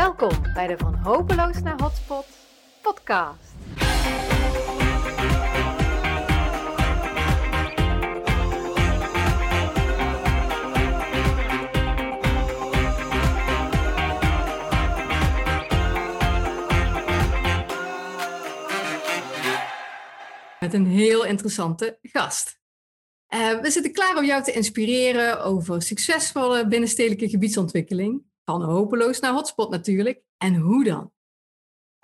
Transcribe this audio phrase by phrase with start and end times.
[0.00, 2.26] Welkom bij de Van Hopeloos naar Hotspot
[2.82, 3.54] podcast.
[20.60, 22.60] Met een heel interessante gast.
[23.34, 28.29] Uh, we zitten klaar om jou te inspireren over succesvolle binnenstedelijke gebiedsontwikkeling.
[28.50, 30.22] Van hopeloos naar hotspot natuurlijk.
[30.38, 31.12] En hoe dan?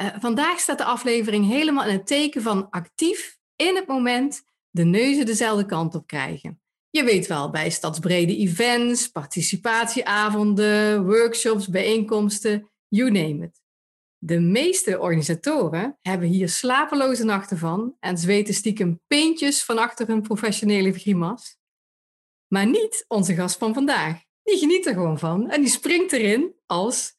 [0.02, 4.84] Uh, vandaag staat de aflevering helemaal in het teken van actief in het moment de
[4.84, 6.60] neuzen dezelfde kant op krijgen.
[6.90, 13.62] Je weet wel, bij stadsbrede events, participatieavonden, workshops, bijeenkomsten, you name it.
[14.18, 20.22] De meeste organisatoren hebben hier slapeloze nachten van en zweten stiekem peentjes van achter hun
[20.22, 21.56] professionele grimas.
[22.46, 24.25] Maar niet onze gast van vandaag.
[24.46, 27.16] Die geniet er gewoon van en die springt erin als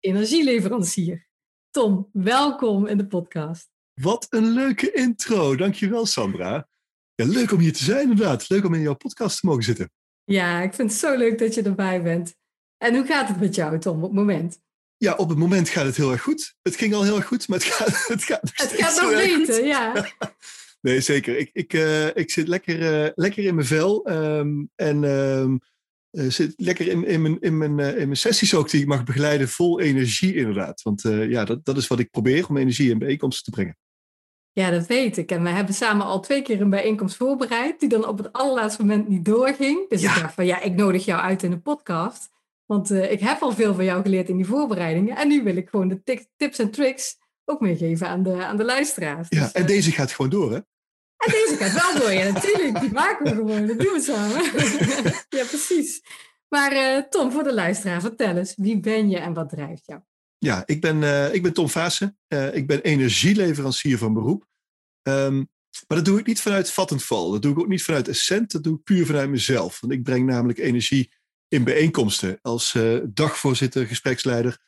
[0.00, 1.26] energieleverancier.
[1.70, 3.68] Tom, welkom in de podcast.
[4.00, 5.56] Wat een leuke intro.
[5.56, 6.68] Dankjewel, Sandra.
[7.14, 8.48] Ja, leuk om hier te zijn, inderdaad.
[8.48, 9.90] Leuk om in jouw podcast te mogen zitten.
[10.24, 12.34] Ja, ik vind het zo leuk dat je erbij bent.
[12.76, 14.60] En hoe gaat het met jou, Tom, op het moment?
[14.96, 16.54] Ja, op het moment gaat het heel erg goed.
[16.62, 19.64] Het ging al heel erg goed, maar het gaat, het gaat Het gaat nog beter,
[19.64, 20.06] ja.
[20.80, 21.36] nee, zeker.
[21.36, 24.10] Ik, ik, uh, ik zit lekker, uh, lekker in mijn vel.
[24.10, 25.60] Um, en um,
[26.14, 29.04] uh, zit lekker in, in, mijn, in, mijn, in mijn sessies ook die ik mag
[29.04, 29.48] begeleiden.
[29.48, 30.82] Vol energie inderdaad.
[30.82, 33.76] Want ja, dat, dat is wat ik probeer, om energie in bijeenkomsten te brengen.
[34.52, 35.30] Ja, dat weet ik.
[35.30, 37.80] En we hebben samen al twee keer een bijeenkomst voorbereid.
[37.80, 39.88] Die dan op het allerlaatste moment niet doorging.
[39.88, 40.14] Dus ja.
[40.14, 42.28] ik dacht van ja, ik nodig jou uit in een podcast.
[42.66, 45.16] Want uh, ik heb al veel van jou geleerd in die voorbereidingen.
[45.16, 48.64] En nu wil ik gewoon de tips en tricks ook meegeven aan de, aan de
[48.64, 49.26] luisteraars.
[49.30, 50.58] Ja, dus, en uh, deze gaat gewoon door, hè?
[51.24, 52.80] En deze gaat wel door, ja, natuurlijk.
[52.80, 53.66] Die maken we gewoon.
[53.66, 54.42] Dat doen we samen.
[55.38, 56.02] ja, precies.
[56.48, 58.54] Maar uh, Tom, voor de luisteraar, vertel eens.
[58.56, 60.00] Wie ben je en wat drijft jou?
[60.38, 62.18] Ja, ik ben, ik ben Tom Vaassen.
[62.52, 64.46] ik ben energieleverancier van beroep.
[65.02, 65.48] Um,
[65.88, 67.30] maar dat doe ik niet vanuit vattenval.
[67.30, 68.52] Dat doe ik ook niet vanuit Essent.
[68.52, 69.80] Dat doe ik puur vanuit mezelf.
[69.80, 71.12] Want ik breng namelijk energie
[71.48, 74.58] in bijeenkomsten als uh, dagvoorzitter, gespreksleider,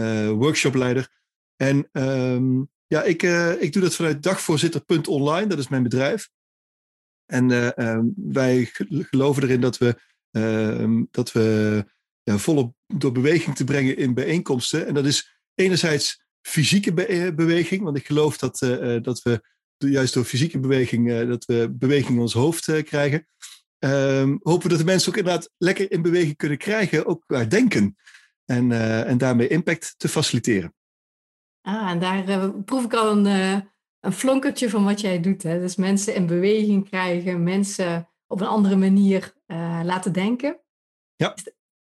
[0.00, 1.08] uh, workshopleider.
[1.56, 6.28] En um, ja, ik, uh, ik doe dat vanuit dagvoorzitter.online, dat is mijn bedrijf.
[7.26, 7.50] En
[7.86, 10.00] um, wij geloven erin dat we,
[10.30, 11.84] ehm, dat we
[12.22, 14.86] ja, volop door beweging te brengen in bijeenkomsten.
[14.86, 18.58] En dat is enerzijds fysieke be beweging, want ik geloof dat,
[19.02, 19.42] dat we
[19.76, 23.26] juist door fysieke beweging, dat we beweging in ons hoofd krijgen
[23.84, 27.44] um, hopen we dat de mensen ook inderdaad lekker in beweging kunnen krijgen, ook qua
[27.44, 27.96] denken.
[28.44, 28.72] En,
[29.06, 30.74] en daarmee impact te faciliteren.
[31.66, 33.60] Ah, en daar uh, proef ik al een, uh,
[34.00, 35.42] een flonkertje van wat jij doet.
[35.42, 35.60] Hè?
[35.60, 39.32] Dus mensen in beweging krijgen, mensen op een andere manier
[39.82, 40.60] laten denken.
[41.16, 41.36] Ja.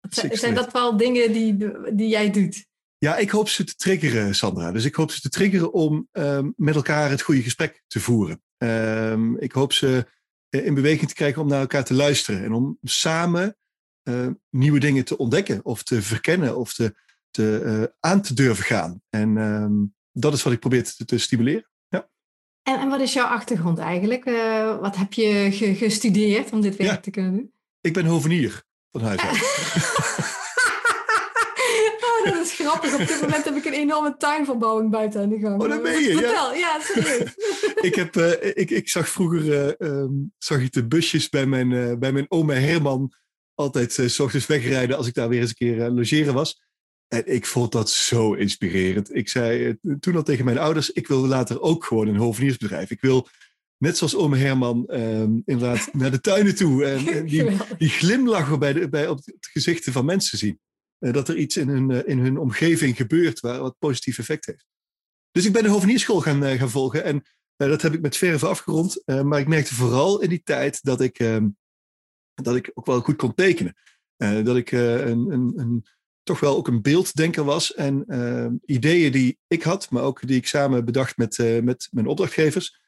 [0.08, 1.56] Zijn, zijn dat wel dingen die,
[1.94, 2.66] die jij doet?
[2.98, 4.72] Ja, ik hoop ze te triggeren, Sandra.
[4.72, 8.42] Dus ik hoop ze te triggeren om um, met elkaar het goede gesprek te voeren.
[8.58, 10.06] Um, ik hoop ze
[10.48, 12.44] eh, in beweging te krijgen om naar elkaar te luisteren.
[12.44, 13.56] En om samen
[14.08, 16.94] uh, nieuwe dingen te ontdekken of te verkennen of te,
[17.30, 19.02] te, uh, aan te durven gaan.
[19.08, 21.68] En um, dat is wat ik probeer te, te stimuleren.
[21.88, 22.08] Ja.
[22.62, 24.26] En, en, wat is jouw achtergrond eigenlijk?
[24.26, 27.00] Uh, wat heb je ge gestudeerd om dit werk ja.
[27.00, 27.52] te kunnen doen?
[27.80, 29.38] Ik ben hovenier van huis uit.
[32.20, 32.92] Oh, dat is grappig.
[32.92, 35.62] Op dit moment heb ik een enorme tuinverbouwing buiten aan de gang.
[35.62, 37.34] Oh, dat ben je, Vertel, ja, ja serieus.
[37.88, 41.70] ik, heb, uh, ik, ik zag vroeger uh, um, zag ik de busjes bij mijn,
[41.70, 43.12] uh, bij mijn oma Herman
[43.54, 46.68] altijd s ochtends wegrijden als ik daar weer eens een keer logeren was.
[47.12, 49.14] En ik vond dat zo inspirerend.
[49.14, 52.90] Ik zei toen al tegen mijn ouders, ik wil later ook gewoon een hoveniersbedrijf.
[52.90, 53.28] Ik wil
[53.76, 56.84] net zoals ome Herman, um, inderdaad naar de tuinen toe.
[56.84, 60.60] En, en die, die glimlachen bij de, bij, op het gezichten van mensen zien.
[60.98, 64.46] Uh, dat er iets in hun, uh, in hun omgeving gebeurt waar, wat positief effect
[64.46, 64.66] heeft.
[65.30, 67.22] Dus ik ben de hovenierschool gaan, uh, gaan volgen en
[67.56, 69.02] dat heb ik met verven afgerond.
[69.04, 71.48] maar ik merkte vooral in die tijd dat ik, ehm,
[72.34, 73.74] dat ik ook wel goed kon tekenen.
[74.16, 75.84] dat ik een, een, een,
[76.22, 80.36] toch wel ook een beelddenker was en ehm, ideeën die ik had, maar ook die
[80.36, 82.80] ik samen bedacht met, met mijn opdrachtgevers,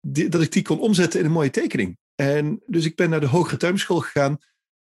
[0.00, 1.98] die, dat ik die kon omzetten in een mooie tekening.
[2.14, 4.38] En dus ik ben naar de hogere tuinschool gegaan.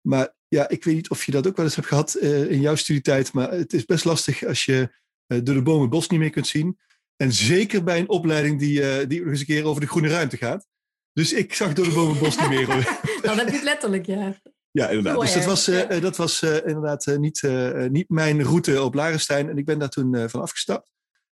[0.01, 2.61] Maar ja, ik weet niet of je dat ook wel eens hebt gehad uh, in
[2.61, 4.97] jouw studietijd, maar het is best lastig als je
[5.27, 6.79] door de bomen het bos niet meer kunt zien.
[7.17, 10.37] En zeker bij een opleiding die, die nog eens een keer over de groene ruimte
[10.37, 10.67] gaat.
[11.13, 12.67] Dus ik zag door de bomen het bos niet meer.
[13.23, 14.41] Dan heb je het letterlijk, ja.
[14.79, 15.21] Ja, inderdaad.
[15.21, 16.01] Dus dat was, ja.
[16.01, 17.43] dat was inderdaad niet,
[17.91, 19.49] niet mijn route op Larenstein.
[19.49, 20.91] En ik ben daar toen van afgestapt.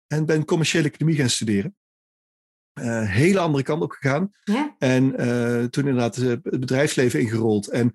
[0.06, 1.76] En ben commerciële economie gaan studeren.
[3.06, 4.30] hele andere kant op gegaan.
[4.44, 4.74] Ja.
[4.78, 5.10] En
[5.70, 7.68] toen inderdaad het bedrijfsleven ingerold.
[7.68, 7.92] En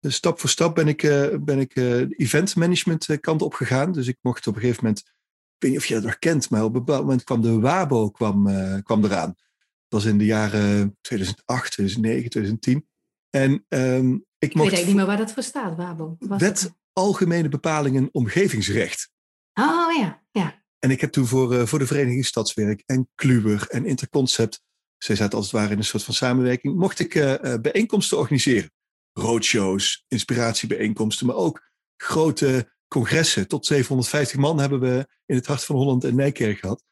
[0.00, 1.00] stap voor stap ben ik,
[1.40, 3.92] ben ik de event management kant op gegaan.
[3.92, 5.12] Dus ik mocht op een gegeven moment, ik
[5.58, 8.10] weet niet of je dat nog kent, maar op een bepaald moment kwam de WABO
[8.10, 8.44] kwam,
[8.82, 9.34] kwam eraan.
[9.88, 12.86] Dat was in de jaren 2008, 2009, 2010.
[13.30, 16.16] En um, ik, ik weet eigenlijk niet meer waar dat voor staat, WABO.
[16.18, 19.10] Wet Algemene Bepalingen Omgevingsrecht.
[19.54, 20.62] Oh ja, ja.
[20.78, 24.62] En ik heb toen voor, uh, voor de Vereniging Stadswerk en Kluwer en Interconcept,
[24.98, 28.70] zij zaten als het ware in een soort van samenwerking, mocht ik uh, bijeenkomsten organiseren.
[29.12, 33.48] Roadshows, inspiratiebijeenkomsten, maar ook grote congressen.
[33.48, 36.84] Tot 750 man hebben we in het hart van Holland en Nijkerk gehad.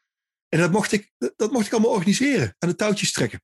[0.49, 3.41] En dat mocht ik, dat mocht ik allemaal organiseren, aan de touwtjes trekken.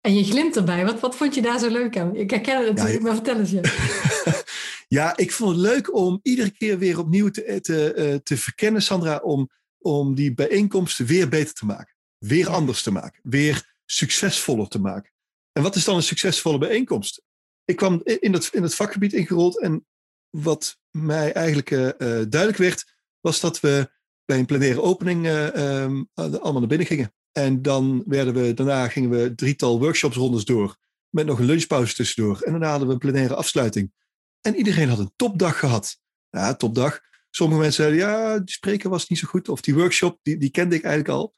[0.00, 0.84] En je glimt erbij.
[0.84, 2.16] Wat, wat vond je daar zo leuk aan?
[2.16, 4.44] Ik herken het natuurlijk, ja, maar vertel eens je.
[4.98, 8.82] ja, ik vond het leuk om iedere keer weer opnieuw te, te, uh, te verkennen,
[8.82, 11.94] Sandra, om, om die bijeenkomsten weer beter te maken.
[12.18, 13.20] Weer anders te maken.
[13.22, 15.12] Weer succesvoller te maken.
[15.52, 17.22] En wat is dan een succesvolle bijeenkomst?
[17.64, 19.86] Ik kwam in het, in het vakgebied ingerold en
[20.30, 23.90] wat mij eigenlijk uh, duidelijk werd, was dat we
[24.24, 27.14] bij een plenaire opening uh, um, allemaal naar binnen gingen.
[27.32, 30.76] En dan werden we, daarna gingen we drietal workshopsrondes door.
[31.08, 32.40] Met nog een lunchpauze tussendoor.
[32.40, 33.92] En daarna hadden we een plenaire afsluiting.
[34.40, 35.98] En iedereen had een topdag gehad.
[36.30, 37.00] Ja, topdag.
[37.30, 39.48] Sommige mensen zeiden, ja, die spreker was niet zo goed.
[39.48, 41.34] Of die workshop, die, die kende ik eigenlijk al.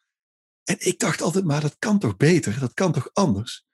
[0.65, 2.61] En ik dacht altijd, maar dat kan toch beter?
[2.61, 3.65] Dat kan toch anders?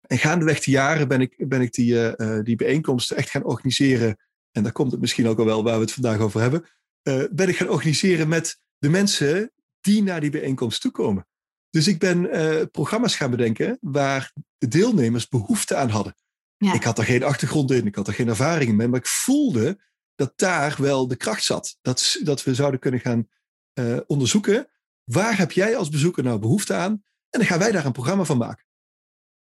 [0.00, 4.16] En gaandeweg de jaren ben ik, ben ik die, uh, die bijeenkomsten echt gaan organiseren.
[4.52, 6.64] En daar komt het misschien ook al wel waar we het vandaag over hebben.
[7.02, 9.52] Uh, ben ik gaan organiseren met de mensen
[9.86, 11.26] die naar die bijeenkomst toekomen.
[11.70, 16.14] Dus ik ben uh, programma's gaan bedenken waar de deelnemers behoefte aan hadden.
[16.56, 16.72] Ja.
[16.72, 19.80] Ik had er geen achtergrond in, ik had er geen ervaring in, maar ik voelde
[20.14, 21.78] dat daar wel de kracht zat.
[21.82, 23.28] Dat, dat we zouden kunnen gaan
[23.74, 24.68] uh, onderzoeken,
[25.04, 26.92] waar heb jij als bezoeker nou behoefte aan?
[27.30, 28.64] En dan gaan wij daar een programma van maken.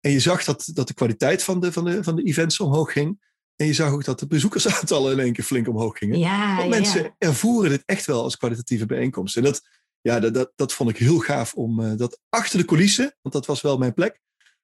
[0.00, 2.93] En je zag dat, dat de kwaliteit van de, van, de, van de events omhoog
[2.93, 3.32] ging.
[3.56, 6.19] En je zag ook dat de bezoekersaantallen in één keer flink omhoog gingen.
[6.19, 7.14] Ja, Want ja, mensen ja.
[7.19, 9.37] ervoeren dit echt wel als kwalitatieve bijeenkomst.
[9.37, 9.62] En dat,
[10.08, 13.34] ja, dat, dat, dat vond ik heel gaaf om uh, dat achter de coulissen, want
[13.34, 14.20] dat was wel mijn plek,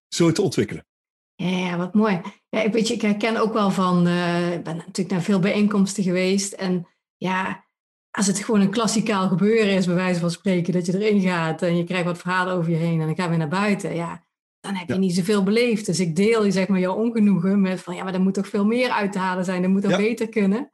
[0.08, 0.86] zo te ontwikkelen.
[1.34, 2.20] Ja, wat mooi.
[2.48, 5.38] Ja, ik, weet je, ik herken ook wel van, uh, ik ben natuurlijk naar veel
[5.38, 6.52] bijeenkomsten geweest.
[6.52, 7.64] En ja,
[8.10, 11.62] als het gewoon een klassikaal gebeuren is, bij wijze van spreken, dat je erin gaat
[11.62, 13.94] en je krijgt wat verhalen over je heen en dan gaan we naar buiten.
[13.94, 14.26] Ja,
[14.60, 14.98] dan heb je ja.
[14.98, 15.86] niet zoveel beleefd.
[15.86, 18.64] Dus ik deel zeg maar jouw ongenoegen met van, ja, maar er moet toch veel
[18.64, 19.62] meer uit te halen zijn.
[19.62, 19.96] Er moet ook ja.
[19.96, 20.70] beter kunnen.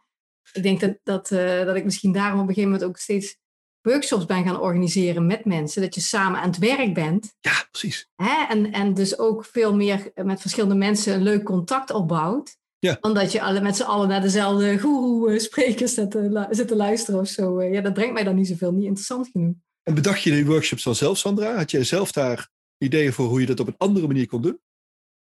[0.53, 3.39] Ik denk dat, dat, uh, dat ik misschien daarom op een gegeven moment ook steeds
[3.87, 7.35] workshops ben gaan organiseren met mensen, dat je samen aan het werk bent.
[7.41, 8.09] Ja, precies.
[8.17, 8.45] Hè?
[8.49, 12.57] En, en dus ook veel meer met verschillende mensen een leuk contact opbouwt.
[12.79, 12.99] Ja.
[13.01, 16.19] Dan dat je alle, met z'n allen naar dezelfde goeroe-sprekers zit,
[16.51, 17.63] zit te luisteren of zo.
[17.63, 19.55] Ja, dat brengt mij dan niet zoveel, niet interessant genoeg.
[19.83, 21.57] En bedacht je die workshops dan zelf, Sandra?
[21.57, 22.49] Had jij zelf daar
[22.79, 24.61] ideeën voor hoe je dat op een andere manier kon doen?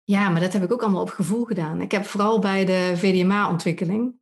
[0.03, 1.81] Ja, maar dat heb ik ook allemaal op gevoel gedaan.
[1.81, 4.13] Ik heb vooral bij de VDMA-ontwikkeling,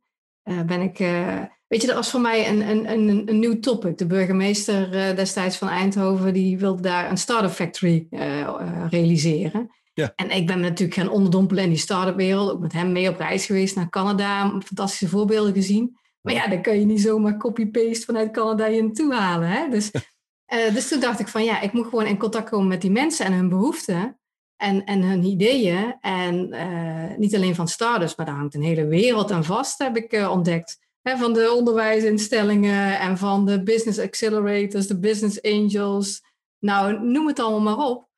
[0.44, 0.98] uh, ben ik...
[0.98, 3.98] Uh, Weet je, dat was voor mij een, een, een, een nieuw topic.
[3.98, 9.70] De burgemeester uh, destijds van Eindhoven, die wilde daar een start-up factory uh, uh, realiseren.
[9.94, 10.12] Ja.
[10.16, 12.50] En ik ben natuurlijk gaan onderdompelen in die start-up wereld.
[12.50, 14.48] Ook met hem mee op reis geweest naar Canada.
[14.48, 15.98] Fantastische voorbeelden gezien.
[16.20, 19.48] Maar ja, dan kan je niet zomaar copy-paste vanuit Canada je naartoe halen.
[19.48, 19.68] Hè?
[19.68, 19.90] Dus,
[20.74, 23.26] dus toen dacht ik van ja, ik moet gewoon in contact komen met die mensen
[23.26, 24.18] en hun behoeften.
[24.56, 25.96] En, en hun ideeën.
[26.00, 26.54] En
[27.18, 30.85] niet alleen van start-ups, maar daar hangt een hele wereld aan vast, heb ik ontdekt
[31.14, 36.22] van de onderwijsinstellingen en van de business accelerators, de business angels.
[36.58, 38.08] Nou, noem het allemaal maar op.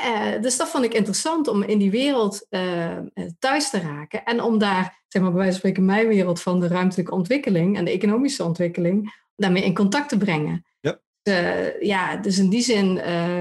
[0.00, 2.98] Uh, dus dat vond ik interessant om in die wereld uh,
[3.38, 4.24] thuis te raken.
[4.24, 7.76] En om daar, zeg maar bij wijze van spreken, mijn wereld van de ruimtelijke ontwikkeling
[7.76, 10.66] en de economische ontwikkeling, daarmee in contact te brengen.
[10.80, 12.98] Ja, uh, ja dus in die zin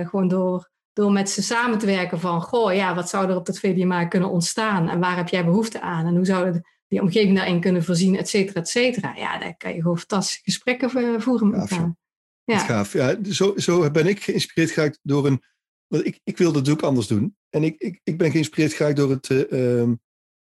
[0.08, 3.46] gewoon door, door met ze samen te werken van, goh, ja, wat zou er op
[3.46, 6.62] dat VDMA kunnen ontstaan en waar heb jij behoefte aan en hoe zou het
[6.94, 9.16] die omgeving daarin kunnen voorzien, et cetera, et cetera.
[9.16, 11.96] Ja, daar kan je gewoon fantastische gesprekken voeren met elkaar.
[12.44, 12.58] Ja.
[12.58, 12.94] Gaaf.
[12.94, 15.44] Ja, zo, zo ben ik geïnspireerd geraakt door een...
[15.88, 17.38] Want ik, ik wilde het ook anders doen.
[17.50, 19.40] En ik, ik, ik ben geïnspireerd geraakt door, het, uh,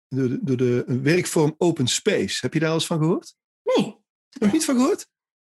[0.09, 2.39] door, de, door de werkvorm Open Space.
[2.41, 3.35] Heb je daar al eens van gehoord?
[3.63, 3.97] Nee.
[4.39, 5.09] Nog niet van gehoord?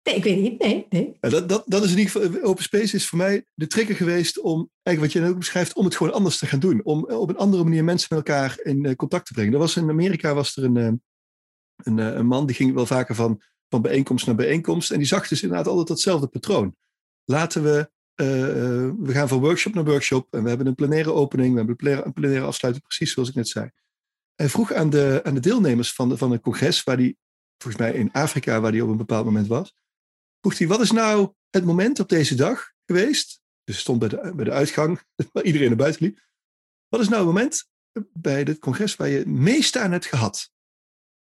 [0.04, 0.58] Nee, ik weet niet.
[0.90, 3.94] Nee, dat, dat, dat is in ieder geval, Open Space is voor mij de trigger
[3.94, 6.84] geweest om, eigenlijk wat je ook beschrijft, om het gewoon anders te gaan doen.
[6.84, 9.52] Om op een andere manier mensen met elkaar in uh, contact te brengen.
[9.52, 10.92] Er was in Amerika was er een, uh,
[11.76, 14.90] een, een, man die ging wel vaker van, van bijeenkomst naar bijeenkomst.
[14.90, 16.76] En die zag dus inderdaad altijd datzelfde patroon.
[17.25, 17.90] Laten we,
[18.99, 21.84] we gaan van workshop naar workshop en we hebben een plenaire opening, we hebben een
[21.84, 23.70] plenaire, plenaire afsluiting, precies zoals ik net zei.
[24.34, 27.16] Hij vroeg aan de, aan de deelnemers van, de, van een congres, waar die,
[27.58, 29.75] volgens mij in Afrika, waar die op een bepaald moment was,
[30.45, 33.41] vroeg hij, wat is nou het moment op deze dag geweest?
[33.65, 36.21] Dus stond bij de, bij de uitgang, waar iedereen naar buiten liep.
[36.89, 37.69] Wat is nou het moment
[38.13, 40.51] bij dit congres waar je het meeste aan hebt gehad?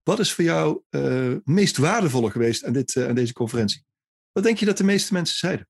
[0.03, 3.85] Wat is voor jou het meest waardevolle geweest aan, dit, aan deze conferentie?
[4.31, 5.69] Wat denk je dat de meeste mensen zeiden?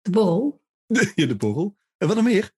[0.00, 0.62] De borrel.
[0.86, 1.76] De, ja, de borrel.
[1.96, 2.52] En wat nog meer?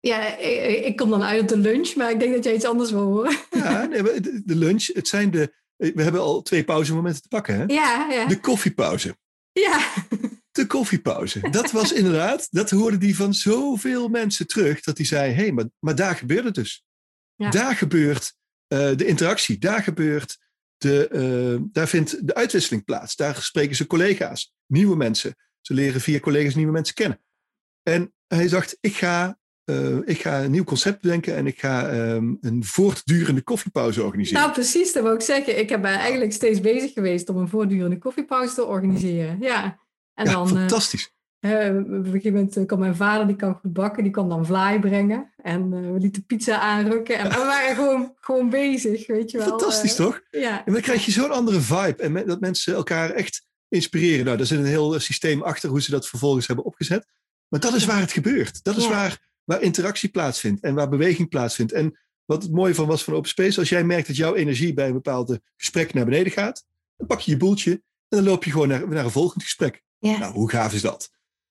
[0.00, 2.64] Ja, ik, ik, kom dan uit op de lunch, maar ik denk dat jij iets
[2.64, 3.38] anders wil horen.
[3.50, 5.60] Ja, nee, de, de lunch, het zijn de...
[5.90, 7.64] We hebben al twee pauzemomenten te pakken, hè?
[7.66, 8.26] Ja, ja.
[8.26, 9.16] De koffiepauze.
[9.52, 9.90] Ja.
[10.50, 11.50] De koffiepauze.
[11.50, 15.52] Dat was inderdaad, dat hoorde die van zoveel mensen terug, dat die zei, hé, hey,
[15.52, 16.84] maar, maar daar gebeurt het dus.
[17.34, 17.50] Ja.
[17.50, 18.34] Daar gebeurt
[18.68, 20.38] uh, de interactie, daar gebeurt
[20.76, 21.08] de,
[21.60, 23.16] uh, daar vindt de uitwisseling plaats.
[23.16, 25.36] Daar spreken ze collega's, nieuwe mensen.
[25.60, 27.22] Ze leren via collega's nieuwe mensen kennen.
[27.82, 31.92] En hij dacht, ik ga, uh, ik ga een nieuw concept bedenken en ik ga
[31.92, 34.40] um, een voortdurende koffiepauze organiseren.
[34.42, 35.58] Nou, precies, dat wil ik zeggen.
[35.58, 39.38] Ik ben eigenlijk steeds bezig geweest om een voortdurende koffiepauze te organiseren.
[39.40, 39.78] Ja,
[40.14, 41.12] en ja, dan, fantastisch.
[41.40, 44.28] Uh, op een gegeven moment eh, kwam mijn vader, die kan goed bakken, die kwam
[44.28, 45.32] dan vlaai brengen.
[45.36, 47.18] En uh, we lieten pizza aanrukken.
[47.18, 49.46] En, we waren gewoon, gewoon bezig, weet je wel.
[49.46, 50.20] Fantastisch, toch?
[50.30, 50.66] Ja.
[50.66, 52.02] En dan krijg je zo'n andere vibe.
[52.02, 54.24] En dat mensen elkaar echt inspireren.
[54.24, 57.06] Nou, daar zit een heel systeem achter hoe ze dat vervolgens hebben opgezet.
[57.48, 58.64] Maar dat is waar het gebeurt.
[58.64, 61.72] Dat is waar, waar interactie plaatsvindt en waar beweging plaatsvindt.
[61.72, 64.72] En wat het mooie van was van Open Space, als jij merkt dat jouw energie
[64.72, 66.64] bij een bepaald gesprek naar beneden gaat,
[66.96, 69.82] dan pak je je boeltje en dan loop je gewoon naar, naar een volgend gesprek.
[69.98, 70.18] Ja.
[70.18, 71.10] Nou, hoe gaaf is dat?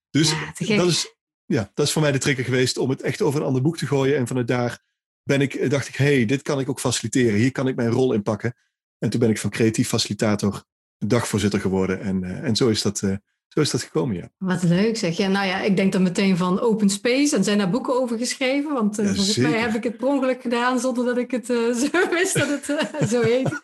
[0.09, 3.39] Dus dat, is, ja, dat is voor mij de trigger geweest om het echt over
[3.39, 4.17] een ander boek te gooien.
[4.17, 4.83] En vanuit daar
[5.23, 7.39] ben ik, dacht ik, hey, dit kan ik ook faciliteren.
[7.39, 8.55] Hier kan ik mijn rol in pakken.
[8.97, 10.63] En toen ben ik van creatief facilitator
[10.97, 12.01] dagvoorzitter geworden.
[12.01, 13.15] En, uh, en zo, is dat, uh,
[13.53, 14.29] zo is dat gekomen, ja.
[14.37, 15.17] Wat leuk zeg.
[15.17, 17.35] Ja, nou ja, ik denk dan meteen van open space.
[17.35, 18.73] En zijn daar boeken over geschreven?
[18.73, 21.45] Want uh, ja, volgens mij heb ik het per ongeluk gedaan zonder dat ik het
[21.91, 23.61] zo wist dat het zo heet.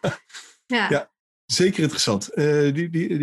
[0.65, 0.89] Ja.
[0.89, 1.11] ja.
[1.45, 2.29] Zeker interessant.
[2.35, 3.17] Die, die, die,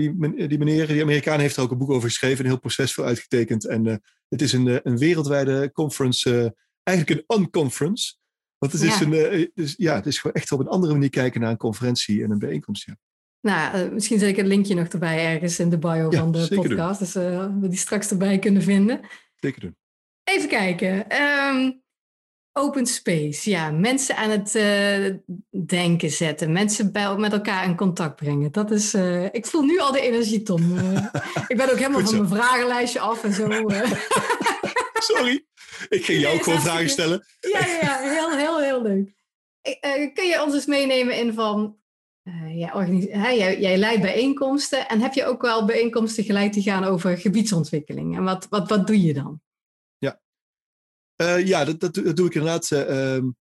[0.48, 3.04] die meneer, die Amerikaan, heeft er ook een boek over geschreven, een heel proces voor
[3.04, 3.66] uitgetekend.
[3.66, 8.14] En het is een, een wereldwijde conference, eigenlijk een unconference.
[8.58, 9.06] Want het is, ja.
[9.06, 12.22] een, dus, ja, het is gewoon echt op een andere manier kijken naar een conferentie
[12.22, 12.86] en een bijeenkomst.
[12.86, 12.96] Ja.
[13.44, 16.48] Nou, misschien zet ik het linkje nog erbij ergens in de bio ja, van de
[16.54, 17.14] podcast.
[17.14, 17.22] Doen.
[17.22, 19.00] Dus we die straks erbij kunnen vinden.
[19.36, 19.76] Zeker doen.
[20.24, 21.22] Even kijken.
[21.22, 21.82] Um,
[22.52, 23.70] Open space, ja.
[23.70, 25.14] Mensen aan het uh,
[25.66, 26.52] denken zetten.
[26.52, 28.52] Mensen bij, met elkaar in contact brengen.
[28.52, 30.78] Dat is, uh, ik voel nu al de energie, Tom.
[31.48, 33.48] Ik ben ook helemaal van mijn vragenlijstje af en zo.
[35.12, 35.46] Sorry,
[35.88, 37.26] ik ging jou ook gewoon vragen stellen.
[37.40, 39.12] Ja, ja, heel, heel, heel leuk.
[40.14, 41.82] kun je ons eens meenemen in van...
[42.24, 47.18] Ja, jij, jij leidt bijeenkomsten en heb je ook wel bijeenkomsten geleid die gaan over
[47.18, 48.16] gebiedsontwikkeling?
[48.16, 49.42] En wat, wat, wat doe je dan?
[51.22, 52.70] Uh, ja, dat, dat, doe ik inderdaad.
[52.70, 53.36] Uh, um,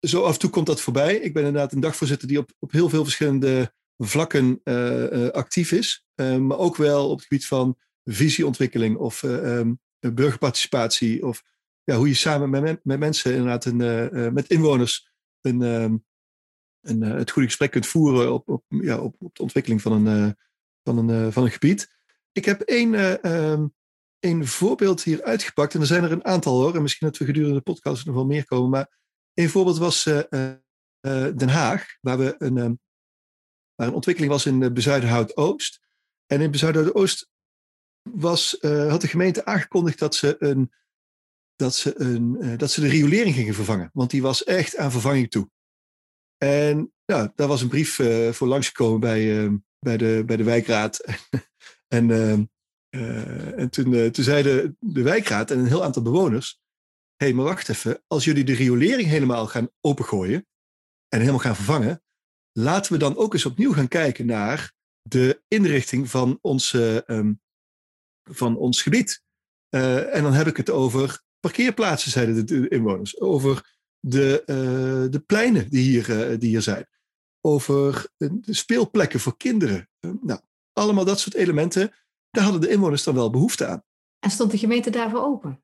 [0.00, 1.16] zo af en toe komt dat voorbij.
[1.16, 4.60] Ik ben inderdaad een dagvoorzitter die op, op heel veel verschillende vlakken
[5.32, 6.06] actief is.
[6.14, 11.26] maar ook wel op het gebied van visieontwikkeling of um, burgerparticipatie.
[11.26, 11.42] Of
[11.84, 16.04] ja, hoe je samen met, met mensen, inderdaad, een, met inwoners, een,
[16.84, 20.36] een, het goede gesprek kunt voeren op, op, ja, op, op de ontwikkeling van een,
[20.82, 21.92] van een, van een gebied.
[22.32, 22.94] Ik heb één
[24.20, 25.74] een voorbeeld hier uitgepakt.
[25.74, 26.74] En er zijn er een aantal hoor.
[26.74, 28.70] En misschien dat we gedurende de podcast nog wel meer komen.
[28.70, 28.98] Maar
[29.34, 30.02] een voorbeeld was
[31.34, 31.86] Den Haag.
[32.00, 32.80] Waar, we een, um,
[33.74, 35.80] waar een ontwikkeling was in Bezuidenhout-Oost.
[36.26, 37.30] En in Bezuidenhout-Oost
[38.02, 40.72] was, had de gemeente aangekondigd dat ze, een,
[41.56, 43.90] dat, ze een, dat ze de riolering gingen vervangen.
[43.92, 45.50] Want die was echt aan vervanging toe.
[46.44, 47.94] En ja, daar was een brief
[48.36, 51.04] voor langsgekomen bij, ehm, bij, de, bij de wijkraad.
[51.96, 52.44] en ehm,
[52.94, 56.60] uh, en toen, uh, toen zeiden de wijkraad en een heel aantal bewoners:
[57.16, 60.46] hé, hey, maar wacht even, als jullie de riolering helemaal gaan opengooien
[61.08, 62.02] en helemaal gaan vervangen,
[62.52, 64.72] laten we dan ook eens opnieuw gaan kijken naar
[65.02, 66.72] de inrichting van ons,
[67.06, 67.40] um,
[68.30, 69.22] van ons gebied.
[69.68, 73.73] En dan heb ik het over parkeerplaatsen, zeiden de, inwoners, over
[74.06, 74.42] de,
[75.10, 76.86] de pleinen die hier, die hier zijn,
[77.40, 79.88] over de speelplekken voor kinderen.
[80.20, 80.40] nou,
[80.72, 81.92] allemaal dat soort elementen
[82.30, 83.84] daar hadden de inwoners dan wel behoefte aan.
[84.18, 85.62] En stond de gemeente daarvoor open?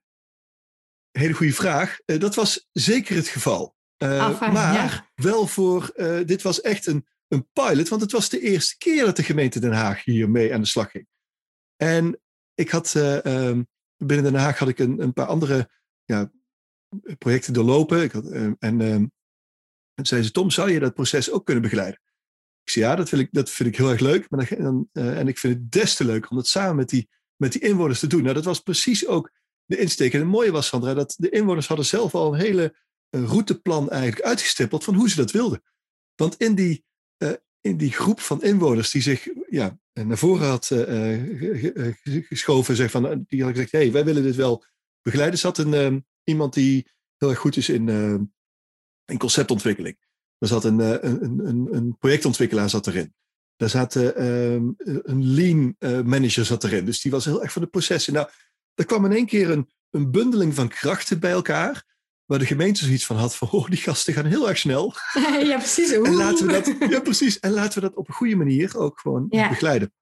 [1.11, 1.99] Hele goede vraag.
[2.04, 3.76] Dat was zeker het geval.
[3.99, 5.11] Maar ja.
[5.14, 5.92] wel voor,
[6.26, 9.61] dit was echt een, een pilot, want het was de eerste keer dat de gemeente
[9.61, 11.06] Den Haag hiermee aan de slag ging.
[11.76, 12.20] En
[12.54, 15.70] ik had um, binnen Den Haag had ik een, een paar andere
[16.04, 16.32] ja,
[17.18, 18.02] projecten doorlopen.
[18.02, 18.26] Ik had,
[18.59, 19.12] en um,
[20.06, 22.00] zei ze, Tom, zou je dat proces ook kunnen begeleiden?
[22.62, 24.30] Ik zei, ja, dat, ik, dat vind ik heel erg leuk.
[24.30, 27.09] Maar dan, uh, en ik vind het des te leuk om dat samen met die,
[27.37, 28.23] met die inwoners te doen.
[28.23, 29.30] Nou, dat was precies ook
[29.64, 30.12] de insteek.
[30.12, 32.78] En het mooie was, Sandra, dat de inwoners hadden zelf al een hele
[33.11, 35.62] een routeplan eigenlijk uitgestippeld van hoe ze dat wilden.
[36.14, 36.85] Want in die,
[37.18, 40.66] uh, in die groep van inwoners die zich ja, naar voren had
[42.02, 44.64] geschoven, zeg van, die had gezegd, hey, wij willen dit wel
[45.02, 47.88] begeleiden, zat een, iemand die heel erg goed is in
[49.10, 49.96] in conceptontwikkeling.
[50.38, 53.14] Er zat een, een, een, een projectontwikkelaar zat erin.
[53.56, 56.84] Daar zat um, een lean manager zat erin.
[56.84, 58.12] Dus die was heel erg van de processen.
[58.12, 58.28] Nou,
[58.75, 61.88] er kwam in één keer een, een bundeling van krachten bij elkaar.
[62.25, 64.94] Waar de gemeente zoiets van had van, oh, die gasten gaan heel erg snel.
[65.50, 65.90] ja, precies.
[65.90, 67.38] En laten we dat, ja, precies.
[67.38, 69.92] En laten we dat op een goede manier ook gewoon begeleiden.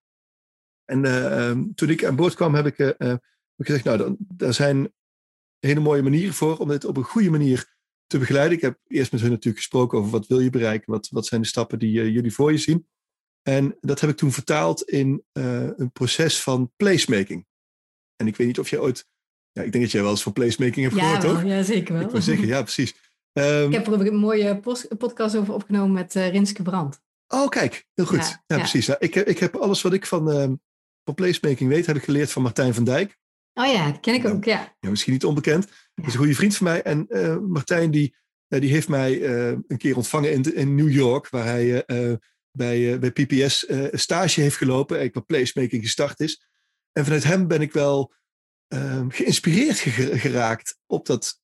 [0.85, 3.20] En uh, toen ik aan boord kwam, heb ik, uh, heb
[3.56, 4.92] ik gezegd, nou, daar zijn
[5.59, 8.57] hele mooie manieren voor om dit op een goede manier te begeleiden.
[8.57, 11.41] Ik heb eerst met hun natuurlijk gesproken over wat wil je bereiken, wat, wat zijn
[11.41, 12.87] de stappen die uh, jullie voor je zien.
[13.43, 17.47] En dat heb ik toen vertaald in een proces van placemaking.
[18.17, 19.07] En ik weet niet of je ooit
[19.59, 21.45] ja, ik denk dat jij wel eens van placemaking hebt gehoord, toch?
[21.45, 22.03] Ja, zeker wel.
[22.03, 22.95] Ik wil zeggen, ja, precies.
[23.33, 24.61] Um, ik heb er een mooie
[24.99, 27.00] podcast over opgenomen met uh, Rinske Brand.
[27.29, 28.38] Oh, kijk, heel goed.
[28.47, 28.88] Ja, precies.
[28.88, 30.53] Ik, ik heb alles wat ik van, uh,
[31.05, 33.19] van placemaking weet, heb ik geleerd van Martijn van Dijk.
[33.59, 34.77] Oh ja, die ken ik ook, ja.
[34.81, 35.67] ja misschien niet onbekend.
[35.95, 36.83] Dat is een goede vriend van mij.
[36.83, 38.17] En uh, Martijn, die,
[38.49, 39.25] die heeft mij
[39.69, 41.85] een keer ontvangen in, in New York, waar hij
[42.50, 46.47] bij, bij PPS stage heeft gelopen, en wat placemaking gestart is.
[46.93, 48.15] En vanuit hem ben ik wel
[48.69, 49.79] um, geïnspireerd
[50.21, 51.41] geraakt op dat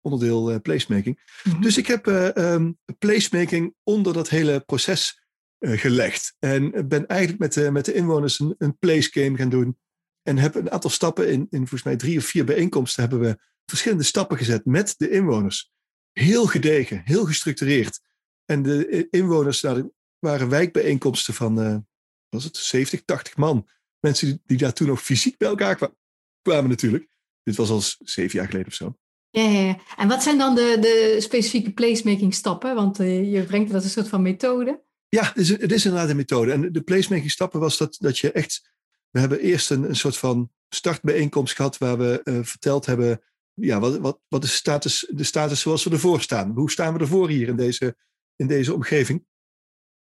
[0.00, 1.40] onderdeel placemaking.
[1.42, 1.60] Mhm.
[1.60, 2.56] Dus ik heb uh,
[2.98, 5.24] placemaking onder dat hele proces
[5.58, 6.36] gelegd.
[6.38, 9.78] En ben eigenlijk met de, met de inwoners een, een place game gaan doen.
[10.22, 13.38] En heb een aantal stappen in, in volgens mij drie of vier bijeenkomsten hebben we
[13.66, 15.72] verschillende stappen gezet met de inwoners.
[16.12, 18.00] Heel gedegen, heel gestructureerd.
[18.44, 21.86] En de inwoners, nou, waren wijkbijeenkomsten van,
[22.28, 23.68] was het 70, 80 man.
[24.00, 25.98] Mensen die, die daar toen nog fysiek bij elkaar kwamen
[26.42, 27.08] kwamen natuurlijk.
[27.42, 28.96] Dit was al zeven jaar geleden of zo.
[29.30, 29.78] Ja, ja, ja.
[29.96, 32.74] En wat zijn dan de, de specifieke placemaking stappen?
[32.74, 34.82] Want uh, je brengt dat een soort van methode.
[35.08, 36.52] Ja, het is, het is inderdaad een methode.
[36.52, 38.72] En de placemaking stappen was dat, dat je echt...
[39.10, 43.22] We hebben eerst een, soort van startbijeenkomst gehad waar we uh, verteld hebben...
[43.54, 46.50] Ja, wat, wat, wat is de status, de status zoals we ervoor staan?
[46.50, 47.96] Hoe staan we ervoor hier in deze,
[48.36, 49.26] in deze omgeving?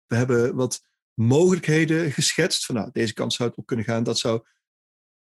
[0.06, 0.84] We hebben wat
[1.14, 2.66] mogelijkheden geschetst.
[2.66, 4.04] Van nou, deze kant zou het op kunnen gaan.
[4.04, 4.44] Dat zou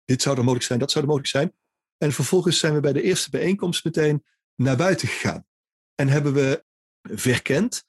[0.05, 1.55] dit zou er mogelijk zijn, dat zou er mogelijk zijn.
[1.99, 5.47] En vervolgens zijn we bij de eerste bijeenkomst meteen naar buiten gegaan.
[5.95, 6.65] En hebben we
[7.03, 7.85] verkend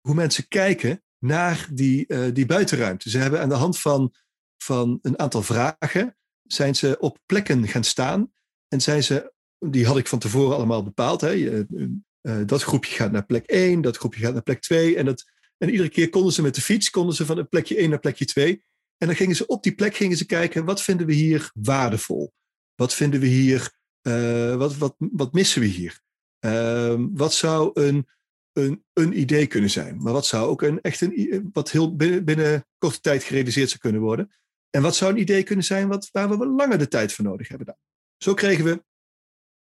[0.00, 3.10] hoe mensen kijken naar die, uh, die buitenruimte.
[3.10, 4.14] Ze hebben aan de hand van,
[4.56, 8.32] van een aantal vragen, zijn ze op plekken gaan staan.
[8.68, 11.20] En zijn ze, die had ik van tevoren allemaal bepaald.
[11.20, 11.34] Hè.
[11.34, 14.96] Uh, dat groepje gaat naar plek 1, dat groepje gaat naar plek 2.
[14.96, 15.24] En, dat,
[15.58, 18.24] en iedere keer konden ze met de fiets konden ze van plekje 1 naar plekje
[18.24, 18.64] 2.
[18.98, 22.32] En dan gingen ze op die plek gingen ze kijken, wat vinden we hier waardevol?
[22.74, 26.00] Wat vinden we hier, uh, wat, wat, wat missen we hier?
[26.40, 28.06] Uh, wat zou een,
[28.52, 30.02] een, een idee kunnen zijn?
[30.02, 33.80] Maar wat zou ook een, echt een, wat heel binnen, binnen korte tijd gerealiseerd zou
[33.80, 34.30] kunnen worden?
[34.76, 37.48] En wat zou een idee kunnen zijn wat, waar we langer de tijd voor nodig
[37.48, 37.78] hebben?
[38.16, 38.84] Zo kregen we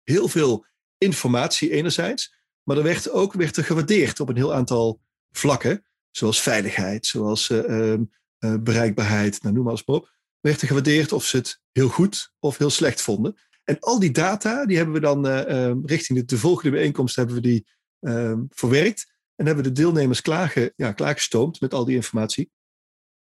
[0.03, 0.65] heel veel
[0.97, 6.41] informatie enerzijds, maar er werd ook werd er gewaardeerd op een heel aantal vlakken, zoals
[6.41, 11.25] veiligheid, zoals uh, uh, bereikbaarheid, nou, noem maar eens maar op, werd er gewaardeerd of
[11.25, 13.35] ze het heel goed of heel slecht vonden.
[13.63, 17.35] En al die data, die hebben we dan uh, richting de, de, volgende bijeenkomst hebben
[17.35, 17.67] we die
[17.99, 19.13] uh, verwerkt.
[19.35, 22.51] En hebben de deelnemers klaarge, ja, klaargestoomd met al die informatie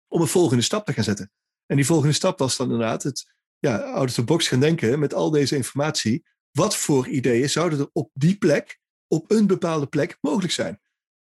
[0.09, 1.31] om een volgende stap te gaan zetten.
[1.71, 4.99] En die volgende stap was dan inderdaad het ja, out of the box gaan denken
[4.99, 6.25] met al deze informatie.
[6.51, 10.81] Wat voor ideeën zouden er op die plek, op een bepaalde plek, mogelijk zijn?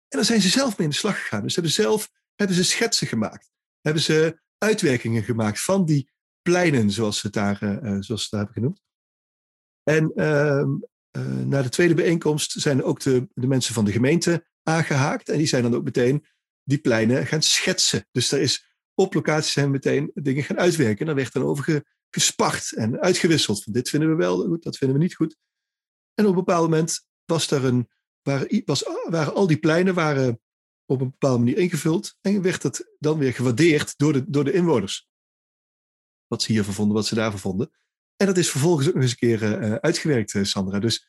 [0.08, 1.42] En dan zijn ze zelf mee in de slag gegaan.
[1.42, 3.50] Dus hebben zelf hebben ze schetsen gemaakt
[3.80, 6.10] hebben ze uitwerkingen gemaakt van die
[6.42, 8.80] pleinen, zoals ze het daar, uh, zoals ze het hebben genoemd.
[9.82, 15.28] En uh, na de tweede bijeenkomst zijn ook de, de mensen van de gemeente aangehaakt.
[15.28, 16.26] En die zijn dan ook meteen
[16.62, 18.06] die pleinen gaan schetsen.
[18.12, 18.69] Dus er is
[19.00, 20.98] op locatie zijn meteen dingen gaan uitwerken.
[20.98, 23.62] En daar werd dan over gespart en uitgewisseld.
[23.62, 25.36] Van dit vinden we wel goed, dat vinden we niet goed.
[26.14, 27.88] En op een bepaald moment was er een,
[28.22, 30.40] waren, was, waren al die pleinen waren
[30.86, 32.16] op een bepaalde manier ingevuld.
[32.20, 35.08] En werd het dan weer gewaardeerd door de, door de inwoners.
[36.26, 37.70] Wat ze hiervan vonden, wat ze daarvan vonden.
[38.16, 40.78] En dat is vervolgens ook nog eens een keer uh, uitgewerkt, eh, Sandra.
[40.78, 41.08] Dus,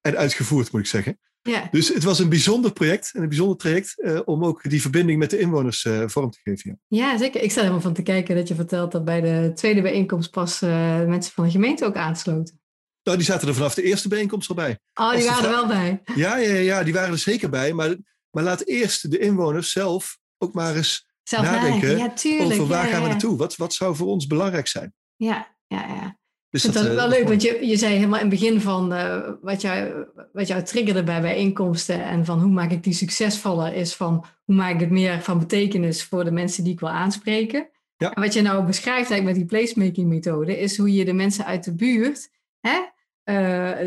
[0.00, 1.20] en uitgevoerd, moet ik zeggen.
[1.48, 1.68] Ja.
[1.70, 5.18] Dus het was een bijzonder project en een bijzonder traject uh, om ook die verbinding
[5.18, 6.80] met de inwoners vorm te geven.
[6.88, 7.10] Ja.
[7.10, 7.42] ja, zeker.
[7.42, 10.60] Ik sta helemaal van te kijken dat je vertelt dat bij de tweede bijeenkomst pas
[10.60, 12.60] mensen van de gemeente ook aansloten.
[13.02, 14.78] Nou, die zaten er vanaf de eerste bijeenkomst al bij.
[14.94, 16.02] Oh, die waren er wel bij.
[16.14, 17.72] Ja, ja, ja, die waren er zeker bij.
[17.72, 17.96] Maar
[18.30, 23.02] maar laat eerst de inwoners zelf ook maar eens zelf nadenken ja, over waar gaan
[23.02, 23.36] we naartoe?
[23.36, 24.94] Wat, wat zou voor ons belangrijk zijn?
[25.16, 26.18] Ja, ja, ja.
[26.50, 28.92] Dus dat, is wel uh, leuk, want je, je zei helemaal in het begin van
[28.92, 33.74] uh, wat, jou, wat jou triggerde bij bijeenkomsten en van hoe maak ik die succesvoller,
[33.74, 36.88] is van hoe maak ik het meer van betekenis voor de mensen die ik wil
[36.88, 37.68] aanspreken.
[37.96, 38.12] Ja.
[38.12, 41.44] En wat je nou beschrijft eigenlijk met die placemaking methode, is hoe je de mensen
[41.44, 42.30] uit de buurt
[42.60, 42.78] hè,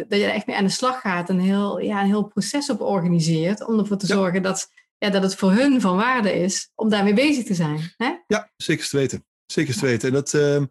[0.08, 2.70] dat je er echt mee aan de slag gaat en heel, ja, een heel proces
[2.70, 3.66] op organiseert.
[3.66, 7.14] Om ervoor te zorgen dat, ja, dat het voor hun van waarde is om daarmee
[7.14, 7.94] bezig te zijn.
[7.98, 8.14] Hè?
[8.28, 9.26] Ja, zeker te weten.
[9.46, 10.08] Zeker te weten.
[10.08, 10.66] En dat, ehm,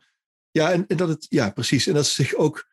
[0.50, 1.86] ja, en, en, dat het, ja, precies.
[1.86, 2.68] En dat ze zich ook,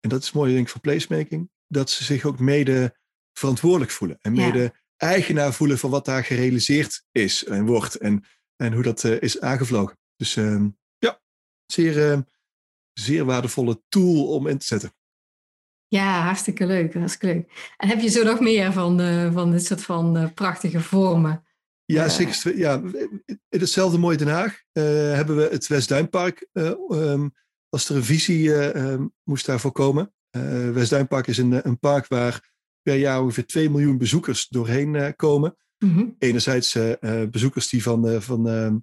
[0.00, 2.96] en dat is mooi denk ik van placemaking, dat ze zich ook mede
[3.32, 4.18] verantwoordelijk voelen.
[4.20, 7.94] En mede eigenaar voelen van wat daar gerealiseerd is en wordt.
[7.94, 8.24] En,
[8.56, 9.98] en hoe dat is aangevlogen.
[10.16, 10.68] Dus ehm,
[10.98, 11.20] ja,
[11.66, 12.22] zeer, ehm,
[12.92, 14.92] zeer waardevolle tool om in te zetten.
[15.88, 16.94] Ja, hartstikke leuk.
[16.94, 17.74] Hartstikke leuk.
[17.76, 21.44] En heb je zo nog meer van, uh, van dit soort van uh, prachtige vormen?
[21.84, 22.56] Ja, zeker.
[22.56, 22.82] Ja,
[23.26, 26.48] in hetzelfde mooie Den Haag uh, hebben we het Westduinpark.
[26.52, 27.32] Um,
[27.68, 30.14] als er een visie um, moest daarvoor komen.
[30.72, 35.56] Westduinpark is een, een park waar per jaar ongeveer 2 miljoen bezoekers doorheen komen.
[35.78, 36.16] Mm -hmm.
[36.18, 36.78] Enerzijds
[37.30, 38.76] bezoekers die van, van ehm,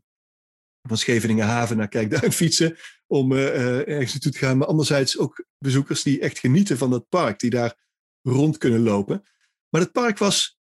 [0.88, 4.58] van Scheveningen Haven naar Kijkduin fietsen om uh, ergens naartoe te gaan.
[4.58, 7.76] Maar anderzijds ook bezoekers die echt genieten van dat park, die daar
[8.22, 9.24] rond kunnen lopen.
[9.70, 10.59] Maar het park was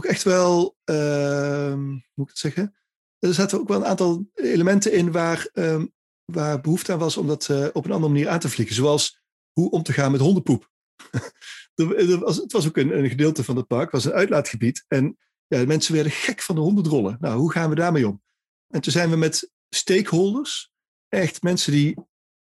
[0.00, 2.74] ook echt wel, uh, hoe moet ik het zeggen?
[3.18, 5.82] Er zaten ook wel een aantal elementen in waar, uh,
[6.24, 8.74] waar behoefte aan was om dat uh, op een andere manier aan te vliegen.
[8.74, 10.70] Zoals hoe om te gaan met hondenpoep.
[11.74, 14.84] het was ook een, een, gedeelte van het park, was een uitlaatgebied.
[14.88, 17.16] En ja, de mensen werden gek van de hondendrollen.
[17.20, 18.22] Nou, hoe gaan we daarmee om?
[18.68, 20.72] En toen zijn we met stakeholders,
[21.08, 21.96] echt mensen die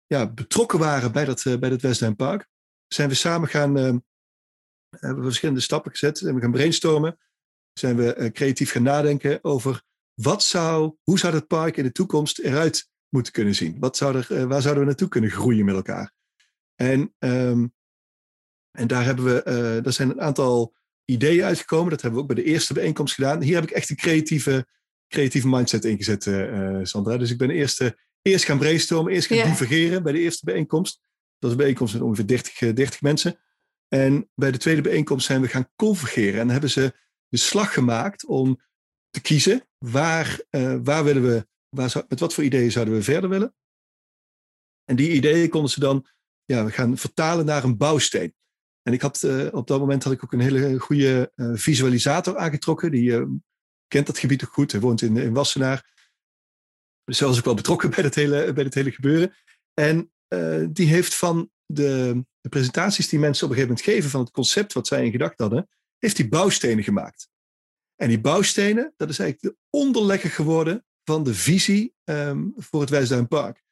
[0.06, 2.48] ja, betrokken waren bij dat, uh, bij dat Westduinpark,
[2.86, 3.94] zijn we samen gaan, uh,
[4.90, 7.18] hebben we verschillende stappen gezet en we gaan brainstormen.
[7.80, 9.82] Zijn we uh, creatief gaan nadenken over
[10.14, 13.76] wat zou, hoe zou het park in de toekomst eruit moeten kunnen zien?
[13.78, 16.12] Wat zou er, waar zouden we naartoe kunnen groeien met elkaar?
[16.74, 17.72] En, um,
[18.70, 19.42] en daar, hebben we,
[19.82, 21.90] daar zijn een aantal ideeën uitgekomen.
[21.90, 23.42] Dat hebben we ook bij de eerste bijeenkomst gedaan.
[23.42, 24.66] Hier heb ik echt een creatieve
[25.10, 27.16] creatieve mindset ingezet, uh, Sandra.
[27.16, 27.88] Dus ik ben eerst, uh,
[28.22, 29.48] eerst gaan brainstormen, eerst gaan yeah.
[29.48, 31.00] divergeren bij de eerste bijeenkomst.
[31.02, 31.02] Dat
[31.38, 33.38] was een bijeenkomst met ongeveer 30, 30 mensen.
[33.88, 36.40] En bij de tweede bijeenkomst zijn we gaan convergeren.
[36.40, 36.94] En hebben ze
[37.30, 38.60] de slag gemaakt om
[39.10, 40.40] te kiezen waar,
[40.82, 43.54] waar willen we, waar met wat voor ideeën zouden we verder willen.
[44.84, 46.06] En die ideeën konden ze dan
[46.44, 48.34] ja, we gaan vertalen naar een bouwsteen.
[48.82, 52.90] En ik had, op dat moment had ik ook een hele goede visualisator aangetrokken.
[52.90, 53.26] Die
[53.88, 54.72] kent dat gebied ook goed.
[54.72, 55.92] Hij woont in, in Wassenaar.
[57.04, 59.34] Dus zelfs ook wel betrokken bij het hele, bij het hele gebeuren.
[59.74, 60.12] En
[60.72, 64.30] die heeft van de, de, presentaties die mensen op een gegeven moment geven van het
[64.30, 65.68] concept wat zij in gedachten hadden,
[66.00, 67.28] heeft hij bouwstenen gemaakt.
[67.96, 72.90] En die bouwstenen, dat is eigenlijk de onderlegger geworden van de visie um, voor het
[72.90, 73.62] Wijsduinpark.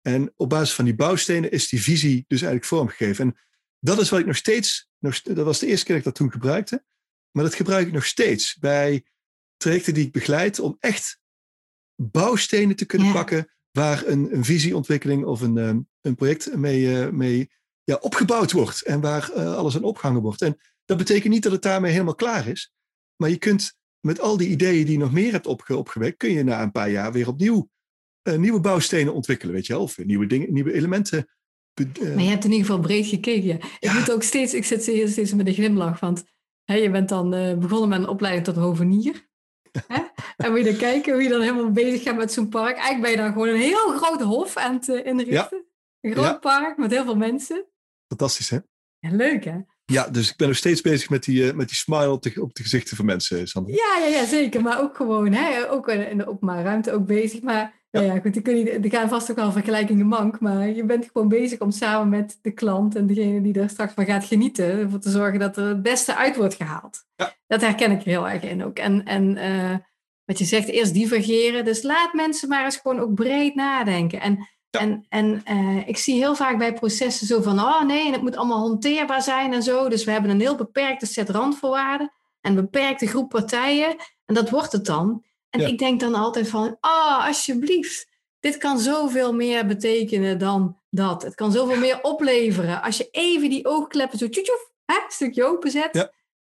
[0.00, 3.24] En op basis van die bouwstenen is die visie dus eigenlijk vormgegeven.
[3.24, 3.36] En
[3.78, 6.20] dat is wat ik nog steeds, nog, dat was de eerste keer dat ik dat
[6.22, 6.84] toen gebruikte,
[7.30, 9.04] maar dat gebruik ik nog steeds bij
[9.56, 11.20] trajecten die ik begeleid om echt
[11.94, 17.08] bouwstenen te kunnen pakken waar een, een visieontwikkeling of een, um, een project mee, uh,
[17.08, 17.50] mee
[17.84, 20.42] ja, opgebouwd wordt en waar uh, alles aan opgehangen wordt.
[20.42, 22.72] En dat betekent niet dat het daarmee helemaal klaar is,
[23.16, 26.30] maar je kunt met al die ideeën die je nog meer hebt opge opgewekt, kun
[26.30, 27.68] je na een paar jaar weer opnieuw
[28.22, 31.28] uh, nieuwe bouwstenen ontwikkelen, weet je wel, of nieuwe dingen, nieuwe elementen.
[31.74, 33.48] maar je hebt in ieder geval breed gekeken.
[33.48, 33.58] Ja.
[33.78, 36.24] Ik moet ook steeds, ik zit hier steeds met een glimlach, want
[36.64, 39.28] hè, je bent dan begonnen met een opleiding tot hovenier.
[40.36, 42.76] En moet je dan kijken hoe je dan helemaal bezig gaat met zo'n park.
[42.76, 45.66] Eigenlijk ben je dan gewoon een heel groot hof aan het inrichten.
[46.00, 47.66] Een groot park met heel veel mensen.
[48.06, 48.58] Fantastisch, hè?
[48.98, 49.58] Ja, leuk, hè?
[49.86, 52.42] Ja, dus ik ben nog steeds bezig met die, uh, met die smile op de,
[52.42, 53.74] op de gezichten van mensen, Sander.
[53.74, 54.62] Ja, ja, ja, zeker.
[54.62, 57.42] Maar ook gewoon, hè, ook in de openbare ruimte ook bezig.
[57.42, 60.40] Maar ja, ja goed, die, kun je, die gaan vast ook wel vergelijkingen mank.
[60.40, 63.94] Maar je bent gewoon bezig om samen met de klant en degene die er straks
[63.94, 67.04] van gaat genieten, ervoor te zorgen dat er het beste uit wordt gehaald.
[67.16, 67.34] Ja.
[67.46, 68.78] Dat herken ik er heel erg in ook.
[68.78, 69.76] En, en uh,
[70.24, 71.64] wat je zegt, eerst divergeren.
[71.64, 74.20] Dus laat mensen maar eens gewoon ook breed nadenken.
[74.20, 78.22] En, en, en uh, ik zie heel vaak bij processen zo van, oh nee, het
[78.22, 79.88] moet allemaal hanteerbaar zijn en zo.
[79.88, 83.96] Dus we hebben een heel beperkte set randvoorwaarden en een beperkte groep partijen.
[84.24, 85.24] En dat wordt het dan.
[85.50, 85.66] En ja.
[85.66, 88.08] ik denk dan altijd van, oh, alsjeblieft,
[88.40, 91.22] dit kan zoveel meer betekenen dan dat.
[91.22, 92.82] Het kan zoveel meer opleveren.
[92.82, 95.88] Als je even die oogkleppen zo tjoetjoef, hè, een stukje openzet.
[95.92, 96.10] Ja.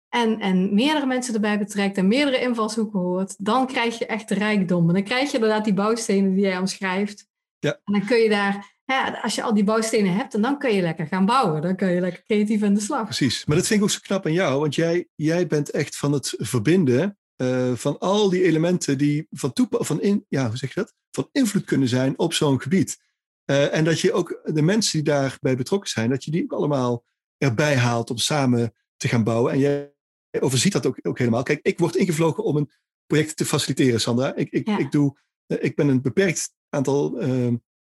[0.10, 4.36] En, en meerdere mensen erbij betrekt en meerdere invalshoeken hoort, dan krijg je echt de
[4.36, 4.88] rijkdom.
[4.88, 7.28] En dan krijg je inderdaad die bouwstenen die jij omschrijft.
[7.64, 7.80] Ja.
[7.84, 10.74] En dan kun je daar, ja, als je al die bouwstenen hebt, en dan kun
[10.74, 11.62] je lekker gaan bouwen.
[11.62, 13.04] Dan kun je lekker creatief aan de slag.
[13.04, 13.46] Precies.
[13.46, 16.12] Maar dat vind ik ook zo knap aan jou, want jij, jij bent echt van
[16.12, 20.80] het verbinden uh, van al die elementen die van, van, in, ja, hoe zeg je
[20.80, 20.94] dat?
[21.16, 23.02] van invloed kunnen zijn op zo'n gebied.
[23.46, 26.54] Uh, en dat je ook de mensen die daarbij betrokken zijn, dat je die ook
[26.54, 27.06] allemaal
[27.38, 29.52] erbij haalt om samen te gaan bouwen.
[29.52, 29.94] En jij
[30.40, 31.44] overziet dat ook, ook helemaal.
[31.44, 32.72] Kijk, ik word ingevlogen om een
[33.06, 34.36] project te faciliteren, Sandra.
[34.36, 34.78] Ik, ik, ja.
[34.78, 37.12] ik, doe, uh, ik ben een beperkt aantal,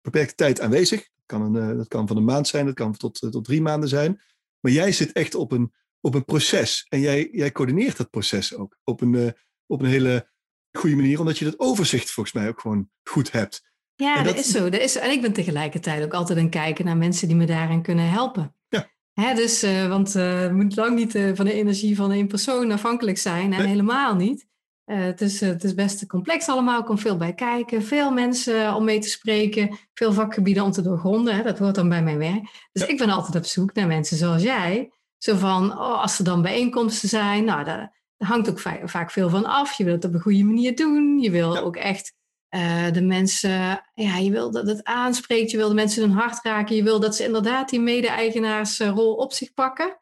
[0.02, 1.10] beperkte tijd aanwezig.
[1.26, 4.22] kan een, dat kan van een maand zijn, dat kan tot, tot drie maanden zijn.
[4.60, 6.86] Maar jij zit echt op een, op een proces.
[6.90, 9.36] En jij, jij coördineert dat proces ook op een,
[9.66, 10.30] op een hele
[10.72, 13.64] goede manier, omdat je dat overzicht volgens mij ook gewoon goed hebt.
[13.96, 14.70] Ja, dat, is zo.
[14.70, 17.82] Dat is, en ik ben tegelijkertijd ook altijd aan kijken naar mensen die me daarin
[17.82, 18.56] kunnen helpen.
[18.68, 18.90] Ja.
[19.14, 22.28] Hè, dus, uh, want uh, het moet lang niet uh, van de energie van één
[22.28, 23.54] persoon afhankelijk zijn.
[23.54, 24.48] En helemaal niet.
[24.86, 26.78] Het, is, het is best complex allemaal.
[26.78, 27.84] Er komt veel bij kijken.
[27.84, 29.78] Veel mensen om mee te spreken.
[29.94, 31.36] Veel vakgebieden om te doorgronden.
[31.36, 32.70] Hè, dat hoort dan bij mijn werk.
[32.72, 34.92] Dus ik ben altijd op zoek naar mensen zoals jij.
[35.18, 37.44] Zo van, oh, als er dan bijeenkomsten zijn.
[37.44, 39.78] Nou, daar, daar hangt ook vaak, vaak, veel van af.
[39.78, 41.20] Je wil het op een goede manier doen.
[41.20, 42.14] Je wil ook echt
[42.50, 46.44] uh, de mensen, ja, je wil dat het aanspreekt, je wil de mensen hun hart
[46.44, 50.00] raken, je wil dat ze inderdaad die mede-eigenaarsrol op zich pakken.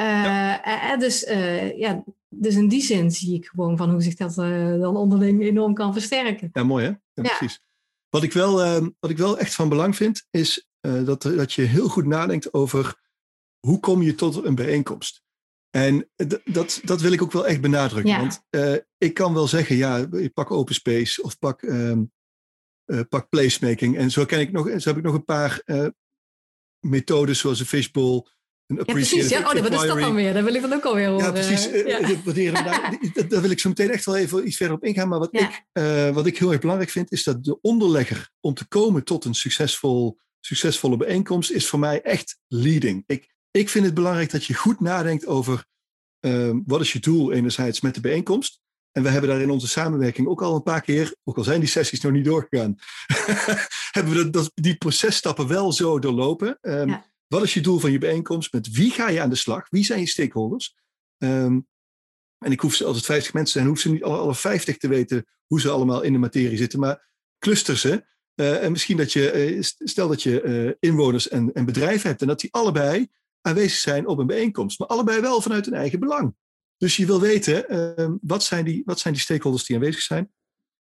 [0.00, 0.06] Uh,
[0.64, 0.96] ja.
[0.96, 1.20] dus,
[1.76, 4.34] ja, dus in die zin zie ik gewoon van hoe zich dat
[4.80, 6.50] dan onderling enorm kan versterken.
[6.52, 6.90] Ja, mooi hè?
[7.22, 7.60] Ja, precies.
[8.08, 11.62] Wat ik, wel, ehm, wat ik wel echt van belang vind, is dat, dat je
[11.62, 13.00] heel goed nadenkt over
[13.66, 15.22] hoe kom je tot een bijeenkomst.
[15.70, 16.10] En
[16.44, 18.16] dat, dat wil ik ook wel echt benadrukken.
[18.16, 22.12] Want uh, ik kan wel zeggen, ja, pak open space of pak, um,
[22.86, 23.96] uh, pak placemaking.
[23.96, 25.86] En zo, ken ik nog, zo heb ik nog een paar uh,
[26.86, 28.26] methodes zoals een fishbowl.
[28.76, 29.28] Ja, precies.
[29.28, 30.34] Ja, oh, wat is dat dan weer?
[30.34, 31.24] Dat wil ik dan ook alweer horen.
[31.24, 31.64] Ja, precies.
[31.64, 32.62] Ja.
[32.62, 35.08] daar, daar wil ik zo meteen echt wel even iets verder op ingaan.
[35.08, 35.64] Maar wat, ik,
[36.14, 39.34] wat ik heel erg belangrijk vind, is dat de onderlegger om te komen tot een
[39.34, 43.04] succesvol, succesvolle bijeenkomst, is voor mij echt leading.
[43.06, 45.64] Ik, ik vind het belangrijk dat je goed nadenkt over
[46.20, 48.60] uh, wat is je doel enerzijds met de bijeenkomst.
[48.92, 51.60] En we hebben daar in onze samenwerking ook al een paar keer, ook al zijn
[51.60, 52.76] die sessies nog niet doorgegaan,
[53.96, 56.58] hebben we dat, die processtappen wel zo doorlopen.
[56.60, 57.02] Um,
[57.32, 58.52] Wat is je doel van je bijeenkomst?
[58.52, 59.66] Met wie ga je aan de slag?
[59.70, 60.76] Wie zijn je stakeholders?
[61.18, 61.68] Um,
[62.38, 64.76] en ik hoef ze, als het 50 mensen zijn, hoef ze niet alle, alle 50
[64.76, 68.04] te weten hoe ze allemaal in de materie zitten, maar cluster ze.
[68.34, 72.20] Uh, en misschien dat je, uh, stel dat je uh, inwoners en, en bedrijven hebt
[72.20, 74.78] en dat die allebei aanwezig zijn op een bijeenkomst.
[74.78, 76.34] Maar allebei wel vanuit hun eigen belang.
[76.76, 80.32] Dus je wil weten, uh, wat, zijn die, wat zijn die stakeholders die aanwezig zijn?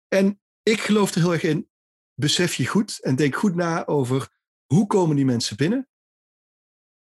[0.08, 1.68] En ik geloof er heel erg in,
[2.14, 4.28] besef je goed en denk goed na over
[4.66, 5.88] hoe komen die mensen binnen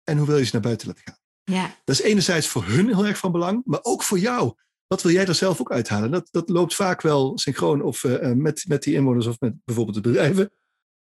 [0.09, 1.17] en hoe wil je ze naar buiten laten gaan.
[1.43, 1.75] Ja.
[1.83, 4.53] Dat is enerzijds voor hun heel erg van belang, maar ook voor jou.
[4.87, 6.11] Wat wil jij er zelf ook uithalen?
[6.11, 9.95] Dat, dat loopt vaak wel synchroon of uh, met, met die inwoners of met bijvoorbeeld
[9.95, 10.51] de bedrijven.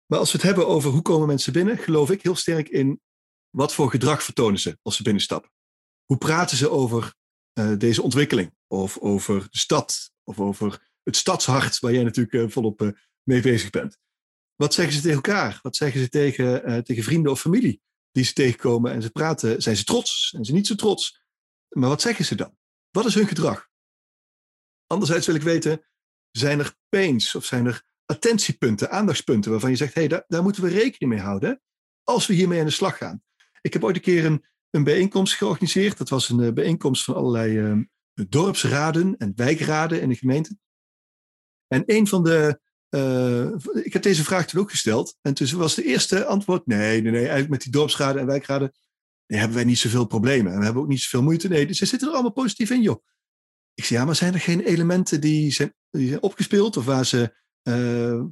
[0.06, 3.02] Maar als we het hebben over hoe komen mensen binnen, geloof ik heel sterk in
[3.50, 5.52] wat voor gedrag vertonen ze als ze binnenstappen?
[6.06, 7.14] Hoe praten ze over
[7.60, 8.54] uh, deze ontwikkeling?
[8.68, 10.12] Of over de stad?
[10.24, 13.98] Of over het stadshart, waar jij natuurlijk uh, volop mee bezig bent?
[14.56, 15.60] Wat zeggen ze tegen elkaar?
[15.62, 17.82] Wat zeggen ze tegen, tegen vrienden of familie
[18.14, 19.62] die ze tegenkomen en ze praten?
[19.62, 20.30] Zijn ze trots?
[20.30, 21.22] Zijn ze niet zo trots?
[21.70, 22.58] Maar wat zeggen ze dan?
[22.92, 23.70] Wat is hun gedrag?
[24.88, 25.86] Anderzijds wil ik weten,
[26.32, 30.44] zijn er pains of zijn er attentiepunten, aandachtspunten waarvan je zegt, hé, hey, daar, daar
[30.44, 31.62] moeten we rekening mee houden
[32.04, 33.24] als we hiermee aan de slag gaan?
[33.62, 35.98] Ik heb ooit een keer een, een bijeenkomst georganiseerd.
[35.98, 37.84] Dat was een uh, bijeenkomst van allerlei uh,
[38.30, 40.58] dorpsraden en wijkraden in de gemeente.
[41.68, 42.62] En een van de.
[42.96, 43.50] Uh,
[43.84, 45.18] ik heb deze vraag toen ook gesteld.
[45.22, 47.22] En toen was de eerste antwoord: nee, nee, nee.
[47.22, 48.74] Eigenlijk met die dorpsraden en wijkraden
[49.28, 50.52] nee, hebben wij niet zoveel problemen.
[50.52, 51.48] En we hebben ook niet zoveel moeite.
[51.48, 53.04] Nee, dus ze zitten er allemaal positief in, joh.
[53.74, 55.74] Ik zei: ja, maar zijn er geen elementen die zijn,
[56.20, 57.36] opgespeeld of waar ze,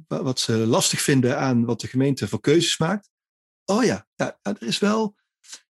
[0.06, 3.10] wat ze lastig vinden aan wat de gemeente voor keuzes maakt?
[3.64, 5.16] Oh ja, ja er is wel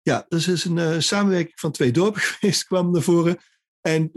[0.01, 3.37] ja, dus is een uh, samenwerking van twee dorpen geweest, kwam naar voren.
[3.81, 4.11] En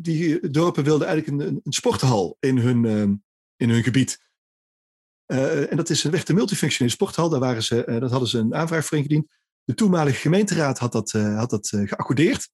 [0.00, 3.16] die dorpen wilden eigenlijk een, een sporthal in hun, uh,
[3.58, 4.26] in hun gebied.
[5.26, 7.28] en dat is een een multifunctionele sporthal.
[7.28, 9.26] Daar waren ze, dat hadden ze een aanvraag voor ingediend.
[9.64, 12.50] De toenmalige gemeenteraad had dat, had dat geaccordeerd.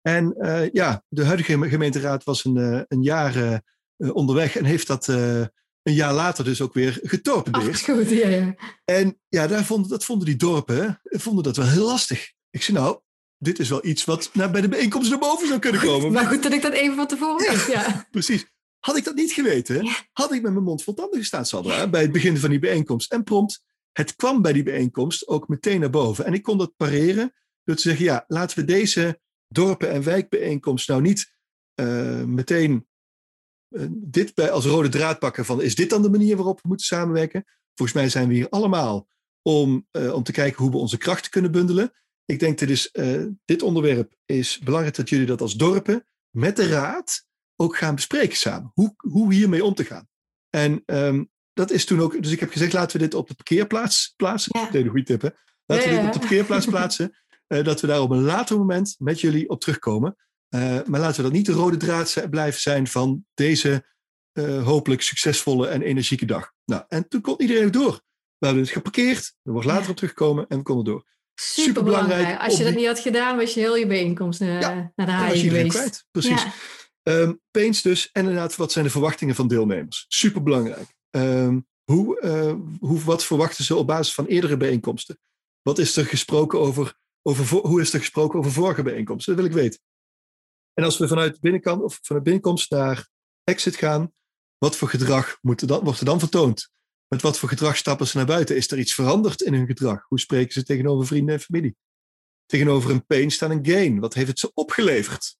[0.00, 0.34] En
[0.72, 3.62] ja, de huidige gemeenteraad was een, een jaar
[3.96, 5.08] onderweg en heeft dat
[5.82, 7.74] een jaar later dus ook weer getorpedeerd.
[7.74, 8.54] Ach, goed, ja, ja.
[8.84, 12.32] En ja, daar vonden, dat vonden die dorpen vonden dat wel heel lastig.
[12.50, 13.00] Ik zei nou,
[13.38, 16.12] dit is wel iets wat nou, bij de bijeenkomst naar boven zou kunnen komen.
[16.12, 18.06] Maar goed dat ik dat even van tevoren wist, ja.
[18.10, 18.46] Precies.
[18.82, 22.02] Had ik dat niet geweten, had ik met mijn mond vol tanden gestaan, Sandra, bij
[22.02, 23.12] het begin van die bijeenkomst.
[23.12, 26.24] En prompt, het kwam bij die bijeenkomst ook meteen naar boven.
[26.24, 27.32] En ik kon dat pareren
[27.64, 31.32] door te zeggen, ja, laten we deze dorpen- en wijkbijeenkomst nou niet
[31.80, 32.86] uh, meteen
[33.68, 36.68] uh, dit bij als rode draad pakken van is dit dan de manier waarop we
[36.68, 37.44] moeten samenwerken?
[37.74, 39.08] Volgens mij zijn we hier allemaal
[39.42, 41.92] om, uh, om te kijken hoe we onze krachten kunnen bundelen.
[42.24, 46.68] Ik denk is, uh, dit onderwerp is belangrijk dat jullie dat als dorpen met de
[46.68, 48.70] raad ook gaan bespreken samen.
[48.74, 50.08] Hoe, hoe hiermee om te gaan.
[50.50, 53.34] En um, dat is toen ook, dus ik heb gezegd laten we dit op de
[53.34, 54.60] parkeerplaats plaatsen.
[54.60, 54.78] Ja.
[54.78, 55.28] een goede tip hè.
[55.66, 57.16] Laten we dit op de parkeerplaats plaatsen.
[57.48, 60.16] Uh, dat we daar op een later moment met jullie op terugkomen.
[60.54, 63.86] Uh, maar laten we dat niet de rode draad blijven zijn van deze
[64.32, 66.52] uh, hopelijk succesvolle en energieke dag.
[66.64, 68.00] Nou, en toen kon iedereen door.
[68.38, 71.04] we hebben het geparkeerd, er wordt later op teruggekomen en we konden door.
[71.34, 72.40] Super belangrijk.
[72.40, 75.76] Als je dat niet had gedaan, was je heel je bijeenkomst naar de haai geweest.
[75.76, 76.04] Kwijt.
[76.10, 76.42] Precies.
[76.42, 76.52] Ja.
[77.02, 78.10] Um, pains dus.
[78.12, 80.04] En inderdaad, wat zijn de verwachtingen van deelnemers?
[80.08, 80.94] Super belangrijk.
[81.10, 85.18] Um, hoe, uh, hoe, wat verwachten ze op basis van eerdere bijeenkomsten?
[85.62, 89.34] Wat is er gesproken over, over hoe is er gesproken over vorige bijeenkomsten?
[89.36, 89.80] Dat wil ik weten.
[90.74, 93.08] En als we vanuit binnenkant of vanuit binnenkomst naar
[93.44, 94.12] exit gaan,
[94.58, 96.70] wat voor gedrag moet er wordt er dan vertoond?
[97.08, 98.56] Met wat voor gedrag stappen ze naar buiten?
[98.56, 100.04] Is er iets veranderd in hun gedrag?
[100.08, 101.76] Hoe spreken ze tegenover vrienden en familie?
[102.46, 104.00] Tegenover een pain staat een gain.
[104.00, 105.36] Wat heeft het ze opgeleverd?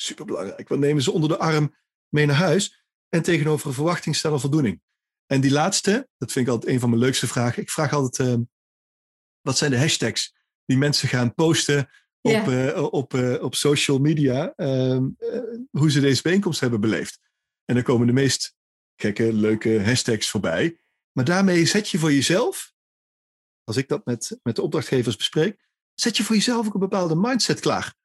[0.00, 0.68] Superbelangrijk.
[0.68, 1.74] Wat nemen ze onder de arm
[2.08, 2.84] mee naar huis?
[3.08, 4.80] En tegenover een verwachting staat een voldoening.
[5.26, 7.62] En die laatste, dat vind ik altijd een van mijn leukste vragen.
[7.62, 8.44] Ik vraag altijd, uh,
[9.40, 10.34] wat zijn de hashtags
[10.64, 15.08] die mensen gaan posten op, uh, op, uh, op social media, ehm,
[15.70, 17.20] hoe ze deze bijeenkomst hebben beleefd?
[17.64, 18.54] En dan komen de meest
[18.96, 20.80] gekke, leuke hashtags voorbij.
[21.12, 22.72] Maar daarmee zet je voor jezelf,
[23.64, 27.16] als ik dat met, met de opdrachtgevers bespreek, zet je voor jezelf ook een bepaalde
[27.16, 27.98] mindset klaar.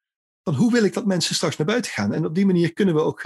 [0.46, 2.12] Van hoe wil ik dat mensen straks naar buiten gaan?
[2.12, 3.20] En op die manier kunnen we ook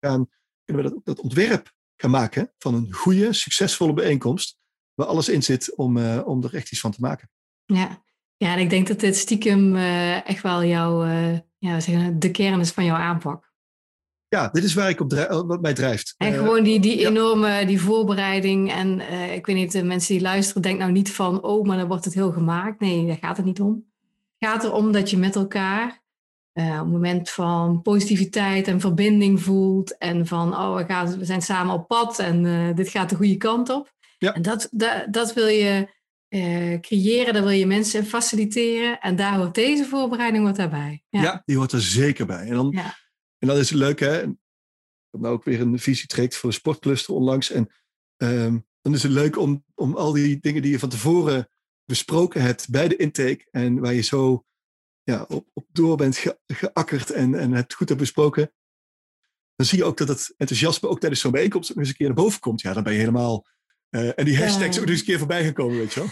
[0.00, 0.28] gaan,
[0.64, 4.58] kunnen we dat, dat ontwerp gaan maken van een goede, succesvolle bijeenkomst.
[4.94, 7.30] Waar alles in zit om, uh, om er echt iets van te maken.
[7.64, 8.02] Ja,
[8.36, 12.30] ja en ik denk dat dit stiekem uh, echt wel jouw, uh, ja, zeggen, de
[12.30, 13.48] kern is van jouw aanpak
[14.28, 15.12] ja, dit is waar ik op
[15.46, 16.14] wat mij drijft.
[16.18, 18.72] En gewoon die, die enorme die voorbereiding.
[18.72, 19.00] En
[19.34, 22.04] ik weet niet, de mensen die luisteren, denk nou niet van, oh, maar dan wordt
[22.04, 22.80] het heel gemaakt.
[22.80, 23.84] Nee, daar gaat het niet om.
[24.38, 25.99] Het gaat erom dat je met elkaar
[26.54, 29.98] uh, op een moment van positiviteit en verbinding voelt.
[29.98, 33.16] En van, oh, we, gaan, we zijn samen op pad en uh, dit gaat de
[33.16, 33.92] goede kant op.
[34.18, 34.34] Ja.
[34.34, 35.98] En dat, dat, dat wil je
[36.80, 39.00] creëren, daar wil je mensen faciliteren.
[39.00, 41.02] En daar hoort deze voorbereiding wat daarbij.
[41.08, 41.22] Ja.
[41.22, 42.46] ja, die hoort er zeker bij.
[42.46, 42.70] En dan...
[42.76, 42.94] Ja
[43.40, 44.22] en dat is leuk, hè?
[44.22, 44.36] Ik
[45.10, 47.50] heb nou ook weer een visie trekt voor een sportcluster onlangs.
[47.50, 47.70] En
[48.16, 51.48] um, dan is het leuk om, om al die dingen die je van tevoren
[51.84, 54.44] besproken hebt bij de intake en waar je zo
[55.10, 58.52] ja, op, op door bent ge, geakkerd en, en het goed hebt besproken,
[59.56, 62.06] dan zie je ook dat het enthousiasme ook tijdens zo'n bijeenkomst ook eens een keer
[62.06, 62.60] naar boven komt.
[62.60, 63.46] Ja, dan ben je helemaal...
[63.90, 64.82] Uh, en die hashtags ja.
[64.82, 66.08] ook eens een keer voorbij gekomen, weet je wel.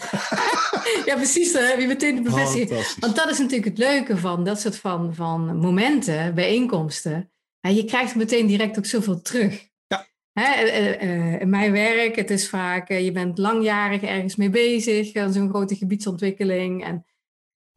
[1.06, 1.52] ja, precies.
[1.52, 2.96] Dan heb je meteen de bevestiging.
[2.98, 7.32] Want dat is natuurlijk het leuke van dat soort van, van momenten, bijeenkomsten.
[7.60, 9.68] En je krijgt meteen direct ook zoveel terug.
[9.86, 10.06] Ja.
[10.32, 15.10] Hè, eh, eh, in mijn werk, het is vaak, je bent langjarig ergens mee bezig,
[15.32, 16.84] zo'n grote gebiedsontwikkeling.
[16.84, 17.06] En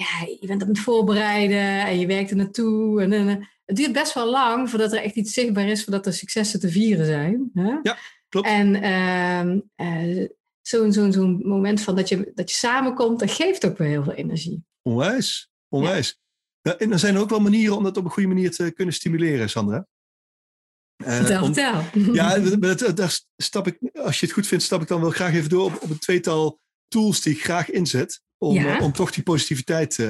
[0.01, 3.01] ja, je bent aan het voorbereiden en je werkt er naartoe.
[3.01, 6.13] En, en, het duurt best wel lang voordat er echt iets zichtbaar is, voordat er
[6.13, 7.49] successen te vieren zijn.
[7.53, 7.77] Hè?
[7.81, 7.97] Ja,
[8.29, 8.47] klopt.
[8.47, 8.75] En
[9.77, 10.27] uh,
[10.61, 14.03] zo'n zo'n zo'n moment van dat je, dat je samenkomt, dat geeft ook weer heel
[14.03, 14.63] veel energie.
[14.81, 16.19] Onwijs, onwijs.
[16.61, 16.77] Ja.
[16.77, 19.49] en er zijn ook wel manieren om dat op een goede manier te kunnen stimuleren,
[19.49, 19.87] Sandra.
[20.97, 22.13] Uh, vertel, vertel.
[22.13, 22.37] Ja,
[22.93, 25.65] daar stap ik, als je het goed vindt, stap ik dan wel graag even door
[25.65, 28.21] op, op een tweetal tools die ik graag inzet.
[28.43, 28.77] Om, ja.
[28.77, 30.07] uh, om toch die positiviteit uh,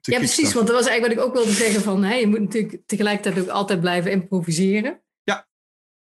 [0.00, 0.52] te Ja, precies.
[0.52, 1.82] Want dat was eigenlijk wat ik ook wilde zeggen.
[1.82, 5.02] Van, hè, je moet natuurlijk tegelijkertijd ook altijd blijven improviseren.
[5.22, 5.48] Ja,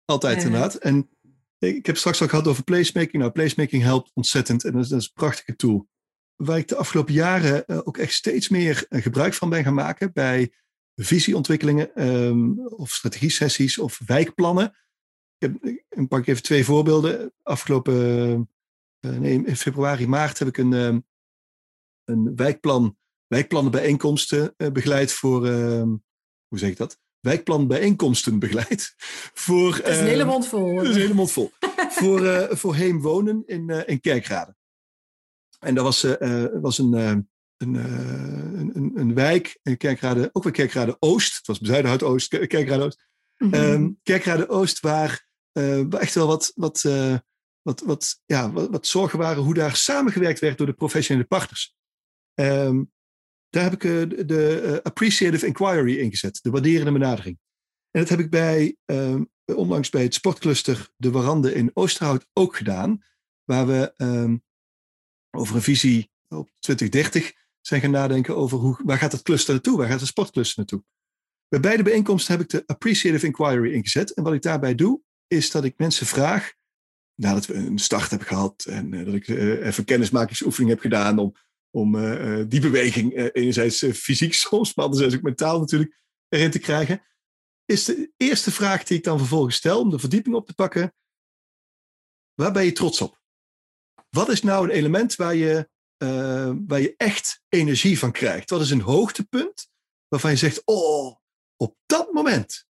[0.05, 0.75] altijd inderdaad.
[0.75, 1.09] En
[1.59, 3.17] ik heb straks al gehad over placemaking.
[3.17, 5.87] Nou, placemaking helpt ontzettend en dat is, dat is een prachtige tool.
[6.35, 10.13] Waar ik de afgelopen jaren uh, ook echt steeds meer gebruik van ben gaan maken
[10.13, 10.53] bij
[10.95, 14.65] visieontwikkelingen um, of strategie-sessies of wijkplannen.
[15.37, 17.33] Ik, heb, ik pak even twee voorbeelden.
[17.43, 17.95] Afgelopen
[19.05, 21.09] uh, nee, in februari, maart heb ik een, um,
[22.11, 22.97] een wijkplan,
[23.27, 25.87] wijkplannenbijeenkomsten begeleid voor, ehm,
[26.47, 26.99] hoe zeg ik dat?
[27.21, 28.93] wijkplanbijeenkomsten begeleid.
[29.33, 30.81] Voor, dat is een hele mond vol.
[30.81, 31.51] Is een hele mond vol.
[31.89, 34.55] voor, uh, voor Heem Wonen in, uh, in Kerkrade.
[35.59, 40.95] En dat was, uh, was een, een, een, een, wijk, in Kerkrade, ook weer Kerkrade
[40.99, 41.37] Oost.
[41.37, 43.05] Het was Zuiderhout Oost, Kerkrade Oost.
[43.37, 43.63] Mm -hmm.
[43.63, 46.81] um, Kerkrade Oost, waar, waar echt wel wat, wat,
[47.61, 51.75] wat, wat, ja, wat, wat, zorgen waren hoe daar samengewerkt werd door de professionele partners.
[52.35, 52.91] Um,
[53.49, 57.39] daar heb ik uh, de uh, appreciative inquiry ingezet, de waarderende benadering.
[57.91, 62.55] En dat heb ik bij, um, onlangs bij het sportcluster De Warande in Oosterhout ook
[62.55, 63.03] gedaan,
[63.43, 64.43] waar we um,
[65.31, 69.77] over een visie op 2030 zijn gaan nadenken over hoe, waar gaat het cluster naartoe,
[69.77, 70.83] waar gaat het sportcluster naartoe.
[71.47, 74.13] Bij beide bijeenkomsten heb ik de appreciative inquiry ingezet.
[74.13, 76.53] En wat ik daarbij doe, is dat ik mensen vraag,
[77.15, 81.35] nadat we een start hebben gehad en uh, dat ik even kennismakingsoefening heb gedaan om
[81.71, 85.99] om uh, die beweging uh, enerzijds fysiek soms, maar anderzijds ook mentaal natuurlijk
[86.29, 87.03] erin te krijgen.
[87.65, 90.93] Is de eerste vraag die ik dan vervolgens stel om de verdieping op te pakken.
[92.33, 93.21] Waar ben je trots op?
[94.09, 95.69] Wat is nou een element waar je,
[96.67, 98.49] waar je echt energie van krijgt?
[98.49, 99.69] Wat is een hoogtepunt
[100.07, 101.15] waarvan je zegt, oh,
[101.55, 102.65] op dat moment,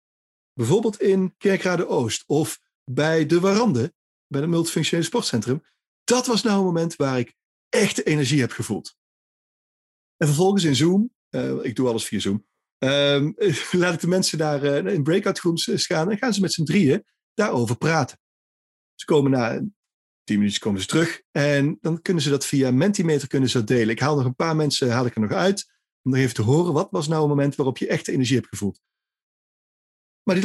[0.53, 3.94] bijvoorbeeld in Kerkrade Oost of bij de Warande,
[4.26, 5.62] bij het multifunctionele sportcentrum,
[6.05, 7.34] dat was nou een moment waar ik
[7.71, 8.97] echte energie heb gevoeld.
[10.16, 12.47] En vervolgens in Zoom, uh, ik doe alles via Zoom,
[12.79, 13.35] um,
[13.71, 16.64] laat ik de mensen daar uh, in breakout rooms gaan en gaan ze met z'n
[16.64, 17.05] drieën
[17.35, 18.18] daarover praten.
[18.95, 19.62] Ze komen na
[20.25, 23.89] tien minuutjes komen ze terug en dan kunnen ze dat via Mentimeter kunnen ze delen.
[23.89, 26.43] Ik haal nog een paar mensen haal ik er nog uit om nog even te
[26.43, 28.81] horen wat was nou een moment waarop je echte energie hebt gevoeld.
[30.23, 30.45] Maar die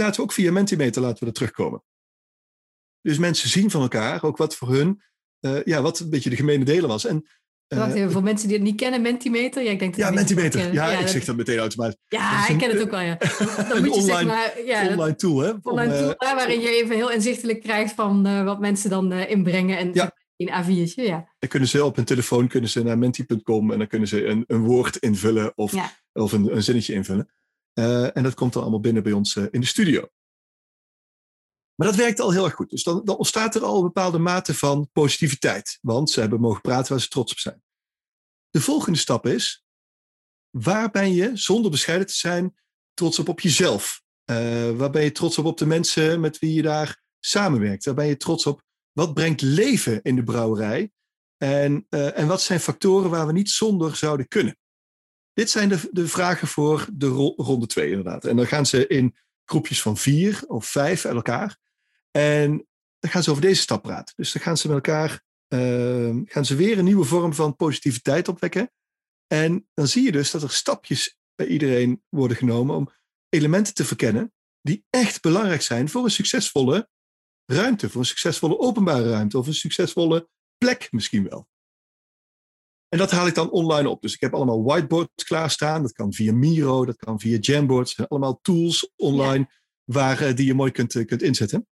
[5.40, 7.06] dat uh, ja, wat een beetje de gemene delen was.
[7.06, 7.26] En
[7.68, 9.64] uh, Wacht even, voor mensen die het niet kennen, Mentimeter?
[9.64, 10.74] Ja, ik denk ja Mentimeter.
[10.74, 11.98] Ja, ja, ik zeg dat meteen automatisch.
[12.08, 13.18] Ja, ik ken het ook wel, ja.
[13.70, 15.52] Dan moet je online, zeg maar, ja, online tool, hè?
[15.62, 19.78] Online tool, uh, waarin je even heel inzichtelijk krijgt van wat mensen dan inbrengen.
[19.78, 20.12] En ja.
[20.36, 21.30] in A4'tje, ja.
[21.40, 24.44] Dan kunnen ze op hun telefoon kunnen ze naar menti.com en dan kunnen ze een,
[24.48, 25.74] een woord invullen of,
[26.14, 27.30] of een, een zinnetje invullen.
[28.14, 30.10] en dat komt dan allemaal binnen bij ons in de studio.
[31.76, 32.70] Maar dat werkt al heel erg goed.
[32.70, 35.78] Dus dan, dan, ontstaat er al een bepaalde mate van positiviteit.
[35.82, 37.64] Want ze hebben mogen praten waar ze trots op zijn.
[38.50, 39.66] De volgende stap is,
[40.50, 42.56] waar ben je, zonder bescheiden te zijn,
[42.94, 44.04] trots op op jezelf?
[44.32, 47.86] Uh, waar ben je trots op op de mensen met wie je daar samenwerkt?
[47.86, 48.62] Waar ben je trots op?
[48.92, 50.92] Wat brengt leven in de brouwerij?
[51.38, 54.58] En, uh, en wat zijn factoren waar we niet zonder zouden kunnen?
[55.34, 58.26] Dit zijn de, de vragen voor de ronde 2 inderdaad.
[58.26, 59.16] En dan gaan ze in
[59.46, 61.58] groepjes van vier of vijf uit elkaar.
[62.16, 62.68] En
[63.00, 64.14] dan gaan ze over deze stap praten.
[64.18, 68.28] Dus dan gaan ze met elkaar uh, gaan ze weer een nieuwe vorm van positiviteit
[68.28, 68.72] opwekken.
[69.28, 72.90] En dan zie je dus dat er stapjes bij iedereen worden genomen om
[73.30, 76.90] elementen te verkennen die echt belangrijk zijn voor een succesvolle
[77.46, 81.48] ruimte, voor een succesvolle openbare ruimte of een succesvolle plek misschien wel.
[82.90, 84.02] En dat haal ik dan online op.
[84.02, 85.82] Dus ik heb allemaal whiteboards klaarstaan.
[85.82, 88.08] Dat kan via Miro, dat kan via Jamboards.
[88.08, 89.52] Allemaal tools online
[89.84, 91.68] waar, uh, die je mooi kunt, uh, kunt inzetten.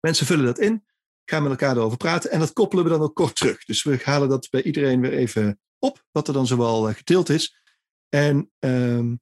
[0.00, 0.84] Mensen vullen dat in,
[1.24, 3.64] gaan met elkaar erover praten en dat koppelen we dan ook kort terug.
[3.64, 7.28] Dus we halen dat bij iedereen weer even op, wat er dan zowel uh, gedeeld
[7.28, 7.62] is.
[8.08, 9.20] En um,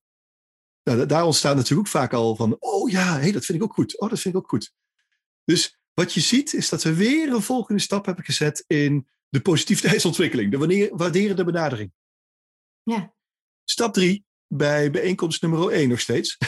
[0.83, 3.75] nou, daar ontstaat natuurlijk ook vaak al van, oh ja, hey, dat vind ik ook
[3.75, 4.01] goed.
[4.01, 4.73] Oh, dat vind ik ook goed.
[5.45, 9.41] Dus wat je ziet is dat we weer een volgende stap hebben gezet in de
[9.41, 11.93] positiviteitsontwikkeling, de waarderende benadering.
[12.83, 13.15] Ja.
[13.65, 16.39] Stap drie, bij bijeenkomst nummer 1 nog steeds,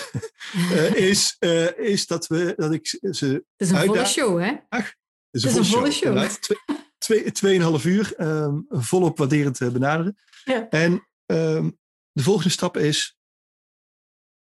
[0.54, 3.26] uh, is, uh, is dat, we, dat ik ze.
[3.26, 4.56] Het is een volle show, hè?
[4.68, 4.94] Ach, het
[5.30, 6.16] is een, is volle, show.
[6.16, 6.28] show.
[6.28, 10.18] Twee, twee, tweeënhalf uur um, volop waarderend uh, benaderen.
[10.44, 10.68] Ja.
[10.68, 11.78] En um,
[12.12, 13.18] de volgende stap is: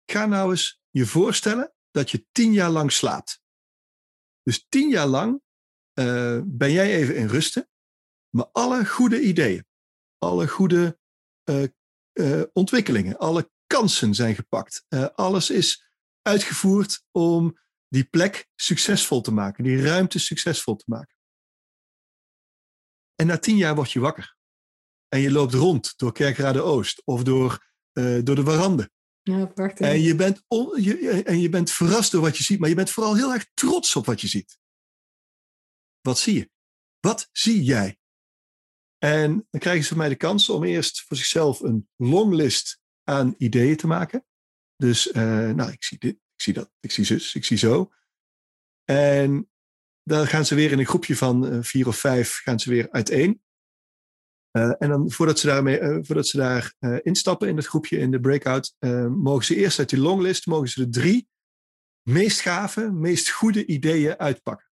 [0.07, 3.41] ga nou eens je voorstellen dat je tien jaar lang slaapt.
[4.43, 5.43] Dus tien jaar lang
[6.45, 7.69] ben jij even in rusten.
[8.31, 9.67] Maar alle goede ideeën,
[10.19, 10.99] alle goede
[11.51, 11.65] uh,
[12.21, 14.85] uh, ontwikkelingen, alle kansen zijn gepakt.
[14.89, 15.91] Uh, alles is
[16.23, 17.59] uitgevoerd om
[17.89, 21.17] die plek succesvol te maken, die ruimte succesvol te maken.
[23.15, 24.37] En na tien jaar word je wakker.
[25.09, 28.91] En je loopt rond door Kerkrade Oost of door, door de warande.
[29.23, 29.87] Ja, prachtig.
[29.87, 32.75] En je, bent on, je, en je bent verrast door wat je ziet, maar je
[32.75, 34.59] bent vooral heel erg trots op wat je ziet.
[36.01, 36.51] Wat zie je?
[37.01, 38.00] Wat zie jij?
[39.05, 43.35] En dan krijgen ze van mij de kans om eerst voor zichzelf een longlist aan
[43.39, 44.25] ideeën te maken.
[44.77, 47.93] Dus, uh, nou, ik zie dit, ik zie dat, ik zie zus, ik zie zo.
[48.85, 49.51] En
[50.03, 52.91] dan gaan ze weer in een groepje van uh, vier of vijf gaan ze weer
[52.91, 53.43] uiteen.
[54.59, 58.21] Uh, en dan voordat ze, daarmee, voordat ze daar instappen in het groepje in de
[58.21, 58.77] breakout,
[59.09, 61.29] mogen ze eerst uit die longlist mogen ze de drie
[62.03, 64.70] meest gave, meest goede ideeën uitpakken.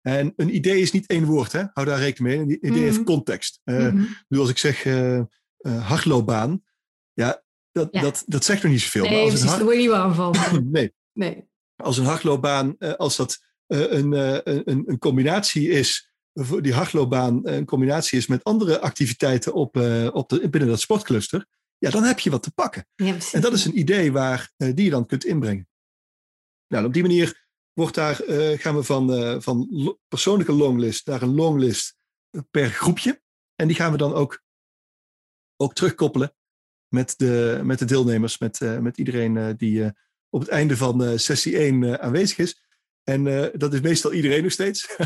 [0.00, 1.64] En een idee is niet één woord, hè?
[1.72, 2.38] hou daar rekening mee.
[2.44, 2.84] Een idee mm.
[2.84, 3.04] heeft mhm.
[3.04, 3.60] context.
[3.64, 4.16] Uh, mm -hmm.
[4.28, 5.22] Nu als ik zeg uh,
[5.62, 6.64] hardloopbaan,
[7.12, 7.42] ja,
[7.72, 8.00] dat, ja.
[8.00, 9.02] Dat, dat zegt nog niet zoveel.
[9.02, 10.34] Nee, maar als precies, daar word je niet warm van.
[10.70, 10.94] nee.
[11.12, 11.48] nee.
[11.76, 16.12] Als een hardloopbaan, als dat een, een, een combinatie is,
[16.60, 19.76] die hardloopbaan een combinatie is met andere activiteiten op,
[20.12, 21.46] op de, binnen dat sportcluster,
[21.78, 22.86] ja, dan heb je wat te pakken.
[22.94, 25.68] Ja, en dat is een idee waar, die je dan kunt inbrengen.
[26.68, 27.47] Nou, op die manier
[27.78, 29.68] wordt daar, uh, gaan we van, uh, van
[30.08, 31.96] persoonlijke longlist naar een longlist
[32.50, 33.22] per groepje.
[33.54, 34.42] En die gaan we dan ook,
[35.56, 36.34] ook terugkoppelen
[36.88, 39.92] met de, met de deelnemers, met, uh, met iedereen die
[40.28, 42.62] op het einde van sessie 1 aanwezig is.
[43.04, 44.86] En dat is meestal iedereen nog steeds.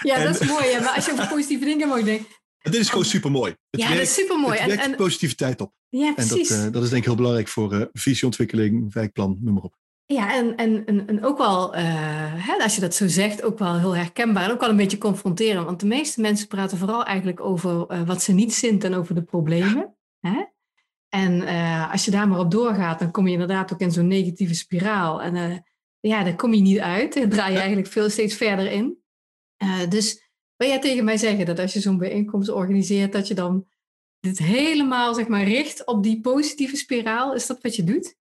[0.00, 0.66] ja, en, dat is mooi.
[0.66, 0.80] Ja.
[0.80, 2.26] Maar als je over positieve dingen mag denken.
[2.62, 3.56] Dit is gewoon super mooi.
[3.70, 4.58] Ja, werkt, dat is super mooi.
[4.58, 5.72] Het werkt en, positiviteit op.
[5.88, 6.50] Ja, precies.
[6.50, 9.80] En dat, dat is denk ik heel belangrijk voor visieontwikkeling, wijkplan, noem maar op.
[10.06, 11.80] Ja, en, en, en, en ook wel, uh,
[12.46, 14.98] hè, als je dat zo zegt, ook wel heel herkenbaar en ook wel een beetje
[14.98, 15.64] confronterend.
[15.64, 19.14] Want de meeste mensen praten vooral eigenlijk over uh, wat ze niet zint en over
[19.14, 19.96] de problemen.
[20.20, 20.44] Hè?
[21.08, 24.06] En uh, als je daar maar op doorgaat, dan kom je inderdaad ook in zo'n
[24.06, 25.22] negatieve spiraal.
[25.22, 25.64] En
[26.00, 27.14] ja, daar kom je niet uit.
[27.14, 28.98] Dan draai je eigenlijk veel steeds verder in.
[29.88, 30.22] dus
[30.62, 33.66] Wil jij tegen mij zeggen dat als je zo'n bijeenkomst organiseert, dat je dan
[34.20, 37.34] dit helemaal zeg maar, richt op die positieve spiraal?
[37.34, 38.16] Is dat wat je doet?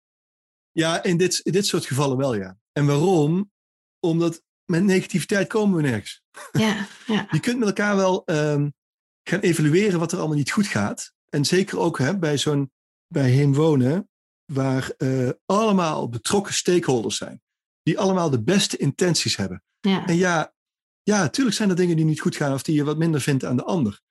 [0.78, 2.58] Ja, in dit, in dit soort gevallen wel, ja.
[2.72, 3.52] En waarom?
[4.00, 6.24] Omdat met negativiteit komen we nergens.
[6.52, 7.28] Ja, ja.
[7.32, 8.70] Je kunt met elkaar wel ehm,
[9.24, 11.14] gaan evalueren wat er allemaal niet goed gaat.
[11.30, 12.72] En zeker ook hè, bij zo'n
[13.08, 14.10] bij Heem Wonen,
[14.46, 17.42] waar uh, allemaal betrokken stakeholders zijn.
[17.84, 19.64] Die allemaal de beste intenties hebben.
[19.80, 20.06] Ja.
[20.06, 20.54] En ja,
[21.04, 23.46] ja, natuurlijk zijn er dingen die niet goed gaan of die je wat minder vindt
[23.46, 24.02] aan de ander.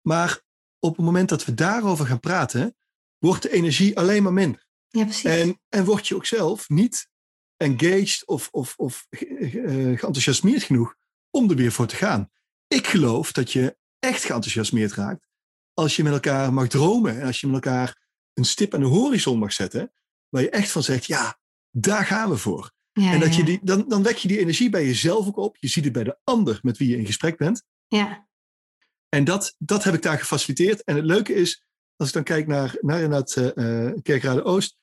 [0.00, 0.40] Maar
[0.78, 2.76] op het moment dat we daarover gaan praten,
[3.18, 4.70] wordt de energie alleen maar minder.
[4.92, 5.24] Ja, precies.
[5.24, 7.08] En, en word je ook zelf niet
[7.56, 10.94] engaged of, of, of uh, geenthousiasmeerd genoeg
[11.30, 12.30] om er weer voor te gaan.
[12.68, 15.28] Ik geloof dat je echt geenthousiasmeerd raakt
[15.74, 18.00] als je met elkaar mag dromen en als je met elkaar
[18.34, 19.92] een stip aan de horizon mag zetten,
[20.28, 21.38] waar je echt van zegt, ja,
[21.70, 22.72] daar gaan we voor.
[22.92, 23.36] Ja, en dat ja.
[23.36, 25.56] je die, dan, dan wek je die energie bij jezelf ook op.
[25.56, 27.64] Je ziet het bij de ander met wie je in gesprek bent.
[27.86, 28.28] Ja,
[29.08, 30.84] En dat, dat heb ik daar gefaciliteerd.
[30.84, 31.64] En het leuke is,
[31.96, 34.76] als ik dan kijk naar, naar inderdaad uh, Kerkrade Oost,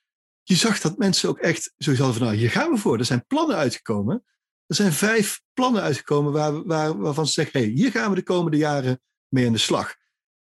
[0.49, 2.97] je zag dat mensen ook echt zo hadden van, nou, hier gaan we voor.
[2.97, 4.23] Er zijn plannen uitgekomen.
[4.65, 8.23] Er zijn vijf plannen uitgekomen waar, waar, waarvan ze zeggen, hey, hier gaan we de
[8.23, 9.95] komende jaren mee aan de slag.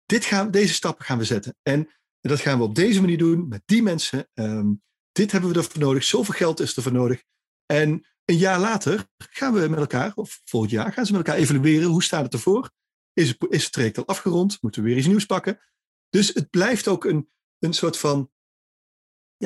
[0.05, 1.55] Dit gaan, deze stappen gaan we zetten.
[1.61, 1.89] En
[2.21, 4.29] dat gaan we op deze manier doen, met die mensen.
[4.33, 7.23] Um, dit hebben we ervoor nodig, zoveel geld is ervoor nodig.
[7.65, 11.41] En een jaar later gaan we met elkaar, of volgend jaar, gaan ze met elkaar
[11.41, 11.89] evalueren.
[11.89, 12.71] Hoe staat het ervoor?
[13.13, 14.57] Is is het traject al afgerond?
[14.61, 15.59] Moeten we weer iets nieuws pakken?
[16.09, 17.29] Dus het blijft ook een,
[17.59, 18.29] een soort van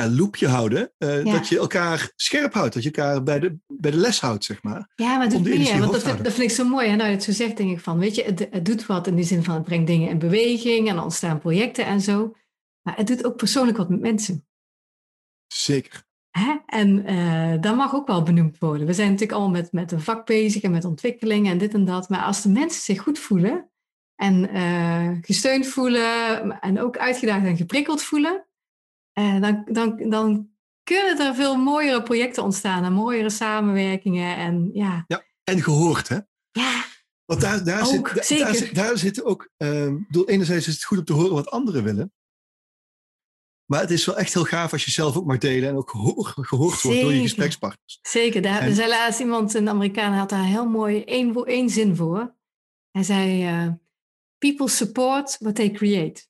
[0.01, 0.91] ja, loopje houden.
[0.97, 1.31] Uh, ja.
[1.31, 2.73] Dat je elkaar scherp houdt.
[2.73, 4.89] Dat je elkaar bij de, bij de les houdt, zeg maar.
[4.95, 5.79] Ja, maar doet meer.
[5.79, 6.89] Want dat vind, dat vind, ik zo mooi.
[6.89, 6.95] Hè?
[6.95, 9.25] Nou, het zo zegt, denk ik van, weet je, het, het doet wat in die
[9.25, 12.35] zin van het brengt dingen in beweging en er ontstaan projecten en zo.
[12.81, 14.47] Maar het doet ook persoonlijk wat met mensen.
[15.47, 16.07] Zeker.
[16.29, 16.55] Hè?
[16.65, 18.87] En uh, dat mag ook wel benoemd worden.
[18.87, 21.85] We zijn natuurlijk allemaal met, met een vak bezig en met ontwikkeling en dit en
[21.85, 22.09] dat.
[22.09, 23.69] Maar als de mensen zich goed voelen
[24.15, 28.48] en uh, gesteund voelen en ook uitgedaagd en geprikkeld voelen,
[29.19, 30.49] uh, dan, dan, dan
[30.83, 34.35] kunnen er veel mooiere projecten ontstaan en mooiere samenwerkingen.
[34.37, 35.03] En, ja.
[35.07, 36.17] ja, en gehoord, hè?
[36.51, 36.85] Ja.
[37.25, 40.73] Want daar, daar, ook, zit, daar, daar, zit, daar zit ook, um, door enerzijds is
[40.73, 42.13] het goed om te horen wat anderen willen.
[43.65, 45.89] Maar het is wel echt heel gaaf als je zelf ook mag delen en ook
[45.89, 47.99] gehoord, wordt door je gesprekspartners.
[48.01, 51.95] Zeker, daar en, zei laatst iemand, een Amerikaan, had daar heel mooi één, één zin
[51.95, 52.35] voor.
[52.91, 53.73] Hij zei, uh,
[54.37, 56.27] people support what they create.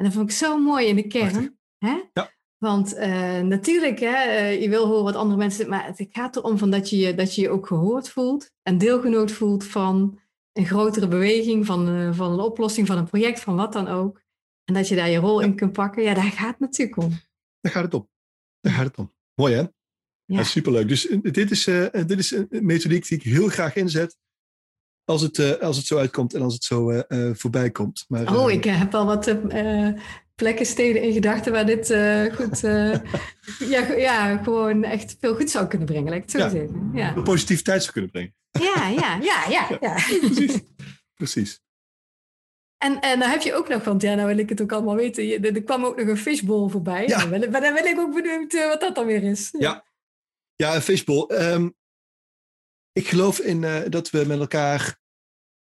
[0.00, 1.58] En dat vond ik zo mooi in de kern.
[1.78, 2.00] Hè?
[2.12, 2.32] Ja.
[2.58, 6.58] Want uh, natuurlijk, hè, uh, je wil horen wat andere mensen maar het gaat erom
[6.58, 10.20] van dat, je, dat je je ook gehoord voelt en deelgenoot voelt van
[10.52, 14.22] een grotere beweging, van, uh, van een oplossing, van een project, van wat dan ook.
[14.64, 15.46] En dat je daar je rol Ja.
[15.46, 16.02] in kunt pakken.
[16.02, 17.10] Ja, daar gaat het natuurlijk om.
[17.60, 18.08] Daar gaat het om.
[18.60, 19.14] Daar gaat het om.
[19.34, 19.60] Mooi hè?
[19.60, 19.70] Ja.
[20.24, 20.88] Ja, superleuk.
[20.88, 21.64] Dus dit is,
[22.06, 24.18] dit is een methodiek die ik heel graag inzet.
[25.10, 28.04] Als het, uh, als het zo uitkomt en als het zo uh, voorbij komt.
[28.08, 29.36] Maar, oh, ik heb al wat
[30.34, 31.86] plekken, steden in gedachten waar dit
[32.34, 32.60] goed,
[33.68, 36.12] ja, ja, gewoon echt veel goed zou kunnen brengen.
[36.12, 36.48] Ik het zo Ja.
[36.48, 36.90] zeggen.
[36.94, 37.12] Ja.
[37.12, 38.34] positiviteit zou kunnen brengen.
[38.50, 39.94] Ja, ja, ja, ja, ja.
[40.20, 40.60] Precies.
[41.14, 41.60] Precies.
[42.78, 44.96] En, en dan heb je ook nog, want ja, nou wil ik het ook allemaal
[44.96, 45.26] weten.
[45.26, 47.06] Je, er, er kwam ook nog een fishbowl voorbij.
[47.06, 47.18] Ja.
[47.18, 49.48] Dan wil, maar dan wil ik ook benieuwd wat dat dan weer is.
[49.58, 49.84] Ja.
[50.56, 51.34] Ja, een fishbowl.
[51.34, 51.78] Um,
[52.92, 54.98] ik geloof in uh, dat we met elkaar,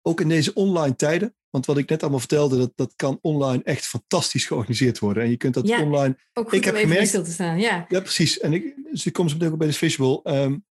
[0.03, 3.63] ook in deze online tijden, want wat ik net allemaal vertelde, dat, dat kan online
[3.63, 5.23] echt fantastisch georganiseerd worden.
[5.23, 5.83] En je kunt dat Ja.
[5.83, 6.17] online.
[6.33, 7.59] Ook goed Ik om heb even gemerkt- stil te staan.
[7.61, 7.87] Ja.
[7.89, 8.39] Ja, precies.
[8.39, 10.21] En ik, dus ik kom zo meteen ook bij de fishbowl.
[10.25, 10.67] Um,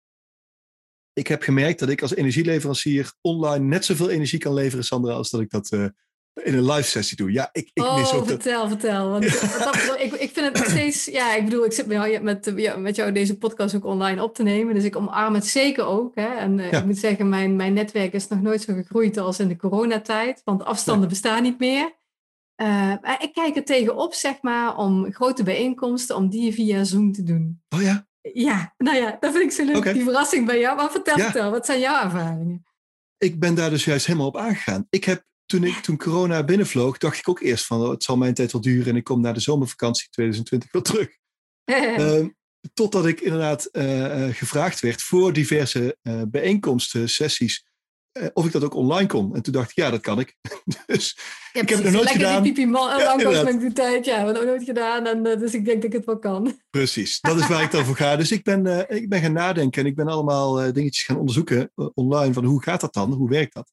[1.14, 5.30] ik heb gemerkt dat ik als energieleverancier online net zoveel energie kan leveren, Sandra, als
[5.30, 5.88] dat ik dat uh,
[6.44, 7.32] in een live sessie doe.
[7.32, 8.42] Ja, ik, ik oh, mis ook dat.
[8.42, 9.10] vertel, vertel.
[9.10, 9.24] Want
[9.64, 11.06] dat, ik, ik vind het nog steeds...
[11.06, 14.36] Ja, ik bedoel, ik zit met jou, met, met jou deze podcast ook online op
[14.36, 14.74] te nemen.
[14.74, 16.16] Dus ik omarm het zeker ook.
[16.16, 16.28] Hè.
[16.36, 16.78] En uh, Ja.
[16.80, 20.42] ik moet zeggen, mijn, mijn netwerk is nog nooit zo gegroeid als in de coronatijd.
[20.46, 21.96] Want afstanden bestaan niet meer.
[22.62, 22.68] Uh,
[23.02, 27.24] maar ik kijk er tegenop, zeg maar, om grote bijeenkomsten, om die via Zoom te
[27.24, 27.62] doen.
[27.70, 30.76] Oh ja, Ja, nou ja, dat vind ik zo leuk, die verrassing bij jou.
[30.76, 31.24] Maar vertel, Ja.
[31.24, 32.66] vertel, wat zijn jouw ervaringen?
[33.18, 34.88] ik ben daar dus juist helemaal op aangegaan.
[34.90, 38.18] Ik heb, toen, ik, toen corona binnenvloog, dacht ik ook eerst van, oh, het zal
[38.18, 41.10] mijn tijd wel duren en ik kom na de zomervakantie 2020 wel terug.
[41.66, 42.28] Ehm,
[42.74, 47.66] totdat ik inderdaad uh, uh, gevraagd werd voor diverse uh, bijeenkomsten, sessies,
[48.12, 49.36] eh, of ik dat ook online kon.
[49.36, 50.36] En toen dacht ik, ja, dat kan ik.
[50.86, 51.18] dus
[51.54, 52.44] Ja, ik heb het nog nooit Lekker gedaan.
[52.44, 54.06] die pipi lang die tijd.
[54.06, 55.06] Ja, we hebben het nog nooit gedaan.
[55.06, 56.60] En, dus ik denk dat ik het wel kan.
[56.70, 58.16] Precies, dat is waar ik dan voor ga.
[58.16, 62.34] Dus ik ben, ik ben gaan nadenken en ik ben allemaal dingetjes gaan onderzoeken online
[62.34, 63.14] van hoe gaat dat dan?
[63.14, 63.72] Hoe werkt dat?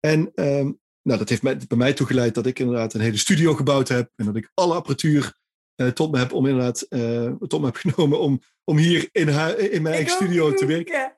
[0.00, 3.54] En um, nou, dat heeft mij, bij mij toegeleid dat ik inderdaad een hele studio
[3.54, 5.34] gebouwd heb en dat ik alle apparatuur
[5.76, 9.28] uh, tot me heb om inderdaad uh, tot me heb genomen om, om hier in,
[9.70, 10.92] in mijn eigen studio te werken.
[10.92, 11.16] Ja.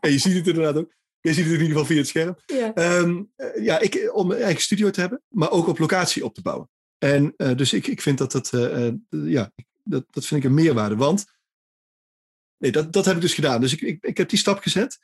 [0.00, 0.92] en je ziet het inderdaad ook.
[1.20, 2.36] Je ziet het in ieder geval via het scherm.
[2.46, 2.74] Ja.
[2.74, 6.34] Ehm, eh, ja, ik, om een eigen studio te hebben, maar ook op locatie op
[6.34, 6.70] te bouwen.
[7.02, 9.52] En eh, dus ik, ik vind dat dat, eh, eh, ja,
[9.84, 10.96] dat, dat vind ik een meerwaarde.
[10.96, 11.24] Want
[12.58, 13.60] nee, dat, dat heb ik dus gedaan.
[13.60, 14.98] Dus ik, ik, ik heb die stap gezet.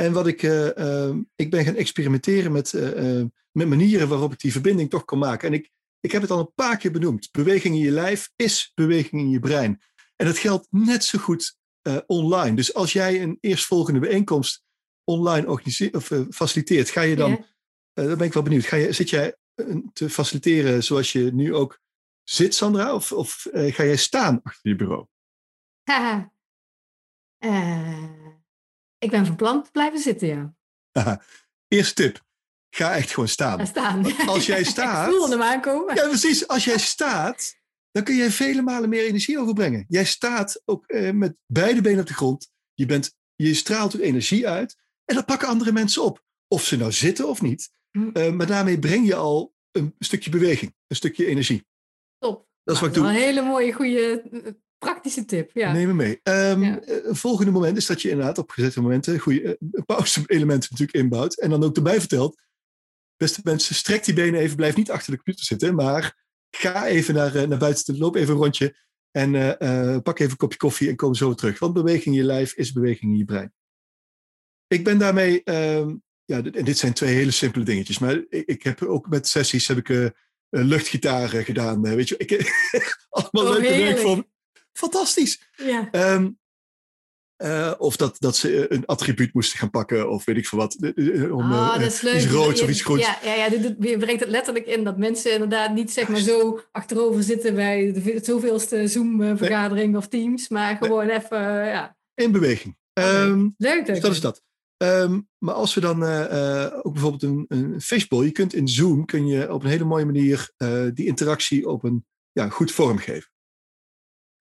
[0.00, 4.32] En wat ik, eh, ehm, ik ben gaan experimenteren met, eh, eh, met manieren waarop
[4.32, 5.48] ik die verbinding toch kan maken.
[5.48, 5.70] En ik,
[6.00, 7.28] ik heb het al een paar keer benoemd.
[7.30, 9.82] Beweging in je lijf is beweging in je brein.
[10.16, 12.56] En dat geldt net zo goed eh, online.
[12.56, 14.64] Dus als jij een eerstvolgende bijeenkomst
[15.04, 17.44] online organiseert of faciliteert, ga je dan, Ja.
[17.92, 19.36] dan ben ik wel benieuwd, ga je, zit jij
[19.92, 21.80] te faciliteren zoals je nu ook
[22.22, 22.94] zit, Sandra?
[22.94, 25.06] Of, of ga jij staan achter je bureau?
[25.82, 26.32] Haha.
[28.98, 30.54] Ik ben van plan te blijven zitten, ja.
[31.68, 32.24] Eerste tip,
[32.70, 33.60] ga echt gewoon staan.
[34.26, 35.94] Als jij staat- ik voelde hem aankomen.
[35.94, 36.48] Ja, precies.
[36.48, 37.54] Als jij staat,
[37.90, 39.84] dan kun je vele malen meer energie overbrengen.
[39.88, 42.50] Jij staat ook eh, met beide benen op de grond.
[42.74, 44.76] Je, bent, je straalt ook energie uit.
[45.04, 46.24] En dat pakken andere mensen op.
[46.48, 47.70] Of ze nou zitten of niet.
[47.90, 48.10] Hm.
[48.12, 50.74] Eh, maar daarmee breng je al een stukje beweging.
[50.86, 51.66] Een stukje energie.
[52.18, 52.48] Top.
[52.64, 53.16] Dat is wat ik Nou, doe.
[53.20, 55.50] Een hele mooie, goede, eh, praktische tip.
[55.54, 55.72] Ja.
[55.72, 56.20] Neem me mee.
[56.22, 56.80] Ja.
[56.80, 60.98] eh, Een volgende moment is dat je inderdaad op gezette momenten goede uh, pauze-elementen natuurlijk
[60.98, 61.38] inbouwt.
[61.38, 62.40] En dan ook erbij vertelt.
[63.16, 64.56] Beste mensen, strek die benen even.
[64.56, 65.74] Blijf niet achter de computer zitten.
[65.74, 66.16] Maar
[66.50, 67.98] ga even naar, eh, naar buiten.
[67.98, 68.76] Loop even een rondje.
[69.10, 71.58] En eh, eh, pak even een kopje koffie en kom zo terug.
[71.58, 73.52] Want beweging in je lijf is beweging in je brein.
[74.66, 75.42] Ik ben daarmee...
[75.44, 77.98] ehm, ja, dit- en dit zijn twee hele simpele dingetjes.
[77.98, 80.12] Maar ik, ik heb ook met sessies heb ik, eh, eh,
[80.50, 81.86] luchtgitaar eh, gedaan.
[81.86, 82.30] eh, weet je, ik,
[83.08, 83.98] allemaal Oh, leuke werk heerlijk.
[83.98, 84.26] voor me.
[84.78, 85.48] Fantastisch.
[85.56, 85.88] Ja.
[85.90, 86.30] Ehm,
[87.36, 90.58] eh, of dat, dat ze eh, een attribuut moesten gaan pakken, of weet ik veel
[90.58, 90.76] wat.
[91.30, 92.14] Om, Ah, eh, dat is leuk.
[92.14, 93.00] Iets roods Je- of iets groens.
[93.02, 93.44] Ja, ja, ja
[93.80, 97.92] je brengt het letterlijk in dat mensen inderdaad niet zeg maar zo achterover zitten bij
[97.92, 101.96] de zoveelste Zoom-vergadering of Teams, maar gewoon even, ja.
[102.14, 102.76] In beweging.
[102.92, 103.86] Ehm, Leuk, leuk.
[103.86, 104.42] dus dat is dat.
[104.76, 106.02] Ehm, maar als we dan
[106.82, 110.04] ook bijvoorbeeld een, een fishbowl, je kunt in Zoom kun je op een hele mooie
[110.04, 110.50] manier
[110.94, 113.30] die interactie op een ja, goed vorm geven.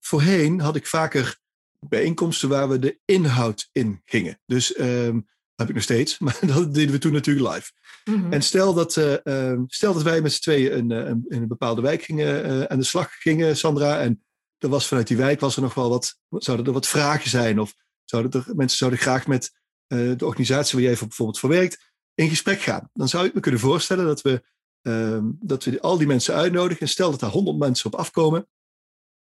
[0.07, 1.39] Voorheen had ik vaker
[1.79, 4.41] bijeenkomsten waar we de inhoud in gingen.
[4.47, 5.21] Dus ehm,
[5.55, 7.73] heb ik nog steeds, maar dat deden we toen natuurlijk live.
[8.05, 8.33] Mhm.
[8.33, 11.43] En stel dat, eh, ehm, stel dat wij met z'n tweeën een, eh, een, in
[11.43, 14.01] een bepaalde wijk gingen, eh, aan de slag gingen, Sandra.
[14.01, 14.25] En
[14.59, 17.61] er was vanuit die wijk was er nog wel wat, zouden er wat vragen zijn?
[17.61, 17.75] Of
[18.05, 22.29] zouden er, mensen zouden graag met de organisatie waar jij voor bijvoorbeeld voor werkt in
[22.29, 22.91] gesprek gaan.
[22.93, 24.45] Dan zou ik me kunnen voorstellen dat we,
[24.83, 26.81] ehm, dat we al die mensen uitnodigen.
[26.81, 28.49] En stel dat daar honderd mensen op afkomen,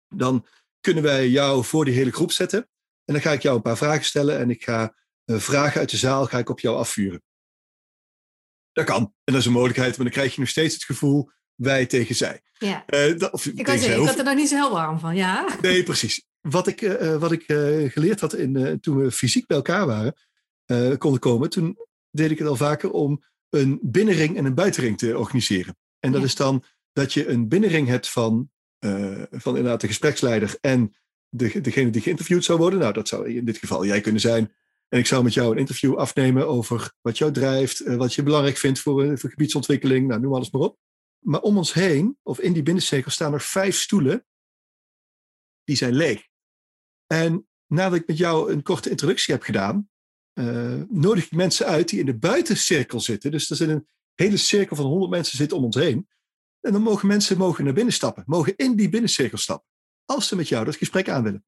[0.09, 0.47] dan
[0.81, 2.59] kunnen wij jou voor die hele groep zetten.
[3.05, 5.91] En dan ga ik jou een paar vragen stellen en ik ga eh, vragen uit
[5.91, 7.23] de zaal ga ik op jou afvuren.
[8.73, 9.03] Dat kan.
[9.25, 12.15] En dat is een mogelijkheid, maar dan krijg je nog steeds het gevoel wij tegen
[12.15, 12.41] zij.
[12.59, 12.87] ja.
[12.87, 15.59] Eh, dat, of Ik zij, hoeft- had er nog niet zo heel warm van, ja.
[15.61, 16.25] Nee, precies.
[16.41, 17.45] Wat ik, eh, wat ik
[17.93, 20.15] geleerd had in, toen we fysiek bij elkaar waren,
[20.99, 21.77] konden komen, toen
[22.11, 25.77] deed ik het al vaker om een binnenring en een buitenring te organiseren.
[25.99, 26.27] En dat Ja.
[26.27, 28.51] is dan dat je een binnenring hebt van,
[28.81, 30.95] eh, van inderdaad de gespreksleider en
[31.29, 32.79] de, degene die geïnterviewd zou worden.
[32.79, 34.55] Nou, dat zou in dit geval jij kunnen zijn.
[34.89, 38.23] En ik zou met jou een interview afnemen over wat jou drijft, eh, wat je
[38.23, 40.79] belangrijk vindt voor, eh, voor gebiedsontwikkeling, nou, noem alles maar op.
[41.19, 44.27] Maar om ons heen, of in die binnencirkel, staan er vijf stoelen
[45.65, 46.29] die zijn leeg.
[47.07, 49.89] En nadat ik met jou een korte introductie heb gedaan,
[50.89, 53.31] nodig ik mensen uit die in de buitencirkel zitten.
[53.31, 56.09] Dus er zit een hele cirkel van 100 mensen zitten om ons heen.
[56.61, 59.69] En dan mogen mensen mogen naar binnen stappen, mogen in die binnencirkel stappen,
[60.05, 61.45] als ze met jou dat gesprek aan willen.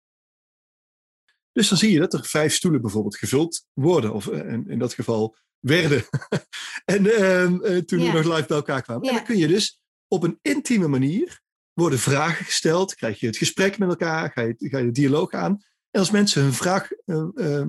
[1.52, 4.78] Dus dan zie je dat er vijf stoelen bijvoorbeeld gevuld worden, of eh, in, in
[4.78, 6.04] dat geval werden.
[6.84, 9.08] en ehm, eh, toen we nog live bij elkaar kwamen.
[9.08, 11.40] En dan kun je dus op een intieme manier
[11.72, 15.32] worden vragen gesteld, krijg je het gesprek met elkaar, ga je, ga je de dialoog
[15.32, 15.62] aan.
[15.90, 17.64] En als mensen hun vraag eh,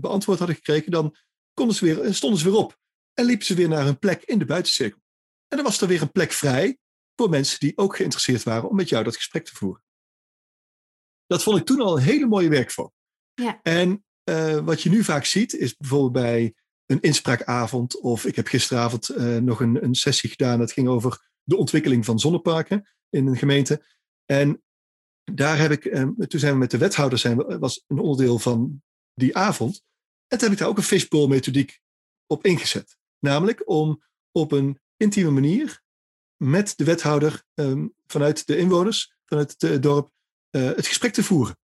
[0.00, 1.16] beantwoord hadden gekregen, dan
[1.54, 2.78] konden ze weer, stonden ze weer op
[3.14, 5.00] en liepen ze weer naar hun plek in de buitencirkel.
[5.48, 6.78] En dan was er weer een plek vrij
[7.18, 9.82] voor mensen die ook geïnteresseerd waren om met jou dat gesprek te voeren.
[11.26, 12.92] Dat vond ik toen al een hele mooie werkvorm.
[13.34, 13.60] Ja.
[13.62, 16.54] En eh, wat je nu vaak ziet, is bijvoorbeeld bij
[16.86, 21.30] een inspraakavond, of ik heb gisteravond eh, nog een, een sessie gedaan, dat ging over
[21.42, 23.84] de ontwikkeling van zonneparken in een gemeente.
[24.24, 24.62] En
[25.24, 28.38] daar heb ik, eh, toen zijn we met de wethouder, zijn we, was een onderdeel
[28.38, 28.82] van
[29.14, 29.82] die avond.
[30.26, 31.80] En toen heb ik daar ook een fishbowl methodiek
[32.26, 32.96] op ingezet.
[33.18, 34.02] Namelijk om
[34.32, 35.82] op een intieme manier
[36.38, 40.10] met de wethouder ehm, vanuit de inwoners, vanuit het eh, dorp,
[40.50, 41.58] eh, het gesprek te voeren.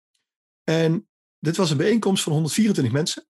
[0.64, 1.08] En
[1.40, 3.28] dit was een bijeenkomst van 124 mensen,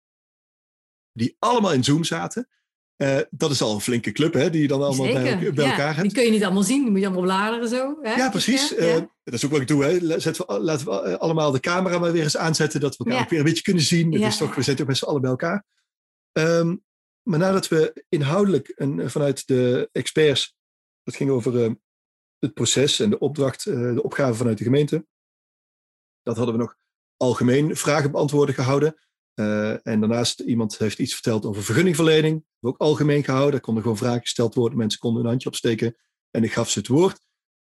[1.12, 2.48] die allemaal in Zoom zaten.
[2.96, 5.54] Eh, dat is al een flinke club, hè, die je dan allemaal bij, Zeker.
[5.54, 6.02] bij ja, elkaar hebt.
[6.02, 7.98] Die kun je niet allemaal zien, die moet je allemaal bladeren zo.
[8.02, 8.14] Hè?
[8.14, 8.70] Ja, precies.
[8.70, 9.84] Ja, dat is ook wat ik doe.
[9.84, 10.00] Hè.
[10.00, 13.24] We, laten we allemaal de camera maar weer eens aanzetten, dat we elkaar Ja.
[13.24, 14.12] ook weer een beetje kunnen zien.
[14.12, 14.28] Ja.
[14.28, 15.66] is toch, we zijn toch met z'n allen bij elkaar.
[16.32, 16.76] Ehm,
[17.22, 20.56] maar nadat we inhoudelijk en vanuit de experts,
[21.10, 21.78] het ging over
[22.40, 25.06] het proces en de opdracht, de opgave vanuit de gemeente,
[26.24, 26.76] dat hadden we nog
[27.18, 28.96] algemeen vragen beantwoorden gehouden.
[29.36, 32.46] Uh, en daarnaast iemand heeft iets verteld over vergunningverlening.
[32.60, 33.52] ook algemeen gehouden.
[33.52, 34.78] Daar konden gewoon vragen gesteld worden.
[34.78, 35.96] Mensen konden een handje opsteken.
[36.32, 37.20] En ik gaf ze het woord.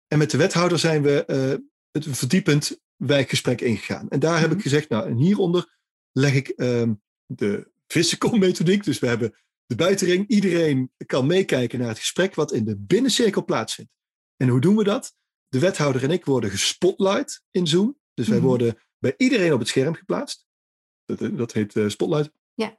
[0.07, 4.09] En met de wethouder zijn we uh, het verdiepend wijkgesprek ingegaan.
[4.09, 4.62] En daar heb ik mhm.
[4.62, 5.78] gezegd, nou, en hieronder
[6.12, 6.90] leg ik uh,
[7.26, 8.84] de vissenkom-methodiek.
[8.84, 9.34] Dus we hebben
[9.72, 10.28] de buitenring.
[10.28, 13.90] Iedereen kan meekijken naar het gesprek wat in de binnencirkel plaatsvindt.
[14.36, 15.14] En hoe doen we dat?
[15.48, 17.98] De wethouder en ik worden gespotlight in Zoom.
[18.14, 18.46] Dus wij mhm.
[18.46, 20.46] worden bij iedereen op het scherm geplaatst.
[21.04, 22.32] Dat, eh, dat heet uh, Spotlight.
[22.54, 22.78] Ja.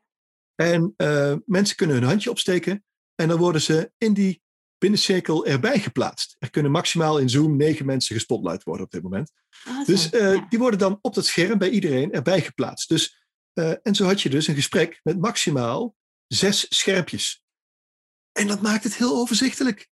[0.56, 2.84] En uh, mensen kunnen hun handje opsteken
[3.16, 4.42] en dan worden ze in die
[4.78, 6.36] binnencirkel erbij geplaatst.
[6.40, 9.32] Er kunnen maximaal in Zoom negen mensen gespotlight worden op dit moment.
[9.68, 10.46] Oh, dus uh, ja.
[10.50, 12.90] die worden dan op dat scherm bij iedereen erbij geplaatst.
[12.90, 13.22] Dus,
[13.54, 15.96] en zo had je dus een gesprek met maximaal
[16.28, 17.44] zes schermpjes.
[18.32, 19.88] En dat maakt het heel overzichtelijk.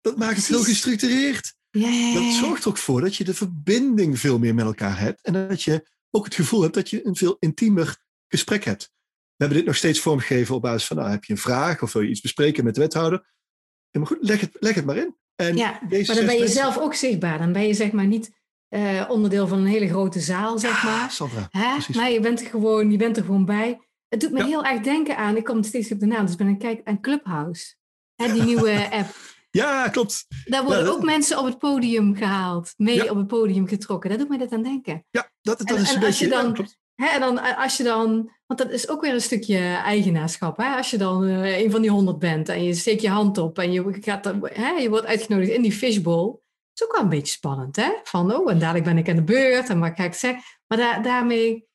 [0.00, 1.54] Dat maakt het heel gestructureerd.
[1.70, 4.98] Ja, ja, dat zorgt er ook voor dat je de verbinding veel meer met elkaar
[4.98, 5.22] hebt.
[5.22, 7.96] En dat je ook het gevoel hebt dat je een veel intiemer
[8.28, 8.90] gesprek hebt.
[9.36, 11.92] We hebben dit nog steeds vormgegeven op basis van, nou, heb je een vraag of
[11.92, 13.30] wil je iets bespreken met de wethouder?
[13.90, 15.16] Maar goed, leg het, leg het maar in.
[15.36, 17.38] En ja, deze maar dan ben je zelf ook zichtbaar.
[17.38, 18.30] Dan ben je zeg maar niet
[18.68, 21.10] uh, onderdeel van een hele grote zaal, zeg maar.
[21.10, 21.76] Sandra, Hè?
[21.92, 23.80] Nee, je bent, er gewoon, je bent er gewoon bij.
[24.12, 24.44] Het doet me ja.
[24.44, 27.00] heel erg denken aan, ik kom steeds op de naam, dus ben ik kijk aan
[27.00, 27.74] Clubhouse.
[28.14, 29.14] Hè, die nieuwe app.
[29.50, 30.26] Ja, klopt.
[30.44, 34.10] Daar worden ook mensen op het podium gehaald, mee op het podium getrokken.
[34.10, 35.04] Dat doet mij dat aan denken.
[35.10, 36.28] Ja, dat, dat is een beetje...
[36.28, 40.56] Dan, hè, en dan als je dan, want dat is ook weer een stukje eigenaarschap.
[40.56, 40.76] Hè?
[40.76, 43.58] Als je dan uh, een van die honderd bent en je steekt je hand op
[43.58, 46.26] en je, gaat, hè, je wordt uitgenodigd in die fishbowl.
[46.26, 46.40] Dat
[46.74, 47.92] is ook wel een beetje spannend, hè?
[48.02, 50.42] Van, oh, en dadelijk ben ik aan de beurt en wat ga ik zeggen?
[50.66, 51.66] Maar da daarmee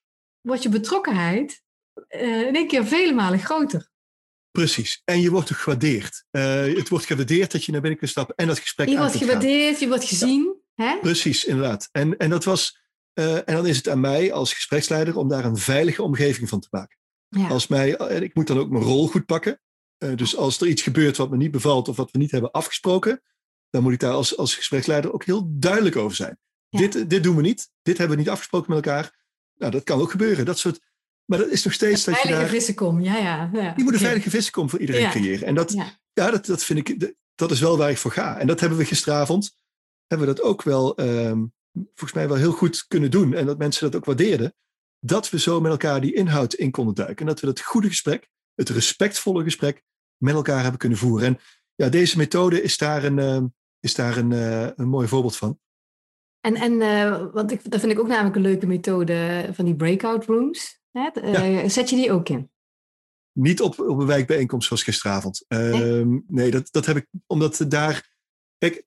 [0.41, 1.65] wordt je betrokkenheid
[2.07, 3.89] in één keer vele malen groter.
[4.51, 5.01] Precies.
[5.05, 6.25] En je wordt gewaardeerd.
[6.31, 9.15] Uh, het wordt gewaardeerd dat je naar binnen kunt stappen en dat gesprek Je wordt
[9.15, 10.55] gewaardeerd, je wordt gezien.
[10.75, 10.97] Hè?
[11.01, 11.89] Precies, inderdaad.
[11.91, 12.85] En, en dat was...
[13.13, 16.59] Uh, en dan is het aan mij als gespreksleider om daar een veilige omgeving van
[16.59, 16.97] te maken.
[17.29, 17.47] Ja.
[17.47, 19.61] Als mij, en ik moet dan ook mijn rol goed pakken.
[20.03, 22.51] Uh, dus als er iets gebeurt wat me niet bevalt of wat we niet hebben
[22.51, 23.21] afgesproken,
[23.69, 26.39] dan moet ik daar als, als gespreksleider ook heel duidelijk over zijn.
[26.69, 26.79] Ja.
[26.79, 27.69] Dit, dit doen we niet.
[27.81, 29.25] Dit hebben we niet afgesproken met elkaar.
[29.55, 30.45] Nou, dat kan ook gebeuren.
[30.45, 30.79] Dat soort
[31.27, 32.47] maar dat is nog steeds dat je daar...
[32.47, 33.73] Vissenkom, ja, ja, ja.
[33.77, 35.47] Je moet een veilige vissenkom voor iedereen creëren.
[35.47, 35.71] En dat,
[36.13, 36.31] ja.
[36.31, 38.37] dat, dat vind ik, dat is wel waar ik voor ga.
[38.37, 39.55] En dat hebben we gisteravond,
[40.07, 43.33] hebben we dat ook wel, um, volgens mij wel heel goed kunnen doen.
[43.33, 44.55] En dat mensen dat ook waardeerden.
[44.99, 47.17] Dat we zo met elkaar die inhoud in konden duiken.
[47.17, 49.83] En dat we dat goede gesprek, het respectvolle gesprek,
[50.17, 51.27] met elkaar hebben kunnen voeren.
[51.27, 51.39] En
[51.75, 53.41] ja, deze methode is daar een, uh,
[53.79, 55.59] is daar een, uh, een mooi voorbeeld van.
[56.41, 59.75] En, en uh, want ik, dat vind ik ook namelijk een leuke methode van die
[59.75, 60.76] breakout rooms.
[60.91, 61.09] Hè?
[61.23, 62.51] Uh, Zet je die ook in?
[63.31, 65.45] Niet op, op een wijkbijeenkomst zoals gisteravond.
[65.47, 68.15] Nee, uh, nee dat, dat heb ik omdat daar.
[68.57, 68.85] Kijk,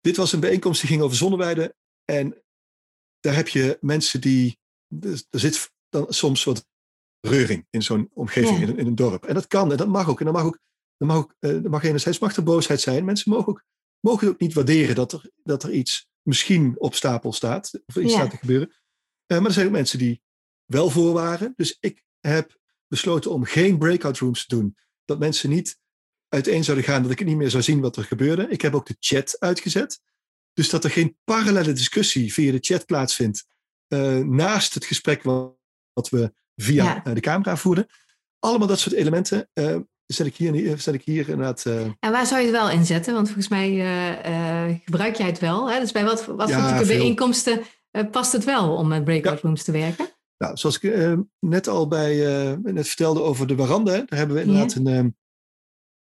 [0.00, 1.74] dit was een bijeenkomst die ging over zonneweiden.
[2.04, 2.42] En
[3.20, 4.58] daar heb je mensen die.
[5.30, 6.66] Er zit dan soms wat
[7.20, 8.66] reuring in zo'n omgeving, ja.
[8.66, 9.24] in, in, een dorp.
[9.24, 10.18] En dat kan en dat mag ook.
[10.18, 10.58] En dat mag ook.
[10.96, 13.04] Dat mag, ook, uh, mag enerzijds mag er boosheid zijn.
[13.04, 13.64] Mensen mogen, ook,
[14.00, 17.80] mogen ook niet waarderen dat er, dat er iets misschien op stapel staat.
[17.86, 18.18] Of iets ja.
[18.18, 18.68] staat te gebeuren.
[18.68, 20.22] Uh, maar er zijn ook mensen die
[20.70, 21.52] wel voor waren.
[21.56, 22.58] Dus ik heb
[22.88, 24.76] besloten om geen breakout rooms te doen.
[25.04, 25.78] Dat mensen niet
[26.28, 28.48] uiteen zouden gaan, dat ik niet meer zou zien wat er gebeurde.
[28.48, 30.00] Ik heb ook de chat uitgezet.
[30.52, 33.46] Dus dat er geen parallele discussie via de chat plaatsvindt.
[33.88, 35.56] Uh, naast het gesprek wat,
[35.92, 37.06] wat we via ja.
[37.06, 37.86] uh, de camera voerden.
[38.38, 41.66] Allemaal dat soort elementen uh, zet ik hier, zet ik hier inderdaad.
[41.66, 43.14] En waar zou je het wel inzetten?
[43.14, 43.70] Want volgens mij
[44.84, 45.70] gebruik jij het wel.
[45.70, 45.80] Hè?
[45.80, 47.62] Dus bij wat, wat ja, voor bijeenkomsten
[48.10, 50.08] past het wel om met breakout rooms te werken?
[50.42, 52.16] Nou, zoals ik uh, net al bij,
[52.50, 54.86] uh, net vertelde over de Warande, daar hebben we inderdaad een,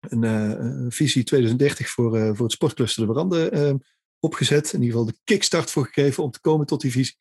[0.00, 3.80] een, een, visie 2030 voor, voor het sportcluster de Warande
[4.18, 4.72] opgezet.
[4.72, 7.16] In ieder geval de kickstart voor gegeven om te komen tot die visie.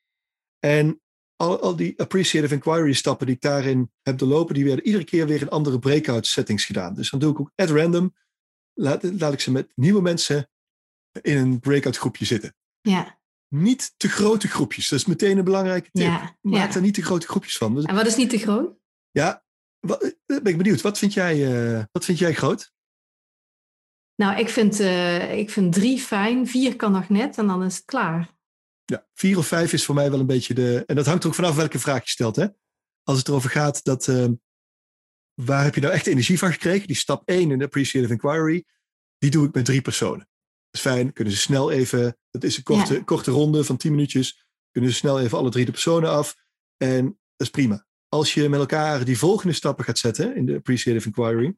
[0.60, 1.01] En
[1.36, 5.28] al, al die appreciative inquiry stappen die ik daarin heb doorlopen, die werden iedere keer
[5.28, 6.93] weer in andere breakout settings gedaan.
[6.93, 8.16] Dus dan doe ik ook at random,
[8.74, 10.49] laat, laat ik ze met nieuwe mensen
[11.22, 12.55] in een breakout groepje zitten.
[12.82, 13.18] Ja
[13.50, 14.89] niet te grote groepjes.
[14.89, 16.06] Dat is meteen een belangrijke tip.
[16.06, 16.76] Ja, Maak ja.
[16.76, 17.76] er niet te grote groepjes van.
[17.76, 18.78] Dus, en wat is niet te groot?
[19.12, 19.43] Ja,
[19.80, 20.82] wat, eh, ben ik benieuwd.
[20.82, 22.72] Wat vind jij, uh, wat vind jij groot?
[24.16, 26.47] Nou, ik vind, uh, ik vind drie fijn.
[26.47, 28.38] Vier kan nog net en dan is het klaar.
[28.86, 30.84] Ja, vier of vijf is voor mij wel een beetje de...
[30.86, 32.36] En dat hangt er ook vanaf welke vraag je stelt.
[32.36, 32.47] Hè?
[33.04, 34.08] Als het erover gaat dat...
[34.08, 34.26] Uh,
[35.34, 36.88] waar heb je nou echt energie van gekregen?
[36.88, 38.66] Die stap één in de appreciative inquiry.
[39.18, 40.30] Die doe ik met drie personen
[40.72, 41.13] is fijn.
[41.13, 43.03] Kunnen ze snel even, dat is een korte, ja.
[43.03, 44.45] korte ronde van 10 minuutjes.
[44.72, 46.36] Kunnen ze snel even alle drie de personen af.
[46.78, 47.88] En dat is prima.
[48.07, 51.55] als je met elkaar die volgende stappen gaat zetten in de appreciative inquiry,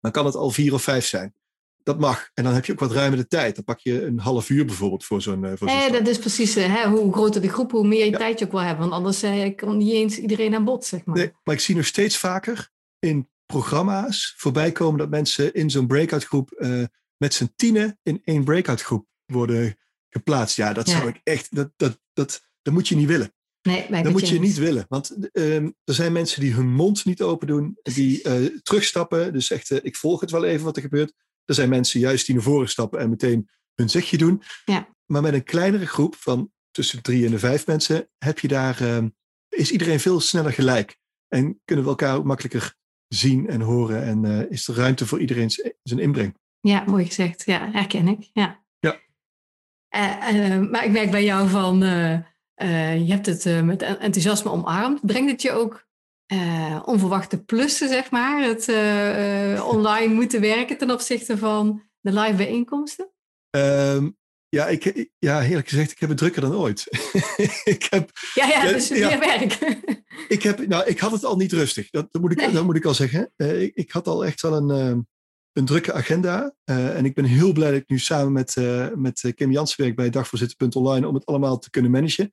[0.00, 1.34] dan kan het al vier of vijf zijn.
[1.82, 2.30] Dat mag.
[2.34, 3.54] En dan heb je ook wat ruimere tijd.
[3.54, 5.44] Dan pak je een half uur bijvoorbeeld voor zo'n.
[5.44, 8.44] Eh, dat is precies uh, hè, hoe groter de groep, hoe meer je tijd je
[8.44, 8.88] ook wel hebben.
[8.88, 11.16] Want anders uh, komt niet eens iedereen aan bod, zeg maar.
[11.16, 15.86] Nee, maar ik zie nog steeds vaker in programma's voorbij komen dat mensen in zo'n
[15.86, 16.84] breakout groep uh,
[17.22, 20.56] met z'n tienen in één breakout groep worden geplaatst.
[20.56, 21.54] Ja, dat zou ik echt.
[21.54, 23.34] Dat, dat, dat, dat moet je niet willen.
[23.62, 24.84] Nee, dat moet je niet willen.
[24.88, 29.32] Want uh, er zijn mensen die hun mond niet open doen, die uh, terugstappen.
[29.32, 31.12] Dus echt, uh, ik volg het wel even wat er gebeurt.
[31.44, 34.42] Er zijn mensen juist die naar voren stappen en meteen hun zegje doen.
[34.64, 34.88] Ja.
[35.06, 38.48] Maar met een kleinere groep van tussen de drie en de vijf mensen heb je
[38.48, 39.08] daar, ehm,
[39.48, 40.98] is iedereen veel sneller gelijk.
[41.28, 42.74] En kunnen we elkaar ook makkelijker
[43.08, 44.02] zien en horen.
[44.02, 45.50] En uh, is er ruimte voor iedereen
[45.82, 46.36] zijn inbreng.
[46.60, 47.42] Ja, mooi gezegd.
[47.44, 48.30] Ja, herken ik.
[48.32, 48.64] Ja.
[48.78, 49.00] ja.
[49.96, 52.18] Uh, maar ik merk bij jou van, uh,
[53.06, 55.06] je hebt het met enthousiasme omarmd.
[55.06, 55.88] Brengt het je ook
[56.84, 58.42] onverwachte plussen, zeg maar?
[58.42, 58.68] Het
[59.62, 63.10] online moeten werken ten opzichte van de live bijeenkomsten?
[63.50, 64.18] Um,
[64.50, 66.86] ja, ik, ja, eerlijk gezegd, ik heb het drukker dan ooit.
[67.74, 69.58] ik heb, ja, ja, dus ja, meer werk.
[70.28, 72.52] ik, heb, nou, ik had het al niet rustig, dat, dat moet, ik, nee.
[72.52, 73.32] dat moet ik al zeggen.
[73.36, 74.98] Ik, ik, had al echt wel een, uh,
[75.60, 76.54] een drukke agenda.
[76.64, 78.56] Uh, en ik ben heel blij dat ik nu samen met,
[78.96, 82.32] met Kim Jansen werk bij dagvoorzitter.online om het allemaal te kunnen managen.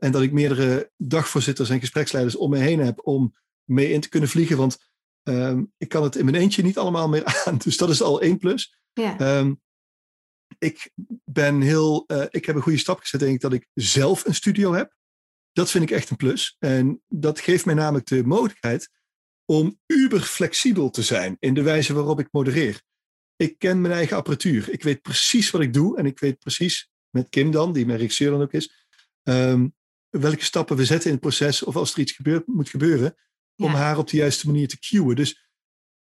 [0.00, 4.08] en dat ik meerdere dagvoorzitters en gespreksleiders om me heen heb om mee in te
[4.08, 4.56] kunnen vliegen.
[4.56, 4.78] Want
[5.22, 7.58] ehm, ik kan het in mijn eentje niet allemaal meer aan.
[7.58, 8.78] Dus dat is al één plus.
[8.92, 9.38] Ja.
[9.38, 9.60] Um,
[10.58, 10.90] ik
[11.24, 14.74] ben heel, ik heb een goede stap gezet, denk ik, dat ik zelf een studio
[14.74, 14.94] heb.
[15.52, 16.56] Dat vind ik echt een plus.
[16.58, 18.90] En dat geeft mij namelijk de mogelijkheid
[19.46, 22.82] om uber flexibel te zijn in de wijze waarop ik modereer.
[23.36, 24.70] Ik ken mijn eigen apparatuur.
[24.70, 25.98] Ik weet precies wat ik doe.
[25.98, 28.86] En ik weet precies, met Kim dan, die mijn regisseur dan ook is,
[29.22, 29.74] um,
[30.08, 31.62] welke stappen we zetten in het proces.
[31.62, 33.16] Of als er iets gebeurt, moet gebeuren,
[33.56, 33.76] om ja.
[33.76, 35.14] haar op de juiste manier te cueën.
[35.14, 35.48] Dus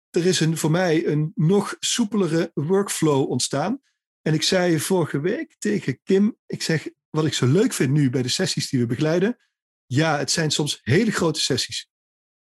[0.10, 3.82] er is een, voor mij een nog soepelere workflow ontstaan.
[4.22, 8.10] En ik zei vorige week tegen Kim, ik zeg, wat ik zo leuk vind nu
[8.10, 9.38] bij de sessies die we begeleiden,
[9.86, 11.91] ja, het zijn soms hele grote sessies.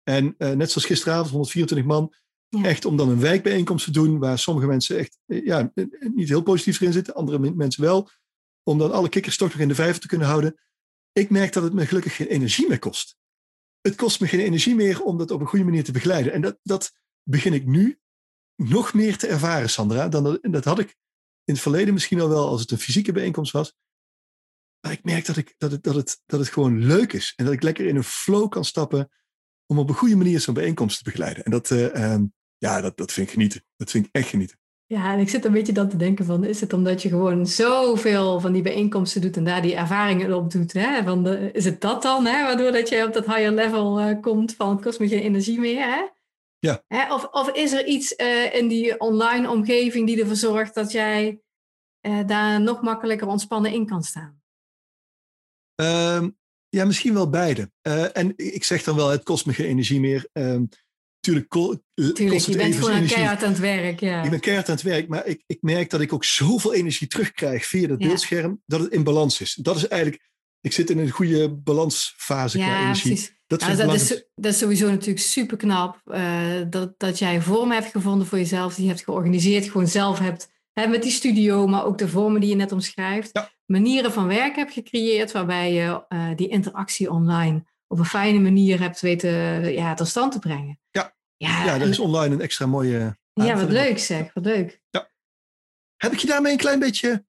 [0.04, 2.14] En uh, net zoals gisteravond, 124 man,
[2.50, 2.64] ja.
[2.64, 6.44] echt om dan een wijkbijeenkomst te doen, waar sommige mensen echt uh, ja, niet heel
[6.44, 8.10] positief erin zitten, andere mensen wel,
[8.64, 10.62] om dan alle kikkers toch nog in de vijver te kunnen houden.
[11.12, 13.18] Ik merk dat het me gelukkig geen energie meer kost.
[13.82, 16.34] Het kost me geen energie meer om dat op een goede manier te begeleiden.
[16.34, 16.94] En dat, dat
[17.24, 18.00] begin ik nu
[18.56, 20.08] nog meer te ervaren, Sandra.
[20.08, 20.96] Dan dat, dat had ik
[21.44, 23.76] in het verleden misschien al wel als het een fysieke bijeenkomst was.
[24.80, 27.34] Maar ik merk dat, ik, dat, het, dat, het, dat het gewoon leuk is.
[27.36, 29.10] En dat ik lekker in een flow kan stappen
[29.74, 31.44] om op een goede manier zo'n bijeenkomst te begeleiden.
[31.44, 33.64] En dat, uh, um, ja, dat, dat vind ik genieten.
[33.76, 34.58] Dat vind ik echt genieten.
[34.86, 37.48] Ja, en ik zit een beetje dan te denken van, is het omdat je gewoon
[37.48, 40.74] zoveel van die bijeenkomsten doet en daar die ervaringen op doet?
[40.74, 41.04] Hè?
[41.04, 42.44] Van de, is het dat dan, hè?
[42.44, 45.60] waardoor dat je op dat higher level uh, komt van het kost me geen energie
[45.60, 45.86] meer?
[45.86, 46.08] Hè?
[46.60, 46.84] Ja.
[46.88, 47.14] Hè?
[47.14, 51.42] Of, of is er iets uh, in die online omgeving die ervoor zorgt dat jij
[52.02, 54.42] uh, daar nog makkelijker ontspannen in kan staan?
[55.76, 56.38] Um,
[56.74, 57.72] ja, misschien wel beide.
[57.88, 60.28] Uh, en ik zeg dan wel, het kost me geen energie meer.
[60.34, 60.70] Um,
[61.20, 64.00] tuurlijk, ko Tuurlijk kost je het bent gewoon keihard aan het werk.
[64.00, 64.24] Ja.
[64.24, 67.08] Ik ben keihard aan het werk, maar ik, ik merk dat ik ook zoveel energie
[67.08, 68.08] terugkrijg via dat Ja.
[68.08, 69.54] beeldscherm, dat het in balans is.
[69.62, 70.30] Dat is eigenlijk,
[70.62, 73.12] ik zit in een goede balansfase qua Ja, energie.
[73.12, 73.36] precies.
[73.48, 76.02] Dat Ja, dat, is, dat is sowieso natuurlijk super knap.
[76.70, 80.52] dat, dat jij vormen hebt gevonden voor jezelf, die je hebt georganiseerd, gewoon zelf hebt.
[80.74, 83.30] Hè, met die studio, maar ook de vormen die je net omschrijft.
[83.34, 83.53] Ja.
[83.74, 88.80] Manieren van werk hebt gecreëerd waarbij je eh, die interactie online op een fijne manier
[88.80, 89.32] hebt weten
[89.74, 90.80] ja, tot stand te brengen.
[90.92, 91.16] Ja.
[91.38, 94.82] Ja, Ja, er is online een extra mooie ja wat leuk zeg, wat leuk.
[95.98, 97.26] Heb ik je daarmee een klein beetje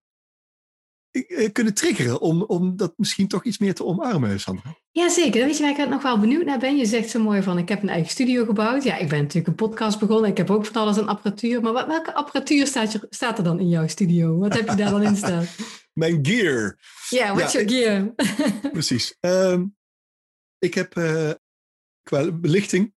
[1.10, 4.74] eh, kunnen triggeren om, om dat misschien toch iets meer te omarmen, Sandra?
[4.90, 6.76] Jazeker, weet je waar ik nog wel benieuwd naar ben?
[6.76, 8.82] Je zegt zo mooi van, ik heb een eigen studio gebouwd.
[8.82, 10.30] Ja, ik ben natuurlijk een podcast begonnen.
[10.30, 11.60] Ik heb ook van alles aan apparatuur.
[11.60, 14.38] Maar wat- welke apparatuur staat, je, staat er dan in jouw studio?
[14.38, 15.44] Wat heb je daar dan in staan?
[15.94, 16.78] Mijn gear.
[17.08, 18.14] Ja, what's Ja, your gear?
[18.72, 19.16] Precies.
[19.20, 19.66] Ehm,
[20.58, 21.30] ik heb eh,
[22.02, 22.94] qua belichting.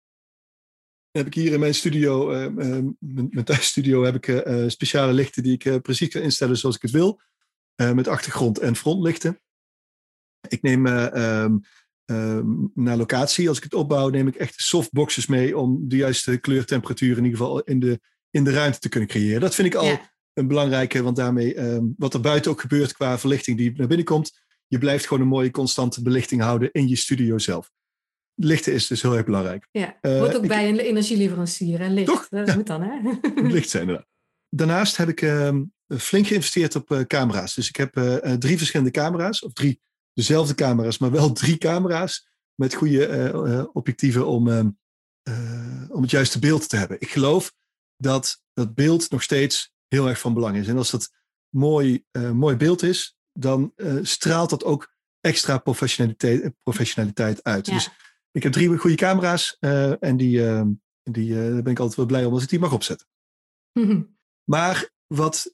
[1.11, 2.97] Heb ik hier in mijn studio, ehm, mijn,
[3.29, 6.81] mijn thuisstudio, heb ik eh, eh, speciale lichten die ik precies kan instellen zoals ik
[6.81, 7.21] het wil.
[7.75, 9.41] Met achtergrond- en frontlichten.
[10.47, 10.81] Ik neem
[12.73, 17.17] naar locatie, als ik het opbouw, neem ik echt softboxes mee om de juiste kleurtemperatuur
[17.17, 19.41] in ieder geval in de, in de ruimte te kunnen creëren.
[19.41, 19.99] Dat vind ik al.
[20.37, 24.05] Een belangrijke, want daarmee, ehm, wat er buiten ook gebeurt qua verlichting die naar binnen
[24.05, 27.71] komt, je blijft gewoon een mooie constante belichting houden in je studio zelf.
[28.35, 29.67] Lichten is dus heel erg belangrijk.
[29.71, 32.07] Ja, Eh, hoort ook bij een energieleverancier en licht.
[32.07, 32.27] Toch?
[32.29, 32.55] Dat Ja.
[32.55, 32.99] moet dan, hè?
[33.55, 34.07] Licht zijn inderdaad.
[34.49, 35.63] Daarnaast heb ik ehm,
[35.97, 37.53] flink geïnvesteerd op eh, camera's.
[37.55, 39.81] Dus ik heb eh, drie verschillende camera's, of drie
[40.13, 44.69] dezelfde camera's, maar wel drie camera's met goede objectieven om, ehm,
[45.89, 46.97] om het juiste beeld te hebben.
[46.99, 47.53] Ik geloof
[47.97, 50.67] dat dat beeld nog steeds heel erg van belang is.
[50.67, 51.11] En als dat
[51.49, 57.65] mooi, mooi beeld is, dan straalt dat ook extra professionaliteit, professionaliteit uit.
[57.65, 57.89] Dus
[58.31, 59.57] ik heb drie goede camera's
[59.99, 60.41] en die,
[61.03, 63.07] die, daar ben ik altijd wel blij om als ik die mag opzetten.
[64.49, 65.53] Maar wat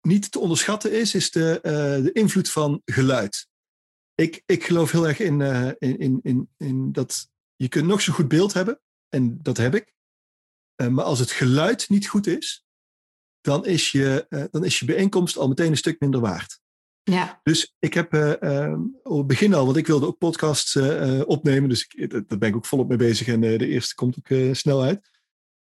[0.00, 1.58] niet te onderschatten is, is de,
[2.02, 3.48] de invloed van geluid.
[4.14, 8.12] Ik, ik geloof heel erg in, uh, in, in, in, dat je kunt nog zo
[8.12, 9.94] goed beeld hebben, en dat heb ik.
[10.76, 12.64] Maar als het geluid niet goed is,
[13.42, 16.60] dan is, je, dan is je bijeenkomst al meteen een stuk minder waard.
[17.02, 17.40] Ja.
[17.42, 18.14] Dus ik heb
[19.02, 20.76] op het begin al, want ik wilde ook podcasts
[21.24, 24.54] opnemen, dus ik, daar ben ik ook volop mee bezig en de eerste komt ook
[24.54, 25.10] snel uit.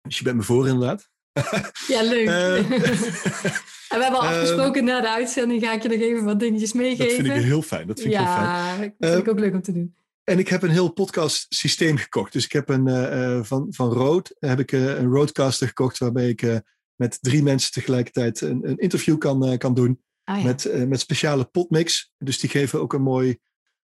[0.01, 1.09] Dus je bent me voor inderdaad.
[1.88, 2.28] Ja, leuk.
[3.88, 6.73] En we hebben al afgesproken na de uitzending ga ik je nog even wat dingetjes
[6.73, 7.05] meegeven.
[7.05, 7.88] Dat vind ik heel fijn.
[7.88, 8.95] Dat vind ja, ik heel fijn.
[8.97, 9.95] dat vind ik ook leuk om te doen.
[10.23, 12.34] En ik heb een heel podcast systeem gekocht.
[12.34, 16.61] Dus ik heb een uh, van, van Rode heb ik een Rodecaster gekocht waarbij ik
[16.98, 20.02] met drie mensen tegelijkertijd een, een interview kan, kan doen.
[20.24, 20.43] Ah, ja.
[20.43, 22.14] met, met speciale potmix.
[22.18, 23.38] Dus die geven ook een mooi,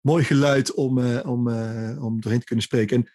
[0.01, 1.49] mooi geluid om, om,
[1.99, 2.97] om doorheen te kunnen spreken.
[2.97, 3.11] En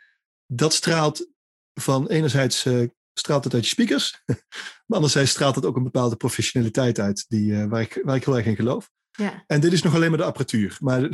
[0.46, 1.28] dat straalt
[1.74, 2.66] van enerzijds
[3.14, 4.24] straalt het uit je speakers.
[4.86, 8.26] maar anderzijds straalt het ook een bepaalde professionaliteit uit, die, uh, waar, ik, waar ik
[8.26, 8.90] heel erg in geloof.
[9.12, 9.44] Ja.
[9.48, 10.78] En dit is nog alleen maar de apparatuur.
[10.80, 11.02] Maar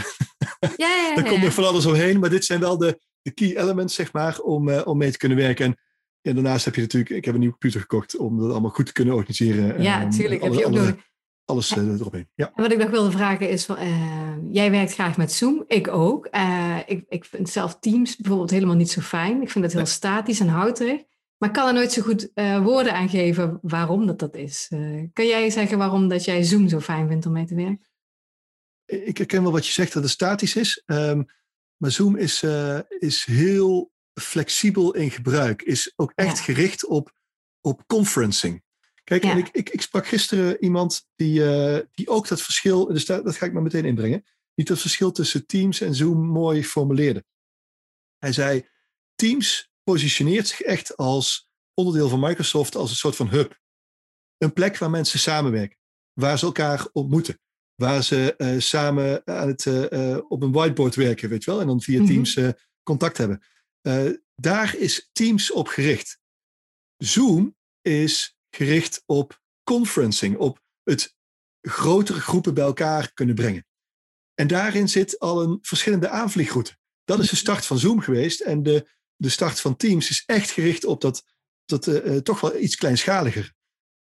[0.60, 2.20] ja, ja, daar komt nog van alles omheen.
[2.20, 5.18] Maar dit zijn wel de, de key elements, zeg maar, om, uh, om mee te
[5.18, 5.66] kunnen werken.
[5.66, 5.78] En,
[6.22, 8.86] en, daarnaast heb je natuurlijk, ik heb een nieuwe computer gekocht om dat allemaal goed
[8.86, 9.82] te kunnen organiseren.
[9.82, 10.44] Ja, natuurlijk.
[10.44, 11.08] Heb je ook.
[11.46, 12.30] Alles uh, eromheen.
[12.36, 12.52] Ja.
[12.56, 13.68] En wat ik nog wilde vragen is,
[14.52, 16.30] jij werkt graag met Zoom, ik ook.
[16.86, 19.42] ik, ik vind zelf Teams bijvoorbeeld helemaal niet zo fijn.
[19.42, 21.04] Ik vind het heel statisch en houterig.
[21.38, 24.68] Maar ik kan er nooit zo goed uh, woorden aan geven waarom dat dat is.
[25.14, 27.88] Kan jij zeggen waarom dat jij Zoom zo fijn vindt om mee te werken?
[28.86, 30.84] Ik herken wel wat je zegt dat het statisch is.
[30.86, 31.26] Um,
[31.78, 32.46] maar Zoom is,
[33.00, 35.62] is heel flexibel in gebruik.
[35.62, 36.44] Is ook echt ja.
[36.44, 37.12] gericht op,
[37.62, 38.64] op conferencing.
[39.04, 39.32] Kijk, ja.
[39.32, 41.42] en ik, ik, ik, sprak gisteren iemand die,
[41.92, 45.12] die ook dat verschil, dus dat, dat ga ik maar meteen inbrengen, die dat verschil
[45.12, 47.26] tussen Teams en Zoom mooi formuleerde.
[48.18, 48.68] Hij zei,
[49.16, 53.60] Teams positioneert zich echt als onderdeel van Microsoft als een soort van hub.
[54.38, 55.78] Een plek waar mensen samenwerken,
[56.14, 57.40] waar ze elkaar ontmoeten,
[57.76, 61.68] waar ze uh, samen aan het, uh, op een whiteboard werken, weet je wel, en
[61.68, 62.50] dan via Teams uh,
[62.84, 63.44] contact hebben.
[64.36, 66.20] Daar is Teams op gericht.
[66.98, 71.16] Zoom is gericht op conferencing, op het
[71.62, 73.66] grotere groepen bij elkaar kunnen brengen.
[74.34, 76.78] En daarin zit al een verschillende aanvliegroute.
[77.04, 78.40] Dat is de start van Zoom geweest.
[78.40, 81.24] En de de start van Teams is echt gericht op dat,
[81.66, 83.54] dat uh, toch wel iets kleinschaliger.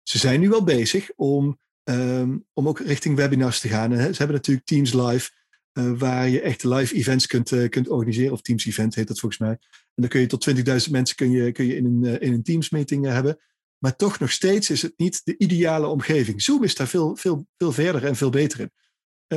[0.04, 3.92] Ze zijn nu wel bezig om, um, om ook richting webinars te gaan.
[3.92, 4.12] Hè.
[4.12, 5.32] Ze hebben natuurlijk Teams Live,
[5.74, 8.32] waar je echt live events kunt, uh, kunt organiseren.
[8.32, 9.50] Of Teams Event heet dat volgens mij.
[9.50, 9.60] En
[9.96, 10.50] dan kun je tot
[10.86, 13.40] 20.000 mensen kun je, kun je in, een, in een Teams meeting hebben.
[13.78, 16.42] Maar toch nog steeds is het niet de ideale omgeving.
[16.42, 18.72] Zoom is daar veel, veel, veel verder en veel beter in.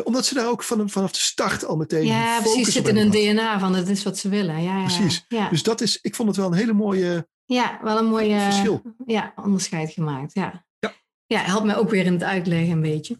[0.05, 2.07] Omdat ze daar ook van, vanaf de start al meteen.
[2.07, 2.73] Ja, precies.
[2.73, 4.63] Zit in hun DNA van het is wat ze willen.
[4.63, 5.25] Ja, ja, precies.
[5.29, 5.49] Ja.
[5.49, 7.29] Dus dat is, ik vond het wel een hele mooie.
[7.45, 8.83] Ja, wel een mooie verschil.
[9.07, 10.35] Ja, onderscheid gemaakt.
[10.35, 10.67] Ja.
[10.79, 10.93] Ja.
[11.27, 13.17] ja, helpt mij ook weer in het uitleggen een beetje.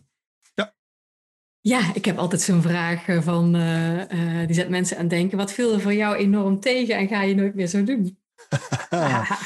[1.69, 1.95] Ja.
[1.95, 5.39] Ik heb altijd zo'n vraag van, uh, uh, die zet mensen aan het denken.
[5.39, 8.19] Wat viel er voor jou enorm tegen en ga je nooit meer zo doen?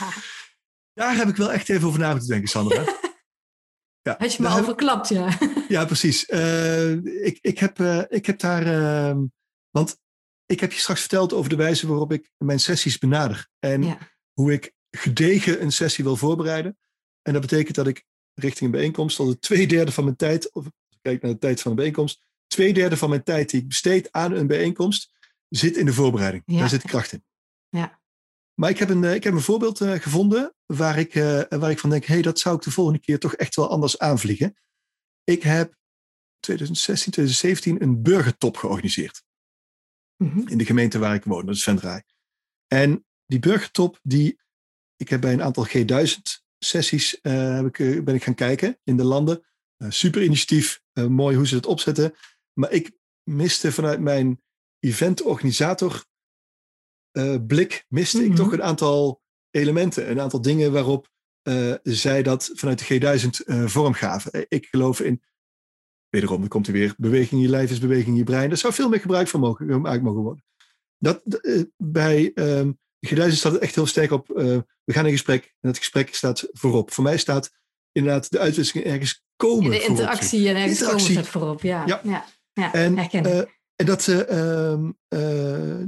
[0.95, 2.85] Daar heb ik wel echt even over na moeten denken, Sandra.
[4.03, 5.39] Ja, Had je me al verklapt, ja.
[5.69, 6.29] Ja, precies.
[6.29, 6.91] Uh,
[7.25, 8.67] ik, ik, heb, ik heb daar.
[8.67, 9.23] Uh,
[9.71, 9.99] want
[10.47, 13.49] ik heb je straks verteld over de wijze waarop ik mijn sessies benader.
[13.59, 13.99] En ja.
[14.33, 16.79] hoe ik gedegen een sessie wil voorbereiden.
[17.23, 18.05] En dat betekent dat ik
[18.35, 20.51] richting een bijeenkomst al de twee derde van mijn tijd,
[21.03, 24.13] kijk naar de tijd van een bijeenkomst, twee derde van mijn tijd die ik besteed
[24.13, 25.13] aan een bijeenkomst,
[25.49, 26.43] zit in de voorbereiding.
[26.47, 26.59] Ja.
[26.59, 27.25] Daar zit kracht in.
[27.69, 28.01] Ja.
[28.55, 31.79] Maar ik heb een, ik heb een voorbeeld uh, gevonden waar ik, uh, waar ik
[31.79, 34.57] van denk, hé, hey, dat zou ik de volgende keer toch echt wel anders aanvliegen.
[35.25, 35.77] Ik heb
[36.41, 39.23] 2016, 2017 een burgertop georganiseerd.
[40.17, 40.49] Mm -hmm.
[40.49, 42.03] In de gemeente waar ik woon, dat is Vendraai.
[42.67, 44.41] En die burgertop, die,
[44.97, 46.21] ik heb bij een aantal G1000
[46.59, 49.50] sessies uh, heb ik, ben ik gaan kijken in de landen.
[49.89, 52.15] Super initiatief, mooi hoe ze het opzetten.
[52.53, 54.43] Maar ik miste vanuit mijn
[54.81, 56.05] eventorganisator
[57.13, 58.33] uh, blik miste mm -hmm.
[58.33, 61.11] ik toch een aantal elementen, een aantal dingen waarop
[61.43, 64.47] uh, zij dat vanuit de G1000 uh, vorm gaven.
[64.49, 65.23] Ik geloof in,
[66.09, 68.49] wederom, dan komt er weer, beweging in je lijf is beweging in je brein.
[68.49, 70.45] Daar zou veel meer gebruik van mogen, gemaakt mogen worden.
[70.99, 71.23] Dat,
[71.77, 74.27] bij um, de G1000 staat het echt heel sterk op,
[74.85, 76.93] we gaan in gesprek en het gesprek staat voorop.
[76.93, 77.60] Voor mij staat
[77.93, 81.07] inderdaad de uitwisseling ergens komen De interactie en ergens interactie.
[81.07, 81.87] komen staat voorop, ja.
[81.87, 82.01] ja.
[82.05, 82.25] ja.
[82.53, 82.97] ja en,
[83.77, 84.91] En dat, ehm,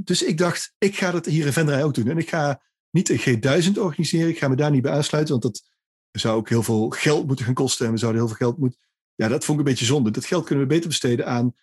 [0.03, 2.07] dus ik dacht, ik ga dat hier in Venray ook doen.
[2.07, 4.29] En ik ga niet een G1000 organiseren.
[4.29, 5.63] Ik ga me daar niet bij aansluiten, want dat
[6.11, 7.85] zou ook heel veel geld moeten gaan kosten.
[7.85, 8.79] En we zouden heel veel geld moeten.
[9.15, 10.11] Ja, dat vond ik een beetje zonde.
[10.11, 11.55] Dat geld kunnen we beter besteden aan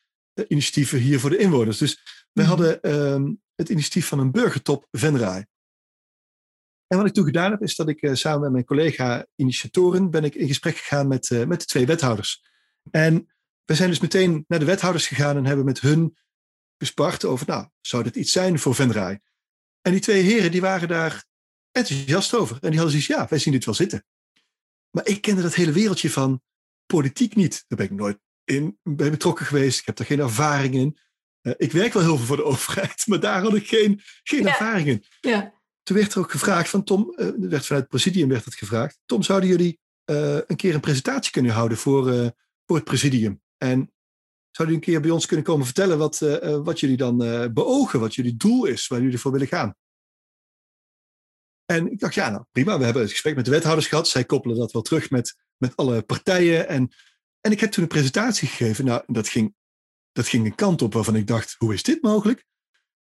[0.49, 1.79] initiatieven hier voor de inwoners.
[1.79, 2.01] Dus
[2.33, 2.49] we mhm.
[2.49, 5.47] hadden ehm, het initiatief van een burgertop Venray.
[6.91, 10.35] En wat ik toen gedaan heb, is dat ik samen met mijn collega-initiatoren ben ik
[10.35, 12.45] in gesprek gegaan met, met de twee wethouders.
[12.91, 13.29] En
[13.65, 16.17] we zijn dus meteen naar de wethouders gegaan en hebben met hun
[16.79, 19.21] gespart over, nou, zou dit iets zijn voor Venray?
[19.81, 21.25] En die twee heren, die waren daar
[21.71, 22.59] enthousiast over.
[22.61, 24.05] En die hadden zoiets, ja, wij zien dit wel zitten.
[24.91, 26.43] Maar ik kende dat hele wereldje van
[26.87, 27.65] politiek niet.
[27.69, 29.81] Daar ben ik nooit in bij betrokken geweest.
[29.81, 30.99] Ik heb daar geen ervaring in.
[31.43, 34.49] Uh, ik werk wel heel veel voor de overheid, maar daar had ik geen, geen
[34.49, 35.05] ervaring in.
[35.21, 35.60] Ja.
[35.91, 38.99] Toen werd er ook gevraagd van Tom, uh, werd vanuit het presidium werd het gevraagd.
[39.07, 39.81] Tom, zouden jullie
[40.11, 42.33] uh, een keer een presentatie kunnen houden voor,
[42.67, 43.43] voor het presidium?
[43.57, 43.93] En
[44.51, 47.17] zou u een keer bij ons kunnen komen vertellen wat, wat jullie dan
[47.55, 49.75] beogen, wat jullie doel is, waar jullie voor willen gaan?
[51.65, 54.09] En ik dacht, ja, nou prima, we hebben het gesprek met de wethouders gehad.
[54.09, 56.69] Zij koppelen dat wel terug met, met alle partijen.
[56.69, 56.93] En,
[57.41, 58.85] en ik heb toen een presentatie gegeven.
[58.85, 59.55] Nou, dat ging,
[60.13, 62.49] dat ging een kant op waarvan ik dacht, hoe is dit mogelijk?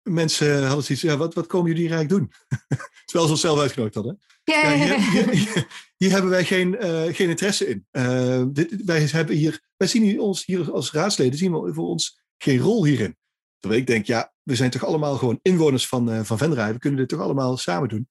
[0.03, 2.33] Mensen hadden zoiets, ja, wat, wat komen jullie hier eigenlijk doen?
[3.05, 4.19] Terwijl ze onszelf uitgenodigd hadden.
[4.45, 7.87] Ja, hier, hier, hier, hebben wij geen, uh, geen interesse in.
[7.93, 12.21] Uh, dit, wij, hebben hier, wij zien ons hier als raadsleden zien we voor ons
[12.39, 13.17] geen rol hierin.
[13.59, 16.73] Terwijl ik denk, ja, we zijn toch allemaal gewoon inwoners van, uh, van Venray.
[16.73, 18.09] We kunnen dit toch allemaal samen doen.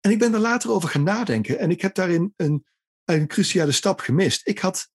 [0.00, 1.58] En ik ben er later over gaan nadenken.
[1.58, 2.66] En ik heb daarin een,
[3.04, 4.48] een cruciale stap gemist.
[4.48, 4.90] Ik had,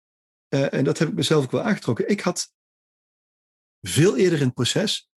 [0.49, 2.53] en dat heb ik mezelf ook wel aangetrokken, ik had
[3.81, 5.10] veel eerder in het proces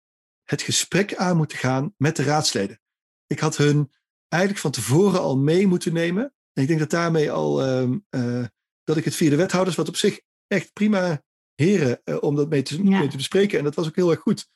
[0.44, 2.80] het gesprek aan moeten gaan met de raadsleden.
[3.26, 3.92] Ik had hun
[4.28, 6.34] eigenlijk van tevoren al mee moeten nemen.
[6.52, 8.46] En ik denk dat daarmee al, uh, uh,
[8.84, 11.22] dat ik het via de wethouders, wat op zich echt prima
[11.54, 13.58] heren uh, om dat mee te, mee te, bespreken.
[13.58, 14.48] En dat was ook heel erg goed.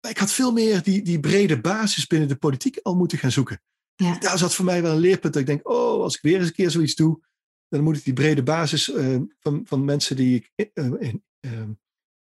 [0.00, 3.32] Maar ik had veel meer die, die brede basis binnen de politiek al moeten gaan
[3.32, 3.62] zoeken.
[3.94, 4.18] Ja.
[4.18, 5.32] Daar zat voor mij wel een leerpunt.
[5.32, 7.20] Dat ik denk, oh, als ik weer eens een keer zoiets doe,
[7.68, 8.92] dan moet ik die brede basis
[9.40, 10.70] van, van mensen die ik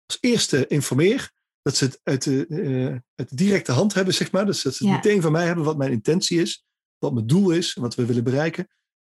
[0.06, 1.32] als eerste informeer
[1.68, 4.46] dat ze het uit de, uh, uit directe hand hebben, zeg maar.
[4.46, 6.66] Dus dat ze het meteen van mij hebben wat mijn intentie is,
[6.98, 8.68] wat mijn doel is, wat we willen bereiken.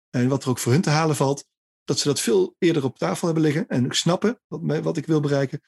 [0.09, 1.47] En wat er ook voor hun te halen valt.
[1.83, 5.05] Dat ze dat veel eerder op tafel hebben liggen en snappen wat, mij, wat ik
[5.05, 5.61] wil bereiken.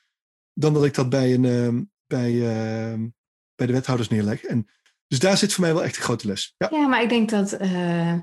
[0.54, 3.08] Dan dat ik dat bij, een, uh, bij, uh,
[3.56, 4.44] bij de wethouders neerleg.
[4.44, 4.68] En,
[5.08, 6.54] dus daar zit voor mij wel echt een grote les.
[6.58, 8.20] Ja, ja maar ik denk dat eh,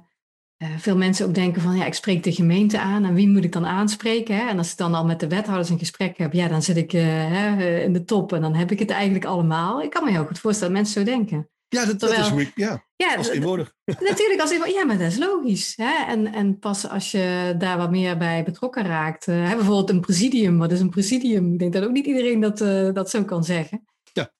[0.58, 3.44] uh, veel mensen ook denken van ja, ik spreek de gemeente aan en wie moet
[3.44, 4.36] ik dan aanspreken?
[4.36, 4.48] Hè?
[4.48, 6.92] En als ik dan al met de wethouders een gesprek heb, ja, dan zit ik
[6.92, 9.82] uh, hè, eh, in de top en dan heb ik het eigenlijk allemaal.
[9.82, 11.48] Ik kan me heel goed voorstellen dat mensen zo denken.
[11.68, 13.72] Ja, dat, Terwijl, dat is hoe ik, ja, ja als inwoner.
[14.10, 14.74] Natuurlijk, als inwoner.
[14.74, 15.72] Ja, maar dat is logisch.
[15.76, 16.04] Hè?
[16.06, 19.26] En, en pas als je daar wat meer bij betrokken raakt.
[19.26, 20.58] Uh, bijvoorbeeld een presidium.
[20.58, 21.52] Wat is een presidium?
[21.52, 23.84] Ik denk dat ook niet iedereen dat, uh, dat zo kan zeggen.
[24.12, 24.30] Ja.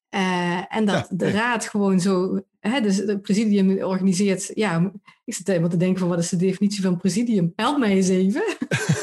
[0.68, 4.92] En dat de raad gewoon zo hè, dus het presidium organiseert, ja,
[5.24, 7.52] ik zit helemaal te denken van wat is de definitie van presidium?
[7.56, 8.42] Help mij eens even.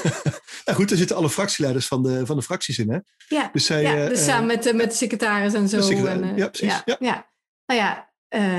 [0.66, 2.99] nou goed, er zitten alle fractieleiders van de, van de fracties in, hè?
[3.28, 6.05] Ja, dus, zij, ja, dus uh, samen met, met de secretaris en zo.
[6.05, 6.82] En, uh, ja, precies.
[6.86, 7.34] Ja, ja.
[7.66, 8.11] Nou ja,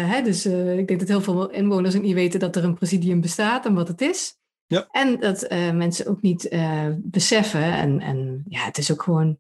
[0.07, 3.21] hè, dus ik denk dat heel veel inwoners ook niet weten dat er een presidium
[3.21, 4.35] bestaat en wat het is.
[4.67, 4.89] Ja.
[4.91, 6.49] En dat mensen ook niet
[6.97, 7.63] beseffen.
[7.63, 9.39] En, en ja, het is ook gewoon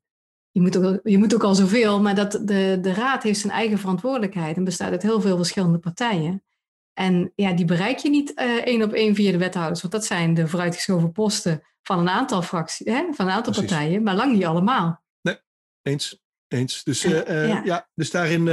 [0.57, 3.53] je moet, ook, je moet ook al zoveel, maar dat de, de raad heeft zijn
[3.53, 6.45] eigen verantwoordelijkheid en bestaat uit heel veel verschillende partijen.
[6.93, 10.05] En ja, die bereik je niet uh, één op één via de wethouders, want dat
[10.05, 14.33] zijn de vooruitgeschoven posten van een aantal fracties, hè, van een aantal partijen, maar lang
[14.33, 15.03] niet allemaal.
[15.21, 15.39] Nee,
[15.83, 16.22] eens.
[16.49, 16.85] eens.
[16.85, 17.63] Dus, uh, uh, ja.
[17.64, 17.89] ja.
[17.95, 18.45] dus daarin,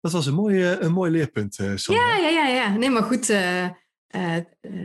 [0.00, 2.76] dat was een mooi, een mooi leerpunt, Ja, ja, ja, ja.
[2.76, 3.26] Nee, maar goed,
[4.16, 4.34] uh,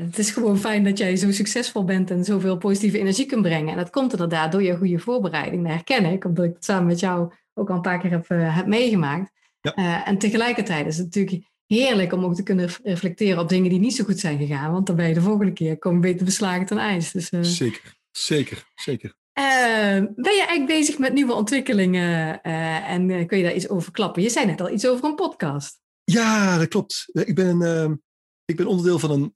[0.06, 3.72] het is gewoon fijn dat jij zo succesvol bent en zoveel positieve energie kunt brengen.
[3.72, 5.64] En dat komt inderdaad door je goede voorbereiding.
[5.64, 8.30] Dat herken ik, omdat ik het samen met jou ook al een paar keer heb,
[8.30, 9.32] uh, heb meegemaakt.
[9.62, 9.78] Ja.
[9.78, 13.80] Uh, en tegelijkertijd is het natuurlijk heerlijk om ook te kunnen reflecteren op dingen die
[13.80, 14.72] niet zo goed zijn gegaan.
[14.72, 17.12] Want dan ben je de volgende keer komen beter beslagen ten ijs.
[17.12, 19.16] Dus, zeker, zeker, zeker.
[19.34, 24.22] ben je eigenlijk bezig met nieuwe ontwikkelingen en kun je daar iets over klappen?
[24.22, 25.80] Je zei net al iets over een podcast.
[26.04, 27.10] Ja, dat klopt.
[27.12, 28.02] Ik ben een
[28.50, 29.36] ik ben onderdeel van een,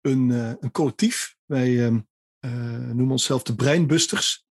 [0.00, 1.36] een, uh, een collectief.
[1.44, 1.98] Wij uh,
[2.86, 4.44] noemen onszelf de Breinbusters.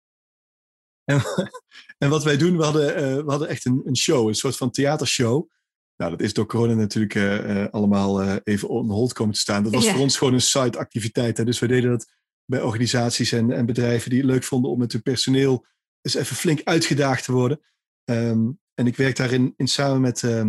[1.03, 1.21] En,
[2.03, 4.57] en wat wij doen, we hadden, uh, we hadden echt een, een show, een soort
[4.57, 5.49] van theatershow.
[5.95, 7.15] Nou, dat is door corona natuurlijk
[7.71, 9.63] allemaal even on hold komen te staan.
[9.63, 11.45] Dat was voor ons gewoon een side activiteit.
[11.45, 12.11] Dus we deden dat
[12.45, 15.65] bij organisaties en, en bedrijven die het leuk vonden om met hun personeel
[16.01, 17.61] eens even flink uitgedaagd te worden.
[18.09, 20.43] Um, en ik werk daarin in samen met, uh,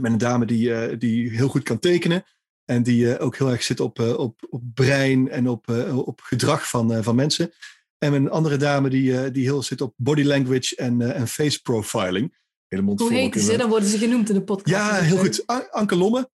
[0.00, 2.24] met een dame die, uh, die heel goed kan tekenen.
[2.70, 5.98] En die uh, ook heel erg zit op, uh, op, op brein en op, uh,
[5.98, 7.52] op gedrag van, van mensen.
[7.98, 12.36] En een andere dame die, die heel zit op body language en, en face profiling.
[12.66, 13.56] Hele mond Hoe heet ze?
[13.56, 14.76] Dan worden ze genoemd in de podcast.
[14.76, 15.46] Ja, heel goed.
[15.70, 16.30] Anke Lomme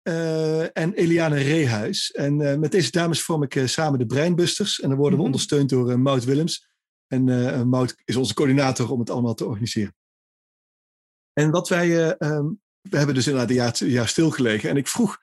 [0.72, 2.10] en Eliane Reehuis.
[2.10, 4.80] En met deze dames vorm ik samen de Breinbusters.
[4.80, 5.32] En dan worden we mhm.
[5.32, 6.68] ondersteund door Maud Willems.
[7.06, 7.24] En
[7.68, 9.94] Maud is onze coördinator om het allemaal te organiseren.
[11.32, 14.70] En wat wij, um, we hebben dus inderdaad een jaar, jaar stilgelegen.
[14.70, 15.18] En ik vroeg,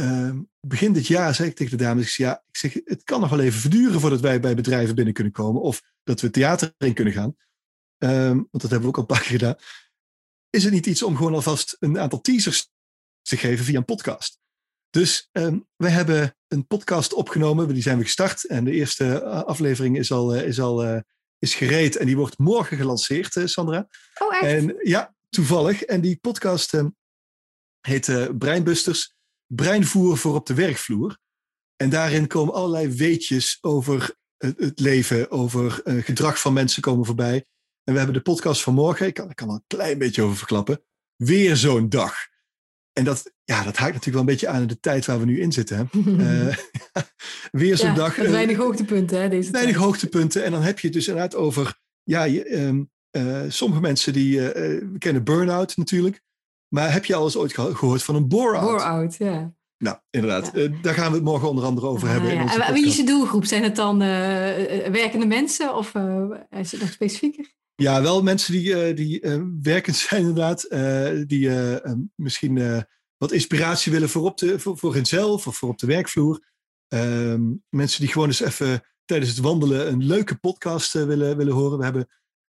[0.00, 3.04] uh, begin dit jaar zei ik tegen de dames, ik zei, ja, ik zeg, het
[3.04, 5.62] kan nog wel even verduren voordat wij bij bedrijven binnen kunnen komen.
[5.62, 7.36] Of dat we theater in kunnen gaan.
[7.98, 9.56] Um, want dat hebben we ook al een paar keer gedaan.
[10.50, 12.70] Is het niet iets om gewoon alvast een aantal teasers
[13.22, 14.38] te geven via een podcast?
[14.90, 18.46] Dus um, wij hebben een podcast opgenomen, die zijn we gestart.
[18.46, 21.00] En de eerste eh, aflevering is al, uh, is al uh,
[21.38, 23.88] is gereed en die wordt morgen gelanceerd, Sandra.
[24.18, 24.42] Oh, echt?
[24.42, 25.82] En ja, toevallig.
[25.82, 26.82] En die podcast
[27.80, 29.16] heet Breinbusters,
[29.48, 31.18] breinvoer voor op de werkvloer.
[31.76, 37.06] En daarin komen allerlei weetjes over het, het leven, over uh, gedrag van mensen komen
[37.06, 37.44] voorbij.
[37.84, 40.22] En we hebben de podcast van morgen, ik kan, ik kan er een klein beetje
[40.22, 40.82] over verklappen,
[41.16, 42.14] weer zo'n dag.
[42.92, 45.40] En dat, ja, dat haakt natuurlijk wel een beetje aan de tijd waar we nu
[45.40, 45.90] in zitten.
[46.06, 46.56] uh,
[47.50, 48.16] weer zo'n ja, dag.
[48.16, 49.28] weinig hoogtepunten, hè?
[49.28, 50.44] Deze weinig hoogtepunten.
[50.44, 54.54] En dan heb je het dus inderdaad over ja, je, um, uh, sommige mensen die
[54.54, 56.22] uh, kennen burn-out natuurlijk.
[56.68, 58.70] Maar heb je al eens ooit gehoord van een bore-out?
[58.70, 59.52] Bore-out, ja.
[59.78, 60.50] Nou, inderdaad.
[60.54, 60.60] Ja.
[60.60, 62.34] Uh, daar gaan we het morgen onder andere over ah, hebben.
[62.34, 62.66] Ja.
[62.66, 63.44] En wie is je doelgroep?
[63.44, 65.92] Zijn het dan werkende mensen of
[66.50, 67.56] is het nog specifieker?
[67.74, 69.20] Ja, wel mensen die, die
[69.62, 70.66] werkend zijn inderdaad.
[71.28, 71.50] die
[72.14, 72.84] misschien
[73.16, 76.46] wat inspiratie willen voor, op de, voor, voor henzelf of voor op de werkvloer.
[76.88, 81.78] Ehm, mensen die gewoon eens even tijdens het wandelen een leuke podcast willen, willen horen.
[81.78, 82.08] We hebben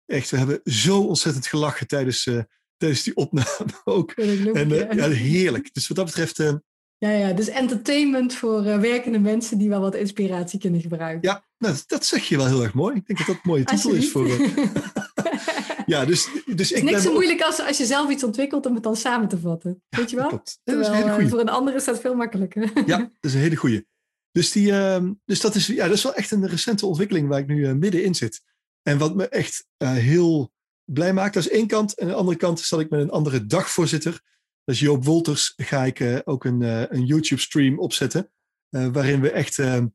[0.08, 2.30] Echt, we hebben zo ontzettend gelachen tijdens,
[2.78, 4.10] tijdens die opname ook.
[4.10, 5.08] en uh, ja.
[5.08, 5.74] heerlijk.
[5.74, 6.38] Dus wat dat betreft.
[6.38, 6.52] Uh,
[6.98, 11.28] ja, ja, dus entertainment voor werkende mensen die wel wat inspiratie kunnen gebruiken.
[11.28, 12.96] Ja, nou, dat zeg je wel heel erg mooi.
[12.96, 14.26] Ik denk dat dat een mooie titel is voor.
[15.86, 18.74] ja, dus, dus het is niks zo moeilijk als, als je zelf iets ontwikkelt om
[18.74, 19.82] het dan samen te vatten.
[19.88, 20.28] Weet je wel?
[20.28, 20.60] Klopt.
[20.64, 22.70] dat is een hele voor een ander is dat veel makkelijker.
[22.86, 23.86] ja, dat is een hele goeie.
[24.32, 27.38] Dus, die, uh, dus dat, is, ja, dat is wel echt een recente ontwikkeling waar
[27.38, 28.42] ik nu uh, middenin zit.
[28.82, 30.52] En wat me echt uh, heel
[30.92, 31.94] blij maakt, dat is één kant.
[31.94, 34.12] En aan de andere kant zal ik met een andere dagvoorzitter,
[34.64, 38.30] dat is Joop Wolters, ga ik uh, ook een, uh, een YouTube-stream opzetten.
[38.68, 39.94] waarin we echt een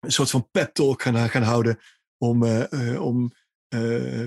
[0.00, 1.78] soort van pep talk gaan, gaan houden.
[2.18, 2.44] Om,
[2.98, 3.32] om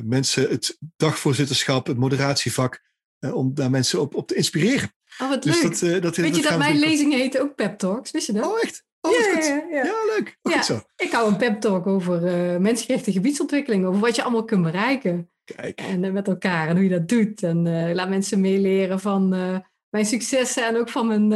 [0.03, 2.81] mensen het dagvoorzitterschap, het moderatievak,
[3.19, 4.93] om daar mensen op, op te inspireren.
[5.21, 5.79] Oh, wat dus leuk.
[5.79, 8.11] Dat, dat, Weet je dat mijn lezingen heten ook pep talks?
[8.11, 8.45] Wist je dat?
[8.45, 8.83] Oh, echt?
[9.01, 9.45] Oh, ja, goed.
[9.71, 10.37] Ja, leuk.
[10.41, 10.81] Oh, goed zo.
[10.95, 15.31] Ik hou een pep talk over uh, mensgerichte gebiedsontwikkeling, over wat je allemaal kunt bereiken.
[15.55, 15.79] Kijk.
[15.79, 17.43] En uh, met elkaar en hoe je dat doet.
[17.43, 19.29] En uh, laat mensen meeleren van
[19.89, 21.29] mijn successen en ook van, mijn,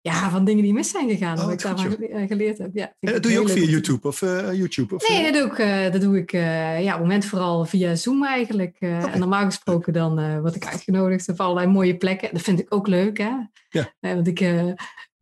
[0.00, 1.38] ja, van dingen die mis zijn gegaan.
[1.38, 1.62] Oh, wat ik
[2.10, 2.70] daar geleerd heb.
[2.72, 4.08] Ja, en dat doe je ook via YouTube?
[4.08, 4.20] Of,
[4.52, 7.94] YouTube of, nee, dat doe ik, dat doe ik ja, op het moment vooral via
[7.94, 8.76] Zoom eigenlijk.
[8.80, 9.12] Okay.
[9.12, 12.28] En normaal gesproken dan word ik uitgenodigd op allerlei mooie plekken.
[12.32, 13.18] Dat vind ik ook leuk.
[13.18, 13.32] Hè?
[13.68, 13.92] Ja.
[14.00, 14.40] want ik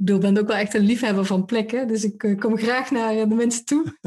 [0.04, 1.88] bedoel, ben ook wel echt een liefhebber van plekken.
[1.88, 3.84] Dus ik uh, kom graag naar uh, de mensen toe.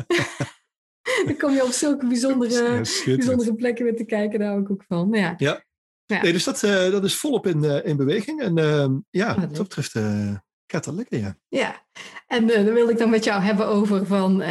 [1.26, 4.40] dan kom je op zulke bijzondere, bijzondere plekken weer te kijken.
[4.40, 5.10] Daar hou ik ook van.
[5.12, 5.34] Ja.
[5.38, 5.64] ja.
[6.06, 6.22] ja.
[6.22, 8.42] Nee, dus dat, uh, dat is volop in, in beweging.
[8.42, 9.92] En ehm, ja, wat dat betreft
[10.68, 11.38] gaat dat lekker, ja.
[11.48, 11.86] Ja,
[12.28, 14.42] en dan wil ik dan met jou hebben over van...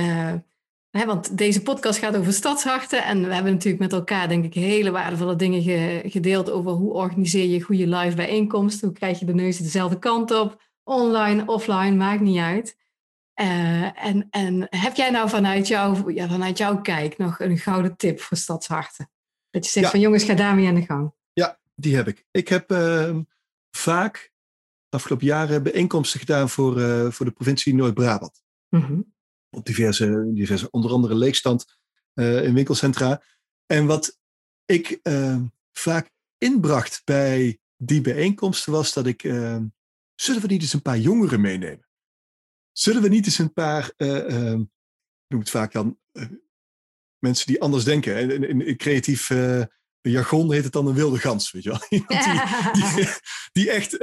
[0.90, 3.04] Hè, want deze podcast gaat over stadsharten.
[3.04, 5.62] En we hebben natuurlijk met elkaar, denk ik, hele waardevolle dingen
[6.10, 8.88] gedeeld over hoe organiseer je goede live bijeenkomsten.
[8.88, 10.62] Hoe krijg je de neus dezelfde kant op?
[10.84, 12.76] online, offline, maakt niet uit.
[13.40, 17.96] Uh, en, en heb jij nou vanuit, jou, ja, vanuit jouw kijk nog een gouden
[17.96, 19.10] tip voor stadsharten?
[19.50, 21.12] Dat je zegt van jongens, ga daarmee aan de gang.
[21.32, 22.26] Ja, die heb ik.
[22.30, 23.16] Ik heb uh,
[23.70, 24.32] vaak
[24.88, 28.42] de afgelopen jaren bijeenkomsten gedaan voor, uh, voor de provincie Noord-Brabant.
[28.68, 29.14] Mm
[29.50, 31.78] Op diverse, diverse, onder andere leegstand
[32.14, 33.22] in winkelcentra.
[33.66, 34.18] En wat
[34.64, 39.64] ik ehm, vaak inbracht bij die bijeenkomsten was dat ik ehm,
[40.14, 41.86] Zullen we niet eens een paar jongeren meenemen?
[42.76, 44.60] Zullen we niet eens een paar, uh, uh,
[45.28, 46.24] noem het vaak dan, uh,
[47.18, 48.30] mensen die anders denken.
[48.30, 49.28] In, in, in creatief
[50.00, 51.80] jargon heet het dan een wilde gans, weet je wel.
[51.88, 52.04] die,
[52.94, 53.08] die,
[53.52, 53.94] die, echt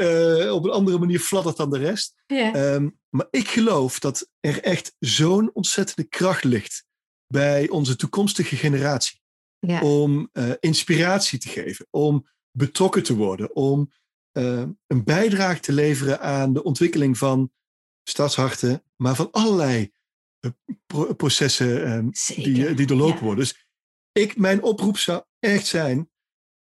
[0.52, 2.14] op een andere manier fladdert dan de rest.
[2.28, 6.86] Um, maar ik geloof dat er echt zo'n ontzettende kracht ligt
[7.28, 9.22] bij onze toekomstige generatie.
[9.60, 9.82] Ja.
[9.82, 10.30] Om
[10.60, 13.92] inspiratie te geven, om betrokken te worden, om
[14.32, 17.52] een bijdrage te leveren aan de ontwikkeling van
[18.04, 19.92] stadsharten, maar van allerlei
[20.86, 23.24] pro processen um, die, die doorlopen ja.
[23.24, 23.44] worden.
[23.44, 23.68] Dus
[24.12, 26.10] ik, mijn oproep zou echt zijn,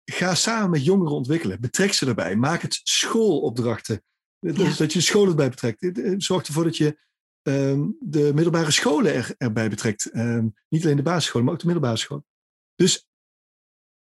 [0.04, 1.60] ga samen met jongeren ontwikkelen.
[1.60, 2.36] Betrek ze erbij.
[2.36, 4.04] Maak het schoolopdrachten.
[4.38, 4.52] Ja.
[4.52, 5.90] Dus dat je de school erbij betrekt.
[6.22, 6.98] Zorg ervoor dat je
[7.42, 10.10] ehm, de middelbare scholen er, erbij betrekt.
[10.10, 12.26] Ehm, niet alleen de basisscholen, maar ook de middelbare scholen.
[12.74, 13.08] Dus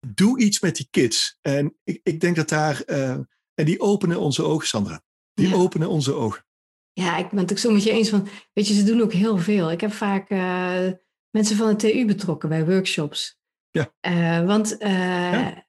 [0.07, 1.37] doe iets met die kids.
[1.41, 2.81] En ik, ik denk dat daar.
[2.81, 3.17] eh,
[3.53, 5.03] en die openen onze ogen, Sandra.
[5.33, 5.55] Die Ja.
[5.55, 6.45] openen onze ogen.
[6.93, 9.13] Ja, ik ben het ook zo met je eens van, weet je, ze doen ook
[9.13, 9.71] heel veel.
[9.71, 10.87] Ik heb vaak eh,
[11.29, 13.37] mensen van de TU betrokken bij workshops.
[13.71, 13.93] Ja.
[13.99, 14.91] Eh, want eh,
[15.31, 15.65] Ja.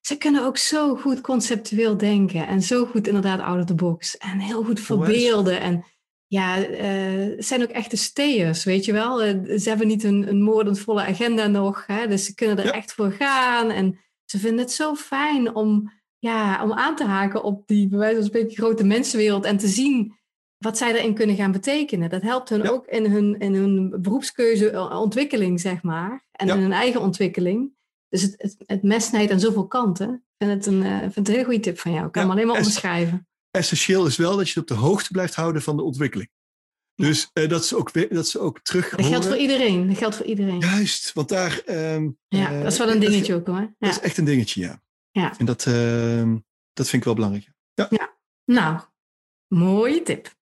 [0.00, 4.16] ze kunnen ook zo goed conceptueel denken en zo goed inderdaad out of the box
[4.16, 5.60] en heel goed verbeelden.
[5.60, 5.84] En
[6.26, 9.18] ja, het zijn ook echte stayers, weet je wel.
[9.58, 12.72] Ze hebben niet een, een moordend volle agenda nog, hè, dus ze kunnen er Ja.
[12.72, 13.70] echt voor gaan.
[13.70, 17.98] En ze vinden het zo fijn om, ja, om aan te haken op die, bij
[17.98, 20.17] wijze van spreken, grote mensenwereld en te zien
[20.58, 22.10] wat zij erin kunnen gaan betekenen.
[22.10, 22.68] Dat helpt hun Ja.
[22.70, 26.26] ook in hun, in hun beroepskeuze eh, ontwikkeling, zeg maar.
[26.32, 26.54] En Ja.
[26.54, 27.70] in hun eigen ontwikkeling.
[28.08, 30.14] Dus het, het, het mes snijdt aan zoveel kanten.
[30.38, 32.06] Ik vind het een, vind het een hele goede tip van jou.
[32.06, 33.28] Ik kan Ja, hem alleen maar onderschrijven.
[33.50, 36.30] Essentieel is wel dat je op de hoogte blijft houden van de ontwikkeling.
[36.94, 39.86] Dus eh, dat, ze ook, dat ze ook terug Dat geldt voor iedereen.
[39.88, 40.60] Dat geldt voor iedereen.
[40.60, 41.62] Ja, Juist, want daar...
[41.66, 43.60] ehm, eh, dat is wel een dat- dingetje ook hoor.
[43.60, 43.88] Dat Ja.
[43.88, 44.82] is echt een dingetje, ja.
[45.10, 45.38] Ja.
[45.38, 46.36] En dat, ehm,
[46.72, 47.48] dat vind ik wel belangrijk.
[48.44, 48.80] Nou,
[49.54, 50.36] mooie tip.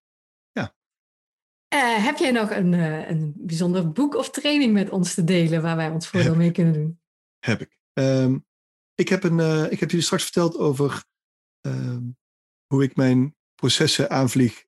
[1.69, 5.63] Eh, heb jij nog een, eh, een bijzonder boek of training met ons te delen
[5.63, 7.01] waar wij ons voordeel Heb mee kunnen doen?
[7.39, 7.79] Heb ik.
[7.93, 8.39] Ehm,
[8.95, 11.05] ik, heb een, eh, ik heb jullie straks verteld over
[11.61, 12.03] ehm,
[12.67, 14.65] hoe ik mijn processen aanvlieg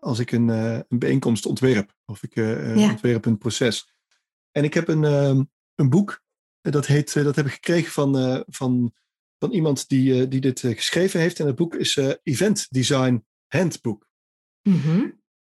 [0.00, 1.94] als ik een, een bijeenkomst ontwerp.
[2.04, 2.90] Of ik Ja.
[2.90, 3.92] ontwerp een proces.
[4.50, 5.42] En ik heb een, ehm,
[5.74, 6.22] een boek,
[6.60, 8.92] dat, heet, dat heb ik gekregen van, van,
[9.38, 11.40] van iemand die, die dit geschreven heeft.
[11.40, 14.08] En het boek is Event Design Handbook.
[14.62, 15.08] Mhm.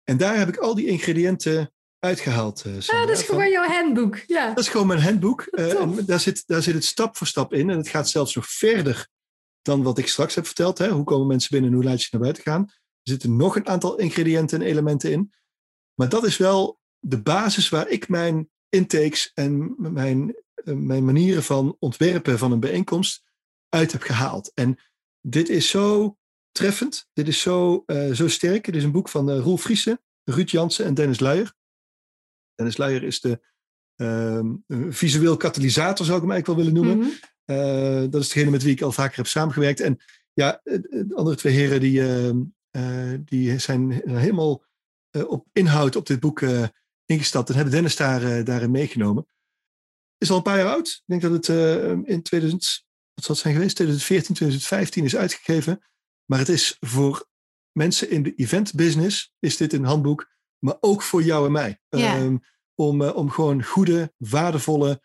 [0.09, 2.61] En daar heb ik al die ingrediënten uitgehaald.
[2.65, 4.17] eh, Ah, dat is van- gewoon jouw handboek.
[4.27, 4.47] Ja.
[4.47, 5.41] dat is gewoon mijn handboek.
[5.41, 7.69] eh, en daar, zit, daar zit het stap voor stap in.
[7.69, 9.07] En het gaat zelfs nog verder
[9.61, 10.77] dan wat ik straks heb verteld.
[10.77, 10.89] Hè?
[10.89, 12.61] Hoe komen mensen binnen en hoe laat je ze naar buiten gaan.
[12.67, 15.34] Er zitten nog een aantal ingrediënten en elementen in.
[15.93, 21.43] Maar dat is wel de basis waar ik mijn intakes en mijn, eh, mijn manieren
[21.43, 23.23] van ontwerpen van een bijeenkomst
[23.69, 24.51] uit heb gehaald.
[24.53, 24.79] En
[25.21, 26.17] dit is zo
[26.57, 27.07] treffend.
[27.13, 28.65] Dit is zo, eh, zo sterk.
[28.65, 31.53] Het is een boek van eh, Roel Friese, Ruud Jansen en Dennis Luijer.
[32.55, 33.45] Dennis Luijer is de
[33.95, 34.55] ehm,
[34.89, 36.97] visueel katalysator, zou ik hem eigenlijk wel willen noemen.
[36.97, 37.15] Mhm.
[37.45, 39.79] Eh, dat is degene met wie ik al vaker heb samengewerkt.
[39.79, 39.97] En
[40.34, 44.65] ja, de andere twee heren die, ehm, eh, die zijn helemaal
[45.27, 46.41] op inhoud op dit boek
[47.05, 49.27] ingestapt en hebben Dennis daar, daarin meegenomen.
[50.17, 50.88] Is al een paar jaar oud.
[50.88, 51.47] Ik denk dat het
[52.07, 53.75] in 2000, wat zal het zijn geweest?
[53.75, 55.81] 2014, 2015 is uitgegeven.
[56.32, 57.28] Maar het is voor
[57.72, 60.30] mensen in de event business is dit een handboek,
[60.60, 61.80] maar ook voor jou en mij.
[61.90, 62.16] Ja.
[62.16, 62.38] Ehm,
[62.76, 65.02] om, eh, om gewoon goede, waardevolle,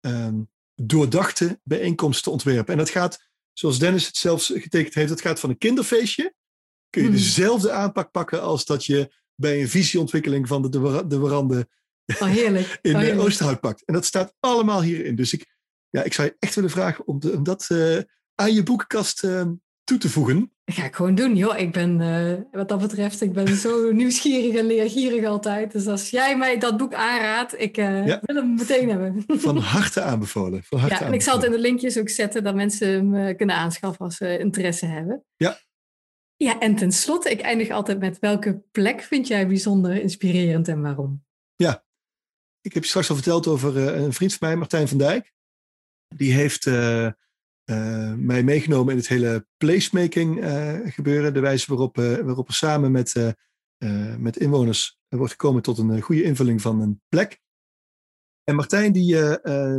[0.00, 0.40] ehm,
[0.74, 2.72] doordachte bijeenkomsten te ontwerpen.
[2.72, 6.34] En dat gaat, zoals Dennis het zelfs getekend heeft, dat gaat van een kinderfeestje.
[6.90, 7.16] Kun je Hmm.
[7.16, 11.68] dezelfde aanpak pakken als dat je bij een visieontwikkeling van de, de, de verande
[12.20, 12.78] Oh, heerlijk.
[12.82, 13.20] in oh, heerlijk.
[13.26, 13.84] Oosterhout pakt.
[13.84, 15.16] En dat staat allemaal hierin.
[15.16, 15.56] Dus ik,
[15.88, 17.98] ja, ik zou je echt willen vragen om, de- om dat eh,
[18.34, 19.46] aan je boekenkast eh,
[19.88, 20.52] toe te voegen.
[20.64, 21.58] Dat ga ik gewoon doen, joh.
[21.58, 25.72] Ik ben, eh, wat dat betreft, ik ben zo nieuwsgierig en leergierig altijd.
[25.72, 28.20] Dus als jij mij dat boek aanraadt, ik eh, Ja.
[28.22, 29.24] wil hem meteen hebben.
[29.46, 30.62] Van harte aanbevolen.
[30.62, 33.14] Van harte Ja, en ik zal het in de linkjes ook zetten, dat mensen hem
[33.14, 35.24] eh, kunnen aanschaffen als ze interesse hebben.
[35.36, 35.58] Ja.
[36.36, 41.26] Ja, en tenslotte, ik eindig altijd met welke plek vind jij bijzonder inspirerend en waarom?
[42.60, 45.32] Ik heb je straks al verteld over een vriend van mij, Martijn van Dijk.
[46.14, 46.66] Die heeft
[47.68, 51.34] eh, mij meegenomen in het hele placemaking eh, gebeuren.
[51.34, 53.34] De wijze waarop, eh, waarop er samen met,
[54.18, 57.40] met inwoners wordt gekomen tot een goede invulling van een plek.
[58.44, 59.16] En Martijn die,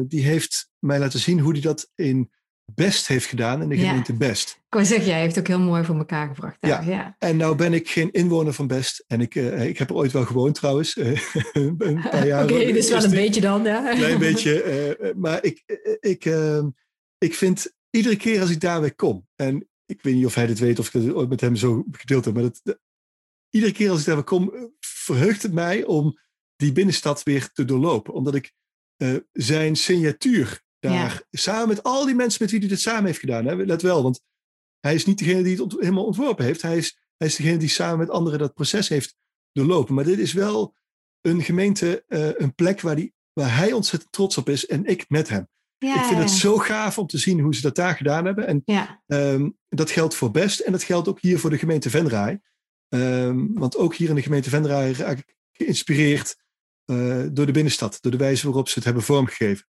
[0.08, 2.32] die heeft mij laten zien hoe hij dat in
[2.76, 3.88] Best heeft gedaan, in de Ja.
[3.88, 4.50] gemeente Best.
[4.50, 6.58] Ik wou zeggen, jij heeft ook heel mooi voor elkaar gebracht.
[6.60, 6.90] Daar.
[6.90, 7.16] Ja.
[7.20, 9.04] En nou ben ik geen inwoner van Best.
[9.08, 10.96] En ik, ik heb er ooit wel gewoond trouwens.
[11.54, 12.44] een paar jaar.
[12.44, 13.64] Oké, dus wel een beetje dan.
[13.64, 13.92] Ja.
[13.92, 15.14] Een klein beetje.
[15.16, 15.64] maar ik,
[16.00, 16.26] ik,
[17.18, 19.28] ik vind iedere keer als ik daar weer kom.
[19.36, 21.86] En ik weet niet of hij dit weet of ik het ooit met hem zo
[21.92, 22.34] gedeeld heb.
[22.34, 22.80] Maar dat,
[23.50, 26.20] iedere keer als ik daar weer kom, eh, verheugt het mij om
[26.56, 28.14] die binnenstad weer te doorlopen.
[28.14, 28.54] Omdat ik
[28.96, 33.20] eh, zijn signatuur daar, samen met al die mensen met wie hij dit samen heeft
[33.20, 33.46] gedaan.
[33.46, 34.22] Hè, let wel, want
[34.80, 36.62] hij is niet degene die het ont- helemaal ontworpen heeft.
[36.62, 39.16] Hij is, hij is degene die samen met anderen dat proces heeft
[39.52, 39.96] doorlopen.
[39.96, 40.76] Maar dit is wel
[41.22, 45.10] een gemeente, eh, een plek waar, die, waar hij ontzettend trots op is en ik
[45.10, 45.50] met hem.
[45.80, 48.48] Ja, ik vind het zo gaaf om te zien hoe ze dat daar gedaan hebben.
[48.48, 51.90] En Ja, Ehm, dat geldt voor Best en dat geldt ook hier voor de gemeente
[51.90, 52.42] Venray.
[52.90, 56.36] Ehm, want ook hier in de gemeente Venray raak ik geïnspireerd
[56.86, 59.68] eh, door de binnenstad, door de wijze waarop ze het hebben vormgegeven.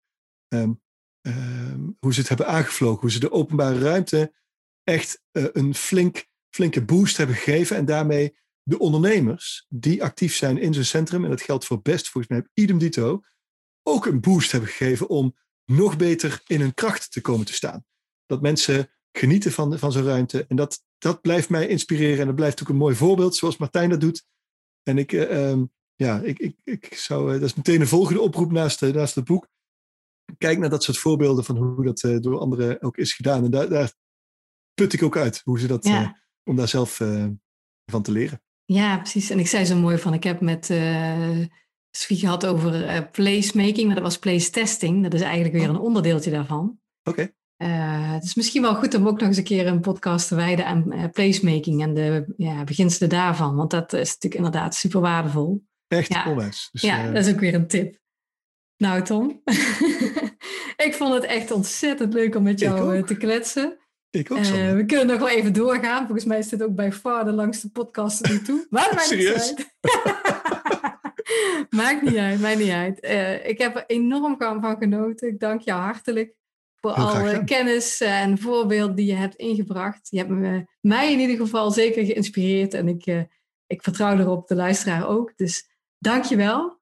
[0.47, 0.71] Ehm,
[1.99, 4.33] hoe ze het hebben aangevlogen, hoe ze de openbare ruimte
[4.83, 10.57] echt eh, een flink, flinke boost hebben gegeven en daarmee de ondernemers die actief zijn
[10.57, 13.21] in zo'n centrum, en dat geldt voor best volgens mij idem dito,
[13.83, 15.35] ook een boost hebben gegeven om
[15.69, 17.85] nog beter in hun kracht te komen te staan.
[18.25, 20.45] Dat mensen genieten van, van zo'n ruimte.
[20.47, 22.19] En dat, dat blijft mij inspireren.
[22.19, 24.25] En dat blijft ook een mooi voorbeeld, zoals Martijn dat doet.
[24.83, 25.61] En ik, uh,
[25.95, 29.15] ja, ik, ik, ik zou, uh, dat is meteen een volgende oproep naast, uh, naast
[29.15, 29.47] het boek.
[30.37, 33.43] Kijk naar dat soort voorbeelden van hoe dat door anderen ook is gedaan.
[33.43, 33.93] En daar, daar
[34.73, 36.21] put ik ook uit, hoe ze dat, ja.
[36.43, 36.95] om daar zelf
[37.85, 38.41] van te leren.
[38.65, 39.29] Ja, precies.
[39.29, 40.69] En ik zei zo mooi van, ik heb met
[41.91, 45.03] Sofie gehad over placemaking, maar dat was place testing.
[45.03, 46.79] Dat is eigenlijk weer een onderdeeltje daarvan.
[47.03, 47.31] Oké.
[47.63, 50.35] Uh, het is misschien wel goed om ook nog eens een keer een podcast te
[50.35, 53.55] wijden aan uh, placemaking en de ja, beginselen daarvan.
[53.55, 55.63] Want dat is natuurlijk inderdaad super waardevol.
[55.87, 56.29] Echt ja.
[56.29, 56.69] onwijs.
[56.71, 57.13] Dus, ja, uh...
[57.13, 57.97] dat is ook weer een tip.
[58.77, 59.41] Nou, Tom,
[60.87, 63.77] ik vond het echt ontzettend leuk om met jou te kletsen.
[64.09, 64.75] Ik ook zo.
[64.75, 66.05] we kunnen nog wel even doorgaan.
[66.05, 68.67] Volgens mij is dit ook bij far de langste podcast er toe.
[68.69, 69.77] Maar maakt niet uit.
[71.69, 72.97] maakt niet uit, maakt niet uit.
[73.45, 75.27] ik heb er enorm van genoten.
[75.27, 76.37] Ik dank jou hartelijk
[76.81, 80.07] voor alle kennis en voorbeelden die je hebt ingebracht.
[80.09, 83.21] Je hebt me, mij in ieder geval zeker geïnspireerd en ik, uh,
[83.67, 85.33] ik vertrouw erop, de luisteraar ook.
[85.35, 86.79] Dus dank je wel.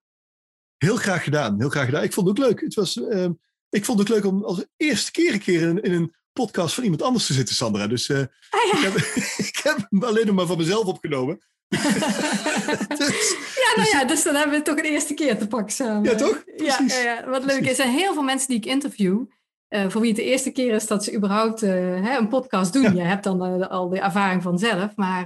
[0.78, 2.04] Heel graag gedaan, heel graag gedaan.
[2.04, 2.62] Ik vond het ook leuk.
[2.62, 3.30] Het was, uh,
[3.70, 6.74] ik vond het ook leuk om als eerste keer een keer in, in een podcast
[6.74, 7.88] van iemand anders te zitten, Sandra.
[7.88, 8.26] Dus uh, ah,
[8.72, 8.78] ja.
[8.78, 8.96] ik, heb,
[9.48, 11.42] ik heb hem alleen nog maar van mezelf opgenomen.
[12.98, 15.48] dus, ja, nou dus, ja, dus dan hebben we het toch een eerste keer te
[15.48, 16.04] pakken samen.
[16.04, 16.44] Ja, toch?
[16.58, 17.68] Ja, ja, wat leuk is.
[17.68, 19.26] Er zijn heel veel mensen die ik interview.
[19.70, 21.70] Uh, voor wie het de eerste keer is dat ze überhaupt uh,
[22.04, 22.82] hè, een podcast doen.
[22.82, 22.92] Ja.
[22.92, 24.96] Je hebt dan uh, al de ervaring vanzelf.
[24.96, 25.26] Maar,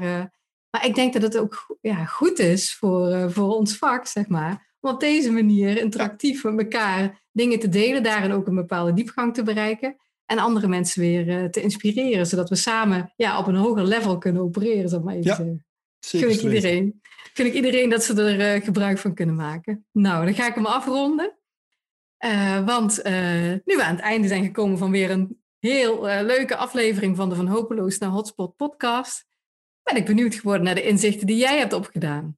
[0.70, 4.76] maar ik denk dat het ook ja, goed is voor, voor ons vak, zeg maar.
[4.80, 8.04] Om op deze manier interactief met elkaar dingen te delen.
[8.04, 9.96] Daarin ook een bepaalde diepgang te bereiken.
[10.26, 12.28] En andere mensen weer te inspireren.
[12.28, 15.36] Zodat we samen ja, op een hoger level kunnen opereren, zal ik maar even ja,
[15.36, 15.66] zeggen.
[16.06, 17.02] Zeker ik iedereen.
[17.34, 19.86] Vind ik iedereen dat ze er gebruik van kunnen maken.
[19.92, 21.36] Nou, dan ga ik hem afronden.
[22.26, 23.14] Uh, want uh,
[23.66, 27.36] nu we aan het einde zijn gekomen van weer een heel leuke aflevering van de
[27.36, 29.26] Van Hopeloos naar Hotspot podcast,
[29.84, 32.38] ben ik benieuwd geworden naar de inzichten die jij hebt opgedaan.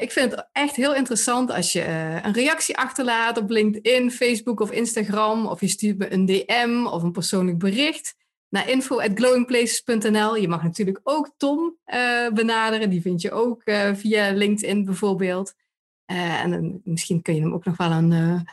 [0.00, 1.84] ik vind het echt heel interessant als je
[2.22, 7.02] een reactie achterlaat op LinkedIn, Facebook of Instagram, of je stuurt me een DM of
[7.02, 8.14] een persoonlijk bericht
[8.52, 10.36] naar info.glowingplaces.nl.
[10.36, 11.76] Je mag natuurlijk ook Tom
[12.34, 13.62] benaderen, die vind je ook
[13.94, 15.54] via LinkedIn bijvoorbeeld.
[16.06, 18.46] Uh, en misschien kun je hem ook nog wel een,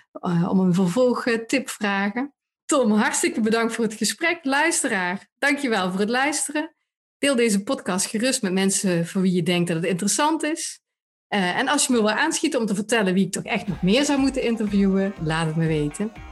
[0.50, 2.34] om een vervolgtip vragen.
[2.66, 4.40] Tom, hartstikke bedankt voor het gesprek.
[4.44, 6.76] Luisteraar, dankjewel voor het luisteren.
[7.18, 10.80] Deel deze podcast gerust met mensen voor wie je denkt dat het interessant is.
[11.28, 14.06] En als je me wil aanschieten om te vertellen wie ik toch echt nog meer
[14.06, 16.29] zou moeten interviewen, laat het me weten.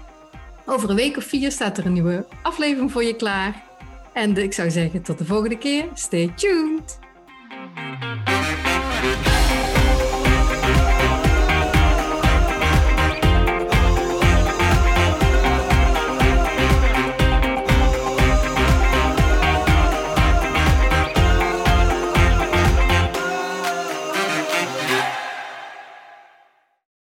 [0.69, 3.64] Over een week of vier staat er een nieuwe aflevering voor je klaar.
[4.14, 5.85] En ik zou zeggen, tot de volgende keer.
[5.94, 6.99] Stay tuned!